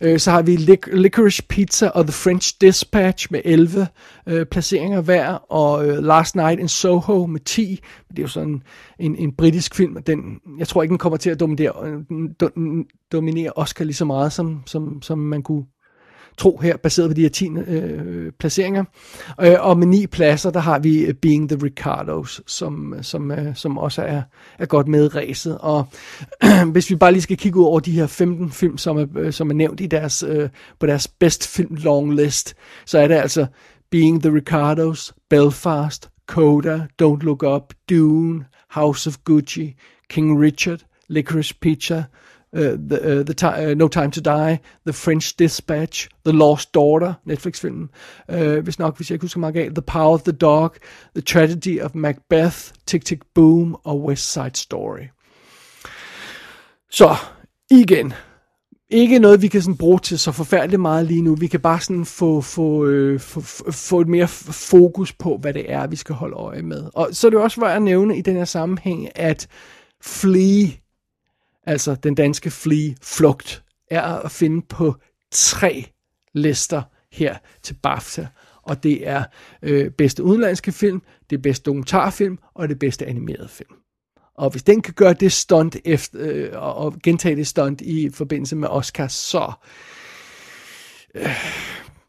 [0.00, 3.86] Øh, så har vi Lic- Licorice Pizza og The French Dispatch med 11
[4.26, 7.80] øh, placeringer hver, og øh, Last Night in Soho med 10.
[8.10, 8.62] Det er jo sådan
[8.98, 11.72] en, en britisk film, den, jeg tror ikke, den kommer til at dominere,
[12.40, 15.64] øh, dominere Oscar lige så meget, som, som, som man kunne
[16.38, 18.84] tro her, baseret på de her 10 øh, placeringer.
[19.40, 23.56] Øh, og med ni pladser, der har vi øh, Being the Ricardos, som, som, øh,
[23.56, 24.22] som også er,
[24.58, 25.58] er godt med i ræset.
[25.58, 25.88] Og
[26.72, 29.32] hvis vi bare lige skal kigge ud over de her 15 film, som er, øh,
[29.32, 30.48] som er nævnt i deres, øh,
[30.80, 32.54] på deres best film long list,
[32.86, 33.46] så er det altså
[33.90, 39.74] Being the Ricardos, Belfast, Coda, Don't Look Up, Dune, House of Gucci,
[40.10, 42.04] King Richard, Licorice Pizza,
[42.52, 46.74] uh, the, uh, the ti- uh, No Time to Die, The French Dispatch, The Lost
[46.74, 47.88] Daughter, Netflix-filmen,
[48.28, 50.74] uh, hvis nok, hvis jeg ikke husker meget galt, The Power of the Dog,
[51.14, 52.56] The Tragedy of Macbeth,
[52.86, 55.06] Tick Tick Boom og West Side Story.
[56.90, 57.16] Så,
[57.70, 58.12] igen,
[58.88, 61.34] ikke noget, vi kan sådan bruge til så forfærdeligt meget lige nu.
[61.34, 63.40] Vi kan bare sådan få, få, øh, få,
[63.70, 66.90] få et mere fokus på, hvad det er, vi skal holde øje med.
[66.94, 69.48] Og så er det også værd at nævne i den her sammenhæng, at
[70.02, 70.66] Flea
[71.66, 74.94] altså den danske Flea Flugt, er at finde på
[75.32, 75.86] tre
[76.34, 76.82] lister
[77.12, 78.26] her til BAFTA.
[78.62, 79.24] Og det er
[79.62, 83.74] øh, bedste udenlandske film, det bedste dokumentarfilm og det bedste animerede film.
[84.38, 88.56] Og hvis den kan gøre det stunt efter, øh, og gentage det stunt i forbindelse
[88.56, 89.52] med Oscar, så
[91.14, 91.36] øh,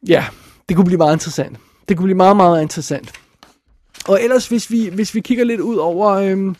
[0.08, 0.26] ja,
[0.70, 1.58] det kunne blive meget interessant.
[1.90, 3.14] Det kunne blive meget, meget interessant.
[4.08, 6.56] Og ellers, hvis vi, hvis vi kigger lidt ud over øh,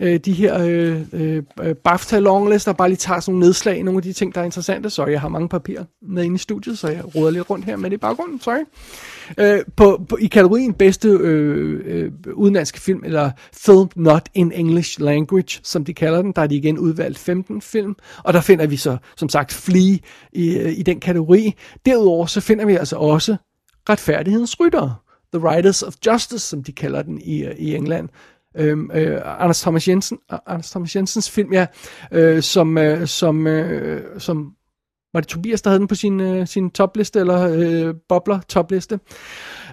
[0.00, 3.98] øh, de her øh, øh, BAFTA longlister, bare lige tager sådan nogle nedslag i nogle
[3.98, 4.90] af de ting, der er interessante.
[4.90, 7.76] Sorry, jeg har mange papirer med inde i studiet, så jeg råder lidt rundt her
[7.76, 8.40] med det i baggrunden.
[8.40, 8.64] Sorry.
[9.38, 15.00] Øh, på, på, I kategorien bedste øh, øh, udenlandske film, eller Film Not in English
[15.00, 18.66] Language, som de kalder den, der er de igen udvalgt 15 film, og der finder
[18.66, 19.96] vi så, som sagt, Flea
[20.32, 21.54] i, øh, i den kategori.
[21.86, 23.36] Derudover så finder vi altså også
[23.88, 24.94] Retfærdighedens Ryttere,
[25.34, 28.08] The Riders of Justice, som de kalder den i, øh, i England,
[28.56, 31.66] Øhm, øh, Anders Thomas Jensen, Anders Thomas Jensens film, ja,
[32.12, 34.52] øh, som, øh, som, øh, som
[35.14, 39.00] var det Tobias, der havde den på sin, øh, sin topliste, eller øh, bobler topliste.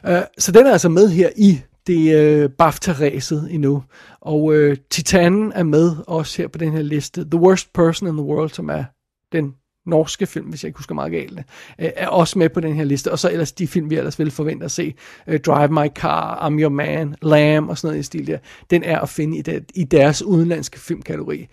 [0.08, 3.84] Øh, så den er altså med her i det øh, BAFTA-ræset endnu.
[4.22, 7.30] Og øh, Titanen er med også her på den her liste.
[7.30, 8.84] The Worst Person in the World, som er
[9.32, 9.54] den
[9.92, 11.40] norske film, hvis jeg ikke husker meget galt,
[11.80, 13.12] øh, er også med på den her liste.
[13.12, 14.94] Og så ellers de film, vi ellers ville forvente at se.
[15.28, 18.38] Øh, Drive My Car, I'm Your Man, Lamb og sådan noget i stil der.
[18.70, 21.48] Den er at finde i, det, i deres udenlandske filmkategori.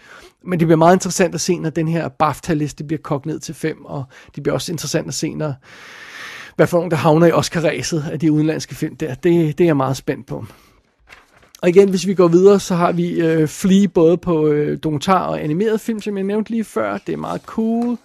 [0.44, 3.54] Men det bliver meget interessant at se, når den her BAFTA-liste bliver kogt ned til
[3.54, 4.04] fem, og
[4.34, 5.54] det bliver også interessant at se, når
[6.56, 9.14] hvad for nogen, der havner i Oscar-ræset af de udenlandske film der.
[9.14, 10.44] Det, det er jeg meget spændt på.
[11.62, 15.26] Og igen, hvis vi går videre, så har vi øh, Flea både på øh, dokumentar
[15.26, 16.98] og animeret film, som jeg nævnte lige før.
[16.98, 17.98] Det er meget cool.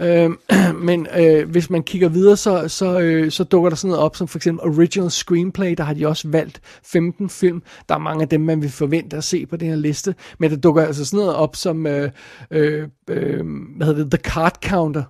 [0.00, 0.30] Øh,
[0.88, 4.16] men øh, hvis man kigger videre, så, så, øh, så dukker der sådan noget op,
[4.16, 7.62] som for eksempel Original Screenplay, der har de også valgt 15 film.
[7.88, 10.14] Der er mange af dem, man vil forvente at se på den her liste.
[10.38, 12.10] Men der dukker altså sådan noget op som, øh,
[12.50, 13.46] øh, øh,
[13.76, 15.02] hvad hedder det, The Card Counter,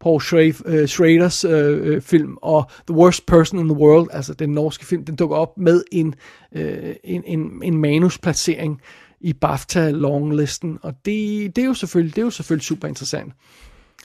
[0.00, 0.20] Paul
[0.66, 4.86] øh, Schraders øh, øh, film, og The Worst Person in the World, altså den norske
[4.86, 6.14] film, den dukker op med en,
[6.52, 8.80] øh, en, en, en manusplacering
[9.20, 13.32] i BAFTA-longlisten, og det, det, er jo selvfølgelig, det er jo selvfølgelig super interessant.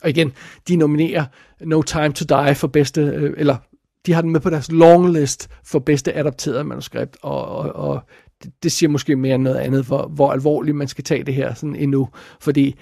[0.06, 0.34] Og igen,
[0.68, 1.26] de nominerer
[1.62, 3.58] No Time to Die for bedste, øh, eller
[4.06, 8.02] de har den med på deres longlist for bedste adapteret manuskript, og, og, og
[8.44, 11.34] det, det siger måske mere end noget andet, hvor, hvor alvorligt man skal tage det
[11.34, 12.10] her sådan endnu,
[12.42, 12.76] fordi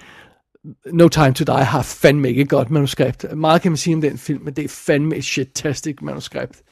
[0.92, 3.36] No Time to Die har fandme ikke et godt manuskript.
[3.36, 6.62] Meget kan man sige om den film, men det er fandme et shit-tastic manuskript.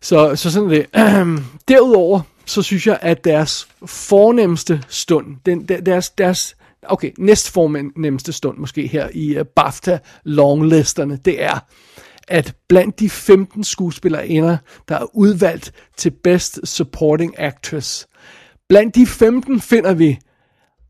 [0.00, 0.86] Så, så sådan er det.
[1.68, 7.50] Derudover, så synes jeg, at deres fornemmeste stund, den, deres, deres, okay, næst
[8.32, 11.58] stund måske her i øh, uh, BAFTA longlisterne, det er,
[12.28, 14.28] at blandt de 15 skuespillere,
[14.88, 18.06] der er udvalgt til Best Supporting Actress,
[18.68, 20.18] blandt de 15 finder vi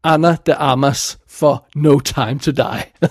[0.04, 2.84] Anna de Armas for No Time to Die.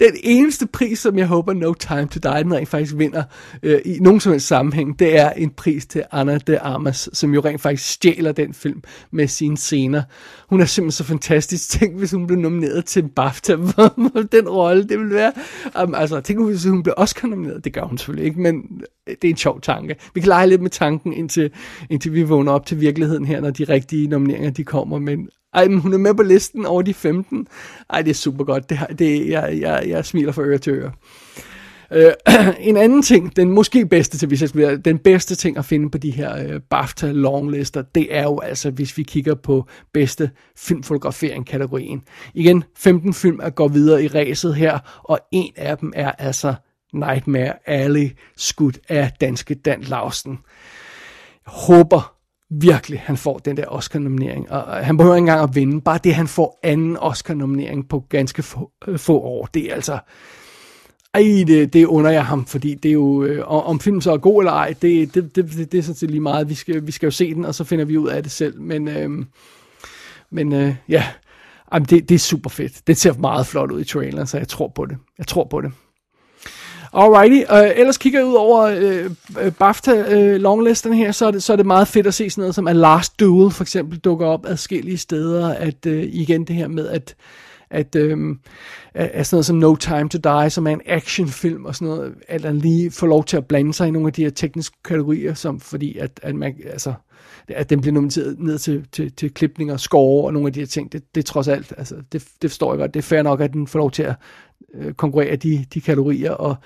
[0.00, 3.22] Den eneste pris, som jeg håber No Time to Die, den rent faktisk vinder
[3.62, 7.34] øh, i nogen som helst sammenhæng, det er en pris til Anna de Armas, som
[7.34, 10.02] jo rent faktisk stjæler den film med sine scener.
[10.48, 11.70] Hun er simpelthen så fantastisk.
[11.80, 14.88] Tænk, hvis hun blev nomineret til BAFTA for den rolle.
[14.88, 15.32] Det ville være...
[15.82, 17.64] Um, altså, tænk, hvis hun blev Oscar nomineret.
[17.64, 19.96] Det gør hun selvfølgelig ikke, men øh, det er en sjov tanke.
[20.14, 21.50] Vi kan lege lidt med tanken, indtil,
[21.90, 24.98] indtil vi vågner op til virkeligheden her, når de rigtige nomineringer de kommer.
[24.98, 27.46] Men ej, men hun er med på listen over de 15.
[27.90, 28.70] Ej, det er super godt.
[28.70, 30.92] Det, det, jeg, jeg, jeg smiler fra øre til øre.
[31.92, 32.12] Øh,
[32.60, 35.64] en anden ting, den måske bedste til, hvis jeg skal være, den bedste ting at
[35.64, 39.66] finde på de her øh, BAFTA longlister, det er jo altså, hvis vi kigger på
[39.92, 42.02] bedste filmfotografering-kategorien.
[42.34, 46.54] Igen, 15 film er går videre i ræset her, og en af dem er altså
[46.92, 50.38] Nightmare Alley, skudt af danske Dan Lausten.
[51.46, 52.11] Jeg håber
[52.60, 54.50] virkelig, han får den der Oscar-nominering.
[54.50, 55.80] Og han behøver ikke engang at vinde.
[55.80, 59.98] Bare det, han får anden Oscar-nominering på ganske få, øh, få år, det er altså...
[61.14, 64.16] Ej, det, det under jeg ham, fordi det er jo, øh, om filmen så er
[64.16, 66.48] god eller ej, det, det, det, det, det er sådan set lige meget.
[66.48, 68.60] Vi skal, vi skal jo se den, og så finder vi ud af det selv.
[68.60, 69.10] Men, øh,
[70.30, 71.04] men øh, ja,
[71.72, 72.86] Jamen, det, det er super fedt.
[72.86, 74.96] Det ser meget flot ud i traileren, så jeg tror på det.
[75.18, 75.72] Jeg tror på det.
[76.94, 78.70] Alrighty, uh, ellers kigger jeg ud over
[79.46, 82.30] uh, BAFTA uh, longlisten her, så er, det, så er det meget fedt at se
[82.30, 86.44] sådan noget som A Last Duel for eksempel dukker op adskillige steder, at uh, igen
[86.44, 87.14] det her med, at
[87.72, 88.38] at, øhm,
[88.94, 92.14] at sådan noget som No Time to Die, som er en actionfilm og sådan noget,
[92.28, 94.76] at han lige får lov til at blande sig i nogle af de her tekniske
[94.84, 96.92] kategorier, som fordi at, at man, altså,
[97.48, 100.60] at den bliver nomineret ned til, til, til klipning og score og nogle af de
[100.60, 103.22] her ting, det, det trods alt, altså, det, det forstår jeg godt, det er fair
[103.22, 104.14] nok, at den får lov til at
[104.74, 106.56] øh, konkurrere de, de kategorier, og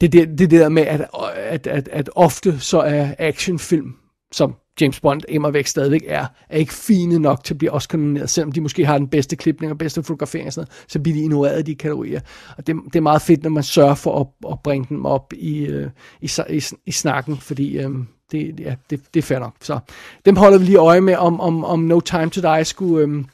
[0.00, 1.06] det, det, det der med, at,
[1.36, 3.94] at, at, at ofte så er actionfilm,
[4.32, 7.88] som James Bond immer væk stadigvæk er, er ikke fine nok til at blive også
[7.92, 11.00] nomineret, selvom de måske har den bedste klipning og bedste fotografering og sådan noget, så
[11.00, 12.20] bliver de ignoreret i de kategorier.
[12.58, 15.32] Og det, det er meget fedt, når man sørger for at, at bringe dem op
[15.32, 15.90] i, øh,
[16.20, 17.90] i, i, i snakken, fordi øh,
[18.32, 19.54] det, ja, det, det er fair nok.
[19.60, 19.78] Så
[20.24, 23.26] dem holder vi lige øje med, om, om, om No Time to Die skulle, øhm,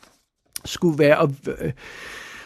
[0.65, 1.33] skulle være...
[1.61, 1.73] Øh,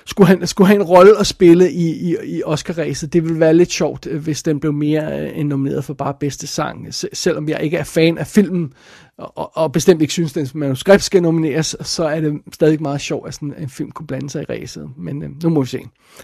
[0.07, 3.13] skulle han, skulle have en rolle at spille i, i, i Oscar-ræset.
[3.13, 6.15] Det ville være lidt sjovt, øh, hvis den blev mere øh, end nomineret for bare
[6.21, 6.95] bedste sang.
[7.13, 8.73] Selvom jeg ikke er fan af filmen,
[9.19, 13.01] og, og bestemt ikke synes, at den manuskript skal nomineres, så er det stadig meget
[13.01, 14.91] sjovt, at sådan en film kunne blande sig i ræset.
[14.97, 15.81] Men øh, nu må vi se.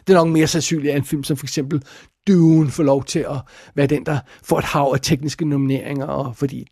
[0.06, 1.82] Det er nok mere sandsynligt, at en film som for eksempel
[2.28, 3.36] duen får lov til at
[3.74, 6.66] være den, der får et hav af tekniske nomineringer, og fordi,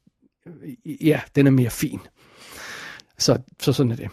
[0.47, 2.01] øh, ja, den er mere fin.
[3.19, 4.09] Så, så sådan er det.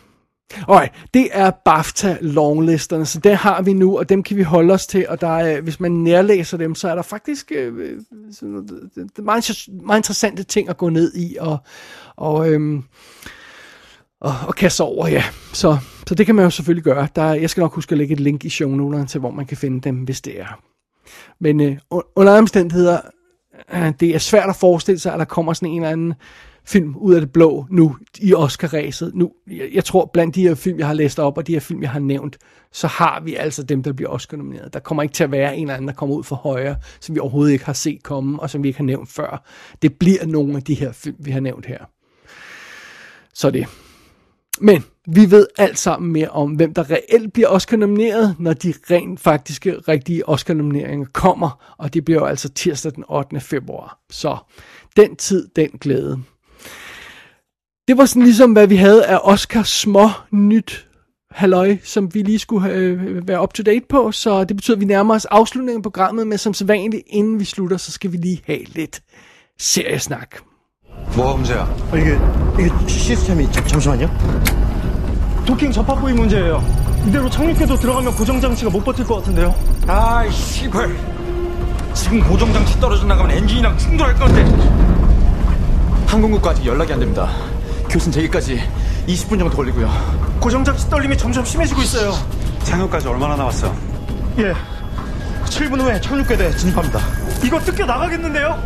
[0.67, 4.73] Alright, det er BAFTA longlisterne, så det har vi nu, og dem kan vi holde
[4.73, 7.77] os til, og der er, øh, hvis man nærlæser dem, så er der faktisk øh,
[7.77, 8.01] øh
[8.31, 11.57] sådan, det er meget, meget interessante ting at gå ned i, og,
[12.15, 12.83] og, øhm,
[14.21, 15.23] og, og kaste over, ja.
[15.53, 15.77] Så,
[16.07, 17.07] så det kan man jo selvfølgelig gøre.
[17.15, 19.57] Der, jeg skal nok huske at lægge et link i shownoterne til, hvor man kan
[19.57, 20.61] finde dem, hvis det er.
[21.39, 21.77] Men øh,
[22.15, 22.99] under omstændigheder,
[23.73, 26.13] øh, det er svært at forestille sig, at der kommer sådan en eller anden
[26.65, 29.11] film ud af det blå nu i Oscar-ræset.
[29.15, 31.59] Nu, jeg, jeg tror, blandt de her film, jeg har læst op, og de her
[31.59, 32.37] film, jeg har nævnt,
[32.71, 34.73] så har vi altså dem, der bliver Oscar-nomineret.
[34.73, 37.15] Der kommer ikke til at være en eller anden, der kommer ud for højre, som
[37.15, 39.45] vi overhovedet ikke har set komme, og som vi ikke har nævnt før.
[39.81, 41.85] Det bliver nogle af de her film, vi har nævnt her.
[43.33, 43.67] Så det.
[44.61, 49.19] Men vi ved alt sammen mere om, hvem der reelt bliver Oscar-nomineret, når de rent
[49.19, 53.39] faktiske, rigtige Oscar-nomineringer kommer, og det bliver jo altså tirsdag den 8.
[53.39, 53.99] februar.
[54.09, 54.37] Så
[54.97, 56.19] den tid, den glæde.
[57.87, 60.87] Det var sådan ligesom, hvad vi havde af Oscar små nyt
[61.31, 64.11] halløj, som vi lige skulle øh, være up to date på.
[64.11, 67.45] Så det betyder, at vi nærmer os afslutningen af programmet, men som sædvanligt, inden vi
[67.45, 69.01] slutter, så skal vi lige have lidt
[69.59, 70.46] seriesnak.
[71.15, 71.67] 모험제야.
[71.93, 72.19] 이게
[72.59, 74.09] 이게 시스템이 잠, 잠시만요.
[75.45, 76.63] 도킹 접합 부위 문제예요.
[77.07, 79.53] 이대로 착륙해도 들어가면 고정 장치가 못 버틸 것 같은데요.
[79.87, 80.95] 아이 씨발.
[81.93, 84.43] 지금 고정 장치 떨어져 나가면 엔진이랑 충돌할 건데.
[86.07, 87.29] 항공국까지 연락이 안 됩니다.
[87.89, 88.61] 교신 재개까지
[89.07, 89.89] 20분 정도 걸리고요.
[90.39, 92.13] 고정 장치 떨림이 점점 심해지고 있어요.
[92.63, 93.73] 착륙까지 얼마나 남았어?
[94.39, 94.53] 예.
[95.45, 96.99] 7분 후에 착륙궤대 진입합니다.
[97.43, 98.61] 이거 뜯겨 나가겠는데요?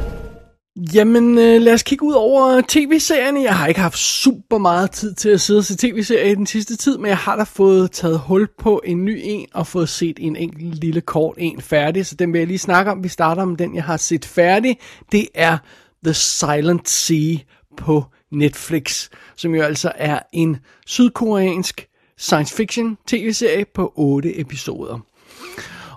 [0.76, 3.42] Jamen, øh, lad os kigge ud over tv-serierne.
[3.42, 6.46] Jeg har ikke haft super meget tid til at sidde og se tv-serier i den
[6.46, 9.90] sidste tid, men jeg har da fået taget hul på en ny en og fået
[9.90, 13.04] set en enkelt lille kort en færdig, så den vil jeg lige snakke om.
[13.04, 14.78] Vi starter med den, jeg har set færdig.
[15.12, 15.58] Det er
[16.06, 17.38] The Silent Sea
[17.78, 21.88] på Netflix, som jo altså er en sydkoreansk
[22.18, 25.00] science fiction tv-serie på 8 episoder.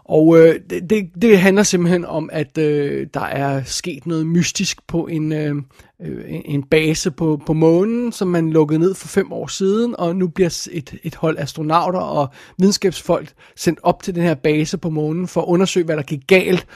[0.04, 4.86] Og øh, det, det, det handler simpelthen om, at øh, der er sket noget mystisk
[4.86, 5.54] på en, øh,
[6.00, 10.16] øh en base på, på månen, som man lukkede ned for fem år siden, og
[10.16, 12.28] nu bliver et, et hold astronauter og
[12.58, 16.26] videnskabsfolk sendt op til den her base på månen for at undersøge, hvad der gik
[16.26, 16.66] galt,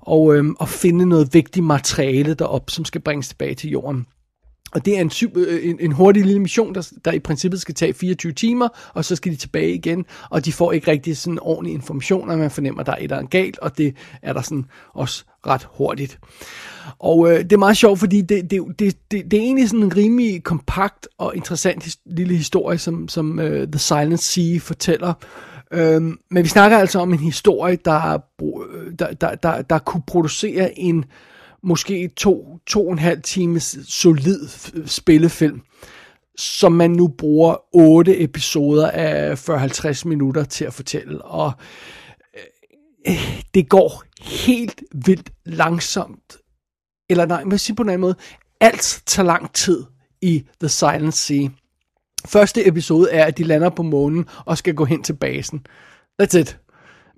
[0.00, 4.06] og, øh, og finde noget vigtigt materiale derop, som skal bringes tilbage til jorden.
[4.76, 7.60] Og det er en, super, øh, en, en hurtig lille mission, der, der i princippet
[7.60, 11.16] skal tage 24 timer, og så skal de tilbage igen, og de får ikke rigtig
[11.16, 13.94] sådan ordentlig information, og man fornemmer, at der er et eller andet galt, og det
[14.22, 16.18] er der sådan også ret hurtigt.
[16.98, 19.82] Og øh, det er meget sjovt, fordi det, det, det, det, det er egentlig sådan
[19.82, 25.12] en rimelig kompakt og interessant his, lille historie, som, som øh, The Silent Sea fortæller.
[25.72, 30.02] Øhm, men vi snakker altså om en historie, der, øh, der, der, der, der kunne
[30.06, 31.04] producere en
[31.62, 34.48] måske to, to og en halv times solid
[34.86, 35.60] spillefilm,
[36.38, 41.22] som man nu bruger otte episoder af 40-50 minutter til at fortælle.
[41.24, 41.52] Og
[42.36, 46.36] øh, øh, det går helt vildt langsomt.
[47.10, 48.16] Eller nej, man vil sige på en anden måde,
[48.60, 49.84] alt tager lang tid
[50.22, 51.48] i The Silent Sea.
[52.26, 55.66] Første episode er, at de lander på månen og skal gå hen til basen.
[56.22, 56.58] That's it.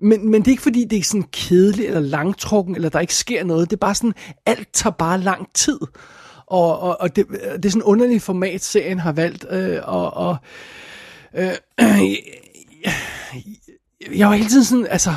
[0.01, 3.15] Men, men det er ikke fordi, det er sådan kedeligt eller langtrukken, eller der ikke
[3.15, 3.69] sker noget.
[3.69, 4.13] Det er bare sådan,
[4.45, 5.79] alt tager bare lang tid.
[6.45, 9.45] Og, og, og det, det er sådan en underlig format, serien har valgt.
[9.49, 10.37] Øh, og, og
[11.37, 11.53] øh,
[14.17, 15.11] jeg var hele tiden sådan, altså,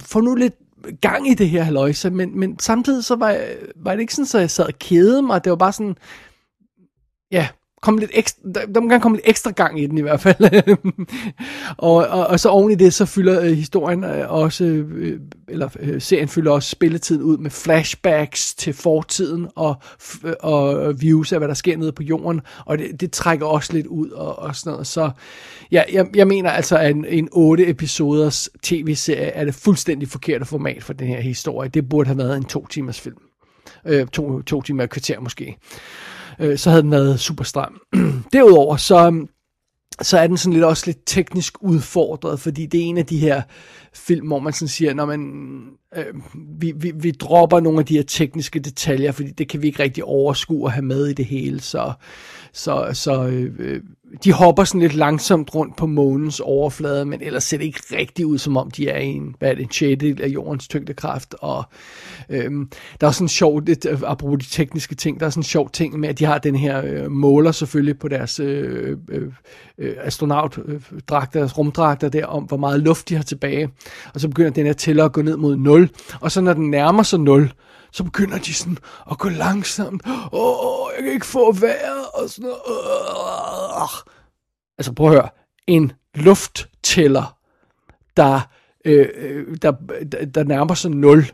[0.00, 0.54] få nu lidt
[1.00, 4.26] gang i det her haløjse, men, men samtidig så var, jeg, var det ikke sådan,
[4.26, 5.44] så jeg sad og kede mig.
[5.44, 5.96] Det var bare sådan,
[7.30, 7.48] ja,
[7.82, 10.20] kom lidt ekstra, der, der må gerne komme lidt ekstra gang i den i hvert
[10.20, 10.36] fald.
[11.76, 15.68] og, og, og så oven i det, så fylder øh, historien øh, også, øh, eller
[15.80, 21.32] øh, serien fylder også spilletiden ud med flashbacks til fortiden og, f- øh, og views
[21.32, 22.40] af, hvad der sker nede på jorden.
[22.66, 24.86] Og det, det trækker også lidt ud og, og sådan noget.
[24.86, 25.10] Så
[25.72, 30.44] ja, jeg, jeg mener altså, at en, en 8 episoders tv-serie er det fuldstændig forkerte
[30.44, 31.68] format for den her historie.
[31.68, 33.16] Det burde have været en to timers film.
[33.86, 35.56] Øh, to, to timer og kvarter måske
[36.40, 37.80] øh, så havde den været super stram.
[38.32, 39.26] Derudover, så,
[40.02, 43.18] så er den sådan lidt også lidt teknisk udfordret, fordi det er en af de
[43.18, 43.42] her
[43.94, 45.20] film, hvor man sådan siger, når man,
[45.96, 46.04] øh,
[46.60, 49.82] vi, vi, vi dropper nogle af de her tekniske detaljer, fordi det kan vi ikke
[49.82, 51.92] rigtig overskue at have med i det hele, så,
[52.52, 53.80] så, så øh,
[54.24, 58.26] de hopper sådan lidt langsomt rundt på månens overflade, men ellers ser det ikke rigtig
[58.26, 61.34] ud, som om de er i en, hvad er det, en sjældel af jordens tyngdekraft,
[61.38, 61.64] og
[62.28, 62.50] øh,
[63.00, 65.44] der er sådan en sjov, lidt, øh, apropos de tekniske ting, der er sådan en
[65.44, 69.32] sjov ting med, at de har den her øh, måler selvfølgelig på deres øh, øh,
[69.78, 73.68] øh astronautdragter, deres rumdragter der, om hvor meget luft de har tilbage,
[74.14, 76.70] og så begynder den her tæller at gå ned mod 0, og så når den
[76.70, 77.52] nærmer sig 0,
[77.92, 78.78] så begynder de sådan
[79.10, 80.02] at gå langsomt.
[80.32, 82.60] Åh, jeg kan ikke få vejret, og sådan noget.
[82.68, 83.88] Øh, øh, øh.
[84.78, 85.28] Altså prøv at høre.
[85.66, 87.36] En lufttæller,
[88.16, 88.40] der,
[88.84, 89.08] øh,
[89.62, 89.72] der,
[90.12, 91.30] der, der nærmer sig 0,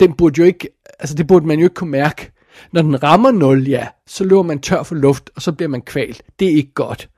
[0.00, 0.68] den burde jo ikke,
[0.98, 2.32] altså det burde man jo ikke kunne mærke.
[2.72, 5.82] Når den rammer 0, ja, så løber man tør for luft, og så bliver man
[5.82, 6.22] kvalt.
[6.38, 7.08] Det er ikke godt.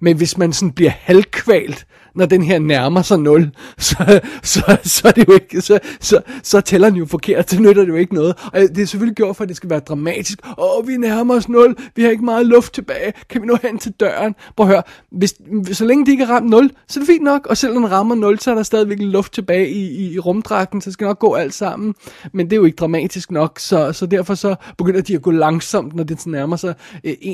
[0.00, 1.86] Men hvis man sådan bliver halvkvalt,
[2.16, 6.20] når den her nærmer sig 0, så, så, så er det jo ikke, så, så,
[6.42, 8.34] så tæller den jo forkert, så nytter det jo ikke noget.
[8.52, 10.38] Og det er selvfølgelig gjort for, at det skal være dramatisk.
[10.58, 13.78] Åh, vi nærmer os 0, vi har ikke meget luft tilbage, kan vi nå hen
[13.78, 14.34] til døren?
[14.56, 15.34] Prøv at høre, hvis,
[15.72, 17.80] så længe de ikke har ramt 0, så er det fint nok, og selv når
[17.80, 21.04] den rammer 0, så er der stadigvæk luft tilbage i, i, i rumdragten, så skal
[21.04, 21.94] nok gå alt sammen.
[22.32, 25.30] Men det er jo ikke dramatisk nok, så, så derfor så begynder de at gå
[25.30, 26.74] langsomt, når det nærmer sig
[27.04, 27.32] eh, 1%,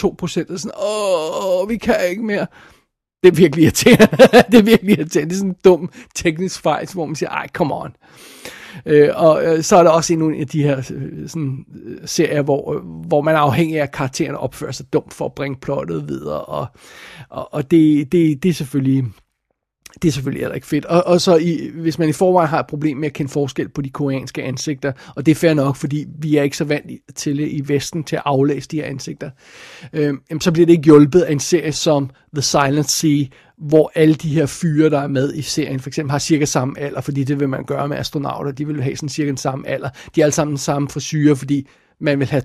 [0.00, 2.46] 2%, og sådan, åh, vi kan ikke mere.
[3.22, 4.06] Det er virkelig irriterende.
[4.50, 5.28] det er virkelig irriterende.
[5.30, 7.92] Det er sådan en dum teknisk fejl, hvor man siger, ej, come on.
[8.86, 12.42] Øh, og øh, så er der også en af de her øh, sådan, øh, serier,
[12.42, 15.58] hvor, øh, hvor man er afhængig af, at karaktererne opfører sig dumt for at bringe
[15.60, 16.40] plottet videre.
[16.40, 16.66] Og,
[17.30, 19.04] og, og det, det, det er selvfølgelig
[20.02, 20.84] det er selvfølgelig heller ikke fedt.
[20.84, 23.68] Og, og så i, hvis man i forvejen har et problem med at kende forskel
[23.68, 26.90] på de koreanske ansigter, og det er fair nok, fordi vi er ikke så vant
[27.14, 29.30] til det i Vesten til at aflæse de her ansigter,
[29.92, 33.24] øh, så bliver det ikke hjulpet af en serie som The Silent Sea,
[33.58, 36.78] hvor alle de her fyre, der er med i serien, for eksempel har cirka samme
[36.78, 39.68] alder, fordi det vil man gøre med astronauter, de vil have sådan cirka den samme
[39.68, 39.88] alder.
[40.14, 41.68] De er alle sammen den samme frisyrer, fordi
[42.00, 42.42] man vil have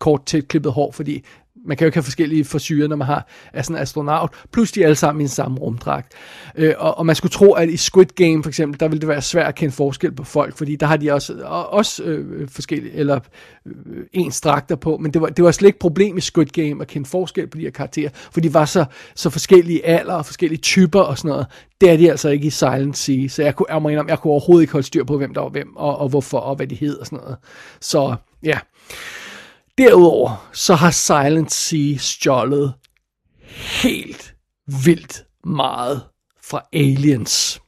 [0.00, 1.24] kort tætklippet hår, fordi
[1.64, 4.72] man kan jo ikke have forskellige forsyre, når man har er sådan en astronaut, plus
[4.72, 6.12] de er alle sammen i den samme rumdragt.
[6.56, 9.08] Øh, og, og man skulle tro, at i Squid Game for eksempel, der ville det
[9.08, 11.34] være svært at kende forskel på folk, fordi der har de også,
[11.70, 13.20] også øh, forskellige, eller
[13.66, 16.46] øh, ens dragter på, men det var, det var slet ikke et problem i Squid
[16.46, 18.84] Game at kende forskel på de her karakterer, for de var så,
[19.14, 21.46] så forskellige alder og forskellige typer og sådan noget.
[21.80, 24.18] Det er de altså ikke i Silent Sea, så jeg kunne, jeg, må indrømme, jeg
[24.18, 26.66] kunne overhovedet ikke holde styr på, hvem der var hvem, og, og hvorfor, og hvad
[26.66, 27.36] de hed og sådan noget.
[27.80, 28.58] Så ja,
[29.78, 32.74] Derudover så har Silent Sea stjålet
[33.82, 34.34] helt
[34.66, 36.02] vildt meget
[36.42, 37.60] fra Aliens.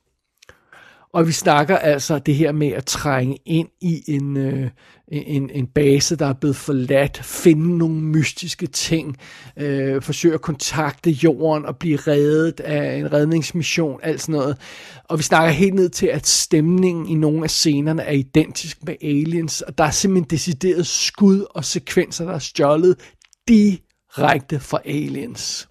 [1.15, 4.71] Og vi snakker altså det her med at trænge ind i en, øh,
[5.09, 9.17] en, en base, der er blevet forladt, finde nogle mystiske ting,
[9.57, 14.57] øh, forsøge at kontakte jorden og blive reddet af en redningsmission, alt sådan noget.
[15.05, 18.95] Og vi snakker helt ned til, at stemningen i nogle af scenerne er identisk med
[19.03, 22.97] Aliens, og der er simpelthen decideret skud og sekvenser, der er stjålet
[23.49, 25.69] direkte fra Aliens.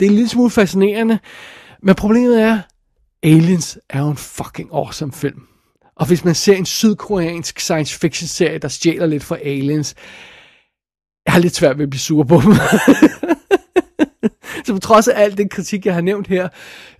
[0.00, 1.18] Det er en lille smule fascinerende,
[1.82, 2.60] men problemet er,
[3.22, 5.42] Aliens er jo en fucking awesome film.
[5.96, 9.94] Og hvis man ser en sydkoreansk science fiction serie, der stjæler lidt fra Aliens,
[11.26, 12.52] jeg har lidt svært ved at blive sur på dem.
[14.74, 16.48] på trods af alt den kritik, jeg har nævnt her,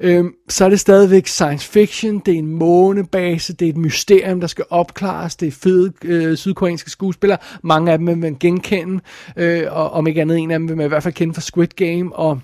[0.01, 4.41] øh, så er det stadigvæk science fiction, det er en månebase, det er et mysterium,
[4.41, 9.01] der skal opklares, det er fede øh, sydkoreanske skuespillere, mange af dem vil man genkende,
[9.37, 11.41] øh, og om ikke andet en af dem vil man i hvert fald kende fra
[11.41, 12.41] Squid Game, og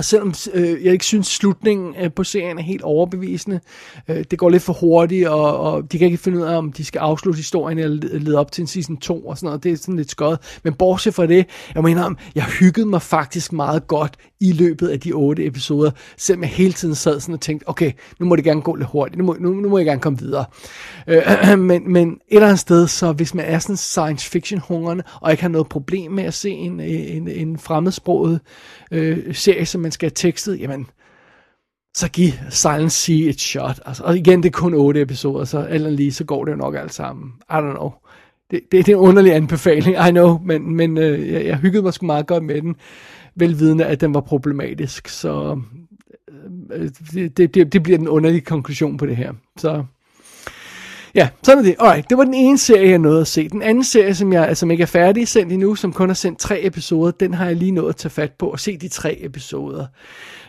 [0.00, 3.60] selvom øh, jeg ikke synes, slutningen øh, på serien er helt overbevisende,
[4.08, 6.72] øh, det går lidt for hurtigt, og, og de kan ikke finde ud af, om
[6.72, 9.64] de skal afslutte historien eller lede op til en season 2 og sådan noget.
[9.64, 10.60] Det er sådan lidt skødt.
[10.64, 15.00] Men bortset fra det, jeg mener jeg hyggede mig faktisk meget godt i løbet af
[15.00, 18.44] de otte episoder, selvom jeg hele tiden sad sådan og tænkte, okay, nu må det
[18.44, 20.44] gerne gå lidt hurtigt, nu må, nu, nu må jeg gerne komme videre.
[21.06, 25.02] Øh, men, men et eller andet sted, så hvis man er sådan science fiction hungerne
[25.20, 28.40] og ikke har noget problem med at se en, en, en fremmedsproget
[28.90, 30.86] øh, serie, som man skal have tekstet, jamen,
[31.96, 33.80] så giv Silent Sea et shot.
[33.86, 36.56] Altså, og igen, det er kun otte episoder, så eller lige, så går det jo
[36.56, 37.32] nok alt sammen.
[37.50, 37.92] I don't know.
[38.50, 41.82] Det, det, det er en underlig anbefaling, I know, men, men øh, jeg, jeg hyggede
[41.82, 42.76] mig sgu meget godt med den,
[43.34, 45.60] velvidende, at den var problematisk, så
[46.72, 49.32] øh, øh det, det, det bliver den underlige konklusion på det her.
[49.56, 49.84] Så
[51.14, 51.76] Ja, sådan er det.
[51.78, 53.48] Alright, det var den ene serie, jeg nåede at se.
[53.48, 56.38] Den anden serie, som, jeg, som ikke er færdig sendt endnu, som kun har sendt
[56.38, 59.16] tre episoder, den har jeg lige nået at tage fat på og se de tre
[59.20, 59.86] episoder.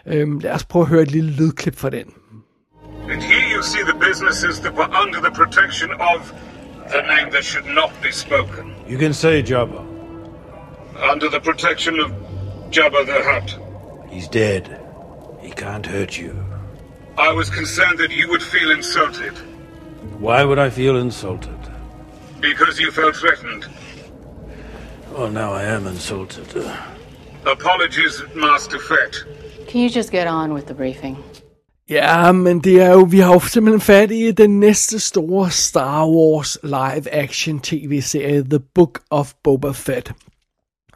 [0.07, 2.05] Øhm, lad os prøve at høre et lille lydklip fra den.
[3.09, 6.33] And here you see the businesses that were under the protection of
[6.93, 8.73] the name that should not be spoken.
[8.89, 9.81] You can say Jabba.
[11.13, 12.11] Under the protection of
[12.71, 13.59] Jabba the Hutt.
[14.11, 14.63] He's dead.
[15.41, 16.31] He can't hurt you.
[17.17, 19.33] I was concerned that you would feel insulted
[20.19, 21.57] Why would I feel insulted?
[22.41, 23.63] because you felt threatened.
[25.17, 26.47] Well, now I am insulted.
[27.45, 29.25] Apologies, Master Fett.
[29.69, 31.17] Can you just get on with the briefing?
[31.89, 36.07] Ja, men det er jo, vi har jo simpelthen fat i den næste store Star
[36.07, 40.11] Wars live action tv-serie, The Book of Boba Fett.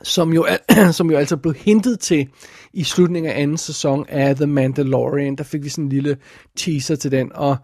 [0.03, 2.27] Som jo, al- som jo altså blev hintet til
[2.73, 5.35] i slutningen af anden sæson af The Mandalorian.
[5.35, 6.17] Der fik vi sådan en lille
[6.57, 7.57] teaser til den, og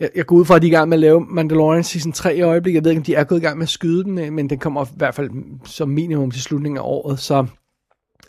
[0.00, 2.12] jeg, jeg går ud fra, at de er i gang med at lave Mandalorian season
[2.12, 2.76] 3 i øjeblikket.
[2.76, 4.50] Jeg ved ikke, om de er gået i gang med at skyde den, øh, men
[4.50, 5.30] den kommer i hvert fald
[5.64, 7.46] som minimum til slutningen af året, så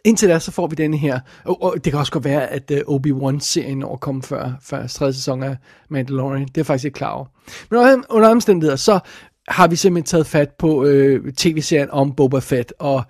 [0.03, 1.19] indtil da, så får vi denne her.
[1.45, 4.87] Og, og det kan også godt være, at uh, Obi-Wan-serien når at komme før, før
[4.87, 5.57] tredje sæson af
[5.89, 6.41] Mandalorian.
[6.41, 7.25] Det er jeg faktisk ikke klar over.
[7.69, 8.99] Men under, under omstændigheder, så
[9.47, 13.03] har vi simpelthen taget fat på øh, tv-serien om Boba Fett og,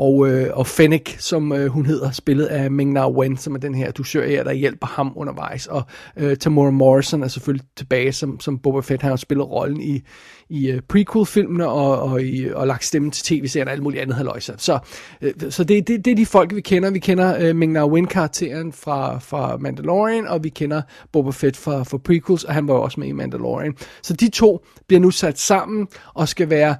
[0.00, 3.74] og, øh, og Fennec, som øh, hun hedder, spillet af Ming-Na Wen, som er den
[3.74, 5.66] her dusør, der hjælper ham undervejs.
[5.66, 5.82] Og
[6.16, 9.02] øh, Tamora Morrison er selvfølgelig tilbage som, som Boba Fett.
[9.02, 10.02] Har spillet rollen i,
[10.48, 14.16] i øh, prequel-filmene og, og, i, og lagt stemme til tv-serien og alt muligt andet
[14.16, 14.54] haløjse.
[14.56, 14.78] Så,
[15.22, 16.90] øh, så det, det, det er de folk, vi kender.
[16.90, 20.82] Vi kender øh, Ming-Na Wen-karakteren fra, fra Mandalorian, og vi kender
[21.12, 23.74] Boba Fett fra, fra prequels, og han var jo også med i Mandalorian.
[24.02, 26.76] Så de to bliver nu sat sammen og skal være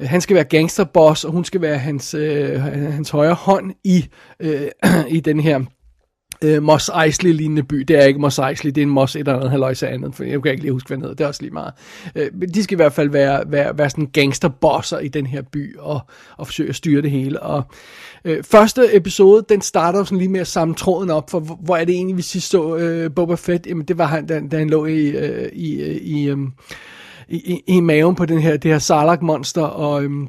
[0.00, 4.08] han skal være gangsterboss, og hun skal være hans, øh, hans højre hånd i,
[4.40, 4.68] øh,
[5.16, 5.60] i den her
[6.44, 7.76] øh, Mos Eisley lignende by.
[7.76, 10.24] Det er ikke Mos Eisley, det er en Mos et eller andet halvøjse andet, for
[10.24, 11.14] jeg kan ikke lige huske, hvad den hedder.
[11.14, 11.72] Det er også lige meget.
[12.14, 15.42] Øh, men de skal i hvert fald være, være, være sådan gangsterbosser i den her
[15.42, 16.00] by, og,
[16.36, 17.42] og forsøge at styre det hele.
[17.42, 17.62] Og
[18.24, 21.76] øh, første episode, den starter sådan lige med at samle tråden op, for hvor, hvor
[21.76, 23.66] er det egentlig, vi sidst så øh, Boba Fett?
[23.66, 26.38] Jamen, det var han, da, da han lå i, øh, i, øh, i, øh,
[27.28, 30.28] i, i, i maven på den her, det her Sarlacc-monster, og, øhm,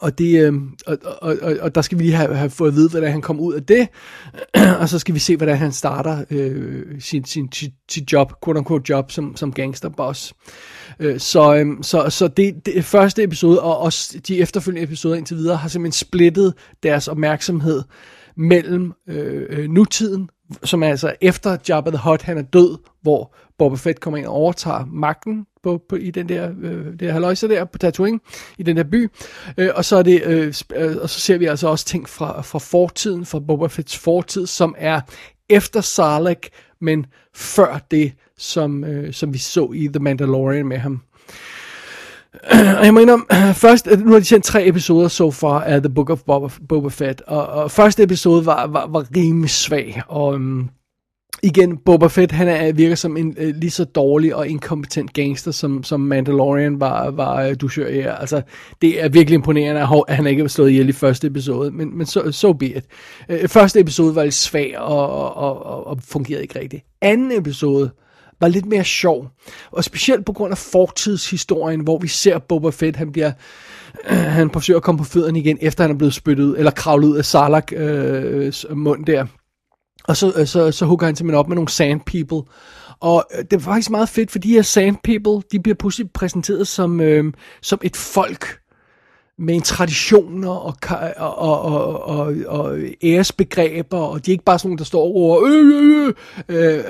[0.00, 2.74] og, det, øhm, og, og, og, og der skal vi lige have, have fået at
[2.74, 3.88] vide, hvordan han kom ud af det,
[4.80, 8.84] og så skal vi se, hvordan han starter øh, sin, sin, sin, sin job, quote-unquote
[8.88, 10.34] job, som, som gangsterboss.
[11.00, 15.36] Øh, så, øhm, så, så det, det første episode, og også de efterfølgende episoder indtil
[15.36, 17.82] videre, har simpelthen splittet deres opmærksomhed
[18.36, 20.28] mellem øh, øh, nutiden,
[20.64, 24.26] som er altså efter Jabba the Hutt, han er død, hvor Boba Fett kommer ind
[24.26, 28.20] og overtager magten på, på, i den der, øh, der haløjse der på Tatooine,
[28.58, 29.10] i den der by.
[29.58, 32.42] Øh, og, så er det, øh, øh, og så ser vi altså også ting fra,
[32.42, 35.00] fra fortiden, fra Boba Fetts fortid, som er
[35.48, 36.48] efter Sarlacc,
[36.80, 41.02] men før det, som, øh, som vi så i The Mandalorian med ham.
[42.78, 43.18] Og jeg mener,
[43.64, 46.88] først, nu har de sendt tre episoder so far af The Book of Boba, Boba
[46.88, 50.70] Fett, og, og første episode var, var, var rimelig svag, og um,
[51.42, 55.50] igen, Boba Fett, han er, virker som en uh, lige så dårlig og inkompetent gangster,
[55.50, 57.98] som, som Mandalorian var, var øh, uh, dusør i.
[58.00, 58.42] Altså,
[58.82, 62.06] det er virkelig imponerende, at han ikke var slået ihjel i første episode, men, men
[62.06, 62.84] så so, so be it.
[63.28, 66.84] Uh, første episode var lidt svag og, og, og, og fungerede ikke rigtigt.
[67.00, 67.90] Anden episode,
[68.40, 69.28] var lidt mere sjov.
[69.70, 73.32] Og specielt på grund af fortidshistorien, hvor vi ser Boba Fett, han bliver
[74.38, 77.08] han forsøger at komme på fødderne igen, efter han er blevet spyttet ud, eller kravlet
[77.08, 79.26] ud af Sarlacc øh, mund der.
[80.08, 82.52] Og så, øh, så, så hugger han simpelthen op med nogle sand people.
[83.00, 86.10] Og øh, det er faktisk meget fedt, for de her sand people, de bliver pludselig
[86.10, 87.32] præsenteret som, øh,
[87.62, 88.58] som et folk
[89.38, 90.74] med en traditioner og,
[91.16, 95.00] og, og, og, og, og æresbegreber, og de er ikke bare sådan nogle, der står
[95.00, 96.14] over, øh,
[96.48, 96.84] øh,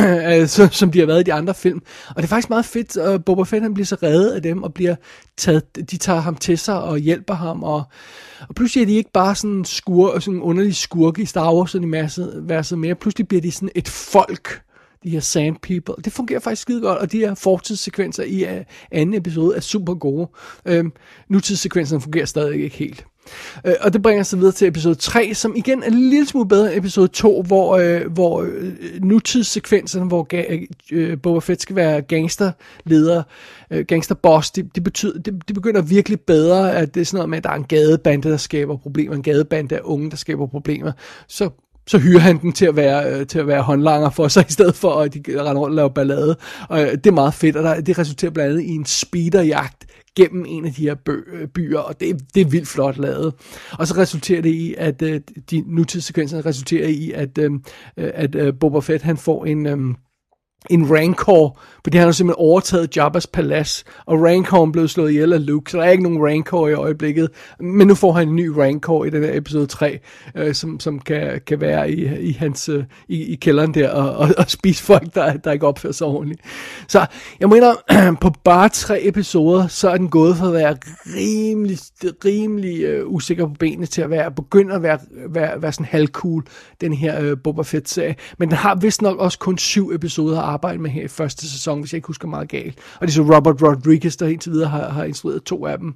[0.00, 1.82] øh, øh, så, altså, som de har været i de andre film.
[2.08, 4.62] Og det er faktisk meget fedt, at Boba Fett han bliver så reddet af dem,
[4.62, 4.94] og bliver
[5.36, 7.82] taget, de tager ham til sig og hjælper ham, og,
[8.48, 12.94] og pludselig er de ikke bare sådan skur, sådan underlige skurke i Star Wars-universet mere,
[12.94, 14.62] pludselig bliver de sådan et folk,
[15.04, 15.94] de her sand people.
[16.04, 19.94] Det fungerer faktisk skide godt, og de her fortidssekvenser i uh, anden episode er super
[19.94, 20.28] gode.
[20.70, 20.84] Uh,
[21.28, 23.04] nutidssekvenserne fungerer stadig ikke helt.
[23.64, 26.48] Uh, og det bringer os videre til episode 3, som igen er en lille smule
[26.48, 28.48] bedre end episode 2, hvor, uh, hvor uh,
[29.02, 33.22] nutidssekvenserne, hvor ga- Boba Fett skal være gangsterleder,
[33.74, 37.30] uh, gangsterboss, det, de, betyder, de, de begynder virkelig bedre, at det er sådan noget
[37.30, 40.46] med, at der er en gadebande, der skaber problemer, en gadebande af unge, der skaber
[40.46, 40.92] problemer.
[41.28, 41.50] Så
[41.90, 44.52] så hyrer han den til at være, øh, til at være håndlanger for sig, i
[44.52, 46.36] stedet for at de render rundt og laver ballade.
[46.68, 49.86] Og øh, det er meget fedt, og der, det resulterer blandt andet i en speederjagt
[50.16, 53.34] gennem en af de her øh, byer, og det, det er vildt flot lavet.
[53.78, 55.00] Og så resulterer det i, at
[55.50, 57.38] de nutidssekvenser resulterer i, at,
[57.96, 59.96] at Boba Fett han får en...
[60.70, 65.46] En Rancor, fordi han har simpelthen overtaget Jabba's palads, og Rancor blev slået ihjel af
[65.46, 67.28] Luke, så der er ikke nogen Rancor i øjeblikket,
[67.60, 69.98] men nu får han en ny Rancor i den her episode 3,
[70.34, 74.16] øh, som, som kan, kan være i, i hans øh, i, i kælderen der, og,
[74.16, 76.40] og, og spise folk, der, der ikke opfører sig ordentligt.
[76.88, 77.06] Så
[77.40, 77.74] jeg mener,
[78.22, 80.76] på bare tre episoder, så er den gået fra at være
[81.06, 81.78] rimelig,
[82.24, 86.44] rimelig øh, usikker på benene, til at være, begynde at være, være, være sådan halvcool,
[86.80, 90.78] den her øh, Boba Fett-serie, men den har vist nok også kun syv episoder arbejde
[90.78, 92.78] med her i første sæson, hvis jeg ikke husker meget galt.
[93.00, 95.94] Og det er så Robert Rodriguez, der indtil videre har, har instrueret to af dem.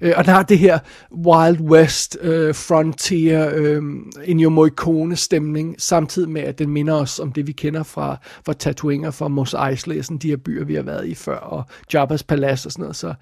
[0.00, 0.78] Øh, og der har det her
[1.12, 3.82] Wild West, øh, Frontier, øh,
[4.24, 8.16] Ennio Morricone stemning, samtidig med, at den minder os om det, vi kender fra,
[8.46, 11.36] fra Tatooine og fra Mos Eisley, sådan de her byer, vi har været i før,
[11.36, 11.64] og
[11.94, 12.96] Jabba's Palace og sådan noget.
[12.96, 13.14] Så,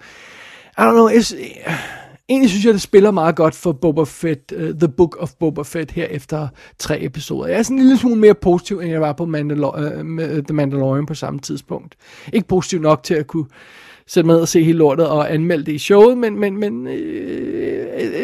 [0.77, 1.35] I don't know, it's,
[2.29, 5.61] Egentlig synes jeg, det spiller meget godt for Boba Fett, uh, The Book of Boba
[5.61, 6.47] Fett her efter
[6.79, 7.47] tre episoder.
[7.47, 10.37] Jeg er sådan en lille smule mere positiv, end jeg var på Mandalor- uh, med
[10.37, 11.95] øh, The Mandalorian på samme tidspunkt.
[12.33, 13.45] Ikke positiv nok til at kunne
[14.07, 16.93] sætte med og se hele lortet og anmelde det i showet, men, men, men uh,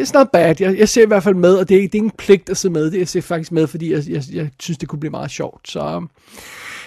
[0.02, 0.56] it's not bad.
[0.60, 2.50] Jeg, jeg ser i hvert fald med, og det er, det er ikke en pligt
[2.50, 3.00] at se med det.
[3.00, 5.70] Jeg ser faktisk med, fordi jeg, jeg, jeg synes, det kunne blive meget sjovt.
[5.70, 6.10] Så um,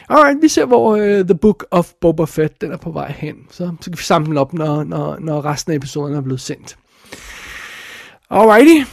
[0.09, 3.36] Alright, vi ser, hvor uh, The Book of Boba Fett den er på vej hen.
[3.51, 6.41] Så, så kan vi samle den op, når, når, når resten af episoden er blevet
[6.41, 6.77] sendt.
[8.30, 8.90] Alrighty.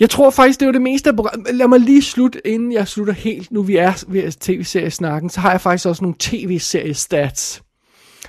[0.00, 1.54] Jeg tror faktisk, det var det meste af programmet.
[1.54, 3.50] Lad mig lige slutte, inden jeg slutter helt.
[3.50, 7.62] Nu vi er ved tv-seriesnakken, så har jeg faktisk også nogle tv-seriestats.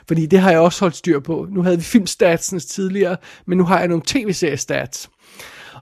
[0.07, 1.47] Fordi det har jeg også holdt styr på.
[1.51, 5.09] Nu havde vi filmstatsens tidligere, men nu har jeg nogle tv-seriestats.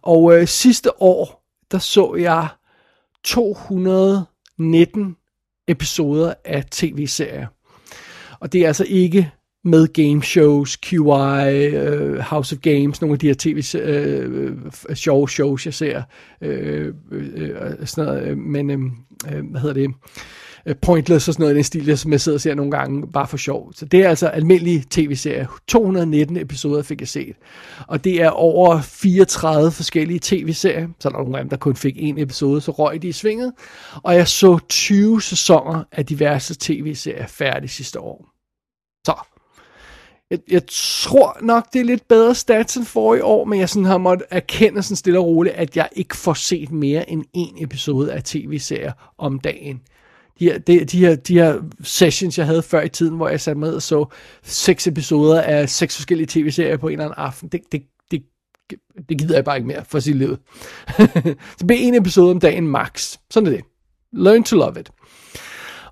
[0.01, 2.47] Og øh, sidste år, der så jeg
[3.23, 5.15] 219
[5.67, 7.47] episoder af tv-serier.
[8.39, 9.31] Og det er altså ikke
[9.63, 13.63] med game shows, QI, uh, øh, House of Games, nogle af de her tv
[14.89, 16.01] uh, sjove shows, jeg ser,
[16.41, 16.47] uh,
[17.11, 18.81] uh, sådan noget, men uh,
[19.51, 19.87] hvad hedder det,
[20.69, 23.07] uh, Pointless og sådan noget i den stil, som jeg sidder og ser nogle gange
[23.07, 23.73] bare for sjov.
[23.73, 25.59] Så det er altså almindelige tv-serier.
[25.67, 27.35] 219 episoder fik jeg set.
[27.87, 31.75] Og det er over 34 forskellige tv-serier, så der er nogle af dem, der kun
[31.75, 33.51] fik en episode, så røg de i svinget.
[34.03, 38.40] Og jeg så 20 sæsoner af diverse tv-serier færdig sidste år.
[40.31, 43.69] Jeg, jeg tror nok, det er lidt bedre stats end for i år, men jeg
[43.69, 47.23] sådan har måttet erkende sådan stille og roligt, at jeg ikke får set mere end
[47.33, 49.81] en episode af tv-serier om dagen.
[50.39, 53.41] De her, de, de, her, de her sessions, jeg havde før i tiden, hvor jeg
[53.41, 54.05] satte med og så
[54.43, 58.23] seks episoder af seks forskellige tv-serier på en eller anden aften, det, det, det,
[59.09, 60.37] det gider jeg bare ikke mere for sit liv.
[61.59, 63.17] det bliver en episode om dagen max.
[63.31, 63.61] Sådan er det.
[64.13, 64.91] Learn to love it.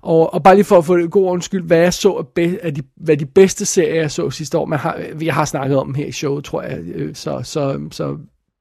[0.02, 2.58] Og, og bare lige for at få det god undskyld, hvad jeg så af, be,
[2.62, 5.78] af de, hvad de bedste serier, jeg så sidste år, man har, jeg har snakket
[5.78, 8.18] om her i showet, tror jeg, øh, så, så, så,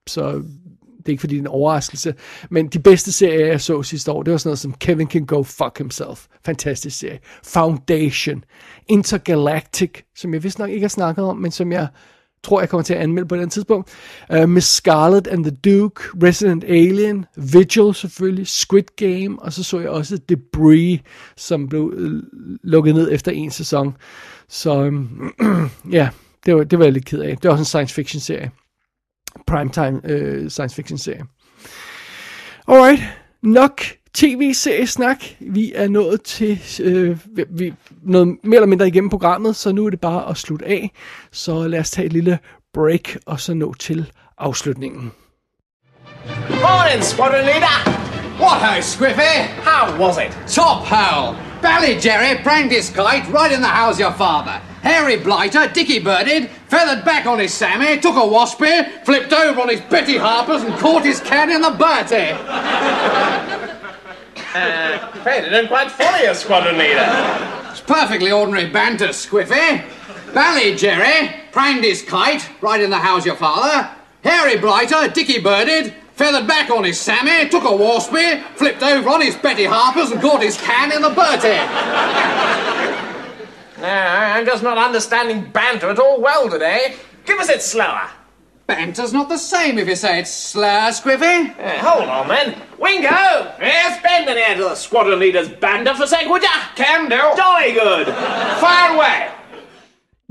[0.08, 0.44] så
[0.98, 2.14] det er ikke fordi det er en overraskelse,
[2.50, 5.26] men de bedste serier, jeg så sidste år, det var sådan noget som Kevin Can
[5.26, 8.44] Go Fuck Himself, fantastisk serie, Foundation,
[8.88, 11.88] Intergalactic, som jeg vist nok ikke har snakket om, men som jeg
[12.44, 13.90] tror, jeg kommer til at anmelde på den tidspunkt.
[14.38, 19.80] Uh, Miss Scarlet and the Duke, Resident Alien, Vigil selvfølgelig, Squid Game, og så så
[19.80, 21.00] jeg også Debris,
[21.38, 22.24] som blev øh,
[22.64, 23.98] lukket ned efter en sæson.
[24.50, 25.34] Så um,
[25.92, 26.10] ja,
[26.46, 27.38] det var, det var jeg lidt ked af.
[27.38, 28.52] Det var også en science fiction serie.
[29.48, 31.24] Primetime uh, science fiction serie.
[32.68, 33.02] Alright,
[33.42, 33.82] nok
[34.14, 35.24] tv-seriesnak.
[35.40, 37.18] Vi er nået til øh,
[37.50, 37.74] vi,
[38.04, 40.92] noget mere eller mindre igennem programmet, så nu er det bare at slutte af.
[41.32, 42.40] Så lad os tage et lille
[42.74, 45.12] break, og så nå til afslutningen.
[46.50, 48.00] Morning, squadron leader!
[48.40, 49.36] What ho, Squiffy?
[49.70, 50.32] How was it?
[50.48, 51.36] Top hole!
[51.62, 54.62] Bally Jerry pranked his kite right in the house your father.
[54.82, 59.70] Harry Blighter, Dicky Birded, feathered back on his Sammy, took a waspy, flipped over on
[59.70, 62.34] his Betty Harpers and caught his cat in the birdie.
[64.54, 67.06] Uh, Fred, it didn't quite follow you, squadron leader.
[67.70, 69.84] It's perfectly ordinary banter, Squiffy.
[70.34, 73.90] Bally Jerry, praned his kite, right in the house your father.
[74.24, 79.22] Harry Blighter, Dicky Birded, feathered back on his Sammy, took a waspy, flipped over on
[79.22, 81.58] his Betty Harpers and caught his can in the Bertie.
[83.80, 86.96] No, I'm just not understanding banter at all well today.
[87.26, 88.10] Give us it slower.
[88.70, 91.60] Banter's not the same if you say it's slur, Squiffy.
[91.60, 92.56] Uh, hold on, then.
[92.78, 93.10] Wingo!
[93.10, 96.50] Yes, bend an ear to the squadron leader's banter for sake, would ya?
[96.76, 97.18] Can do.
[97.36, 98.06] Jolly good.
[98.60, 99.32] Fire away.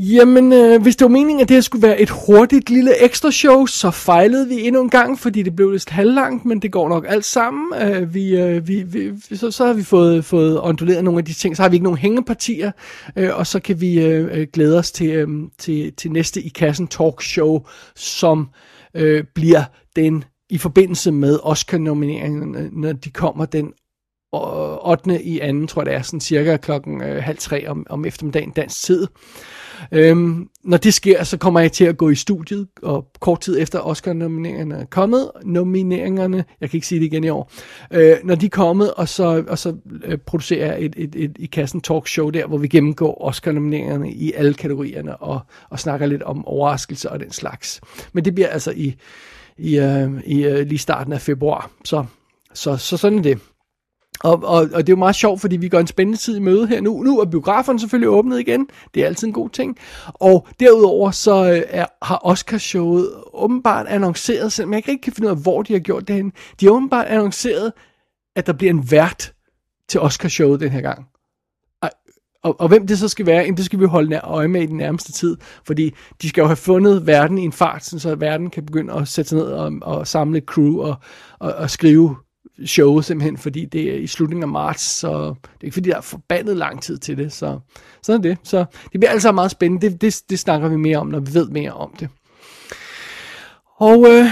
[0.01, 3.31] Jamen, øh, hvis det var meningen, at det her skulle være et hurtigt lille ekstra
[3.31, 6.89] show, så fejlede vi endnu en gang, fordi det blev lidt halvlangt, men det går
[6.89, 7.83] nok alt sammen.
[7.83, 11.33] Øh, vi, øh, vi, vi, så, så har vi fået, fået onduleret nogle af de
[11.33, 12.73] ting, så har vi ikke nogen hængepartier,
[13.17, 16.49] øh, og så kan vi øh, øh glæde os til, øh, til, til næste i
[16.49, 17.61] kassen talk show,
[17.97, 18.49] som
[18.95, 19.65] øh, bliver
[19.97, 23.73] den i forbindelse med Oscar-nomineringerne, øh, når de kommer den
[24.33, 25.11] 8.
[25.11, 28.05] Øh, i anden, tror jeg det er, sådan cirka klokken øh, halv tre om, om
[28.05, 29.07] eftermiddagen dansk tid.
[29.93, 33.61] Øhm, når det sker, så kommer jeg til at gå i studiet, og kort tid
[33.61, 37.53] efter Oscar-nomineringerne er kommet, nomineringerne, jeg kan ikke sige det igen i år,
[37.91, 41.37] øh, når de er kommet, og så, og så øh, producerer jeg et, et, et,
[41.39, 45.41] i kassen talk show der, hvor vi gennemgår Oscar-nomineringerne i alle kategorierne, og,
[45.71, 47.81] og snakker lidt om overraskelser og den slags.
[48.13, 48.95] Men det bliver altså i,
[49.59, 52.05] i, øh, i øh, lige starten af februar, så,
[52.55, 53.39] så, så sådan er det.
[54.25, 56.41] Og, og, og det er jo meget sjovt, fordi vi går en spændende tid i
[56.41, 57.03] møde her nu.
[57.03, 58.69] Nu er biograferne selvfølgelig åbnet igen.
[58.95, 59.77] Det er altid en god ting.
[60.07, 65.29] Og derudover så øh, er, har Oscarshowet åbenbart annonceret, selvom jeg ikke rigtig kan finde
[65.29, 66.33] ud af, hvor de har gjort det hen.
[66.61, 67.73] De har åbenbart annonceret,
[68.37, 69.33] at der bliver en vært
[69.89, 71.07] til Oscarshowet den her gang.
[71.83, 71.91] Og,
[72.43, 74.77] og, og hvem det så skal være, det skal vi holde øje med i den
[74.77, 75.37] nærmeste tid.
[75.67, 79.09] Fordi de skal jo have fundet verden i en fart, så verden kan begynde at
[79.09, 80.97] sætte sig ned og, og samle crew og,
[81.39, 82.17] og, og skrive
[82.67, 85.97] show, simpelthen, fordi det er i slutningen af marts, så det er ikke fordi, der
[85.97, 87.59] er forbandet lang tid til det, så
[88.03, 88.39] sådan er det.
[88.43, 88.59] Så
[88.93, 91.49] det bliver altså meget spændende, det, det, det snakker vi mere om, når vi ved
[91.49, 92.09] mere om det.
[93.77, 94.27] Og øh,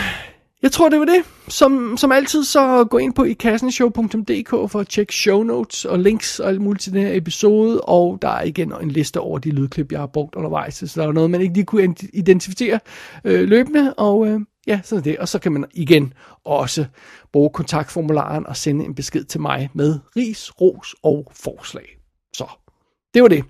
[0.62, 1.22] jeg tror, det var det.
[1.48, 6.40] Som, som altid, så gå ind på ikassenshow.dk for at tjekke show notes og links
[6.40, 9.50] og alt muligt til den her episode, og der er igen en liste over de
[9.50, 12.80] lydklip, jeg har brugt undervejs, så der er noget, man ikke lige kunne identificere
[13.24, 15.18] øh, løbende, og øh, ja, sådan er det.
[15.18, 16.12] Og så kan man igen
[16.44, 16.86] også
[17.32, 21.98] bruge kontaktformularen og sende en besked til mig med ris, ros og forslag.
[22.32, 22.46] Så,
[23.14, 23.44] det var det.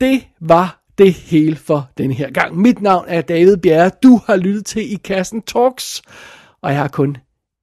[0.00, 2.56] Det var det hele for denne her gang.
[2.58, 3.90] Mit navn er David Bjerre.
[4.02, 6.02] Du har lyttet til I Kassen Talks,
[6.62, 7.16] og jeg har kun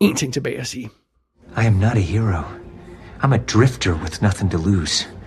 [0.03, 0.89] én ting tilbage at sige.
[1.57, 2.43] I am not a hero.
[3.23, 5.18] I'm a drifter with nothing to lose.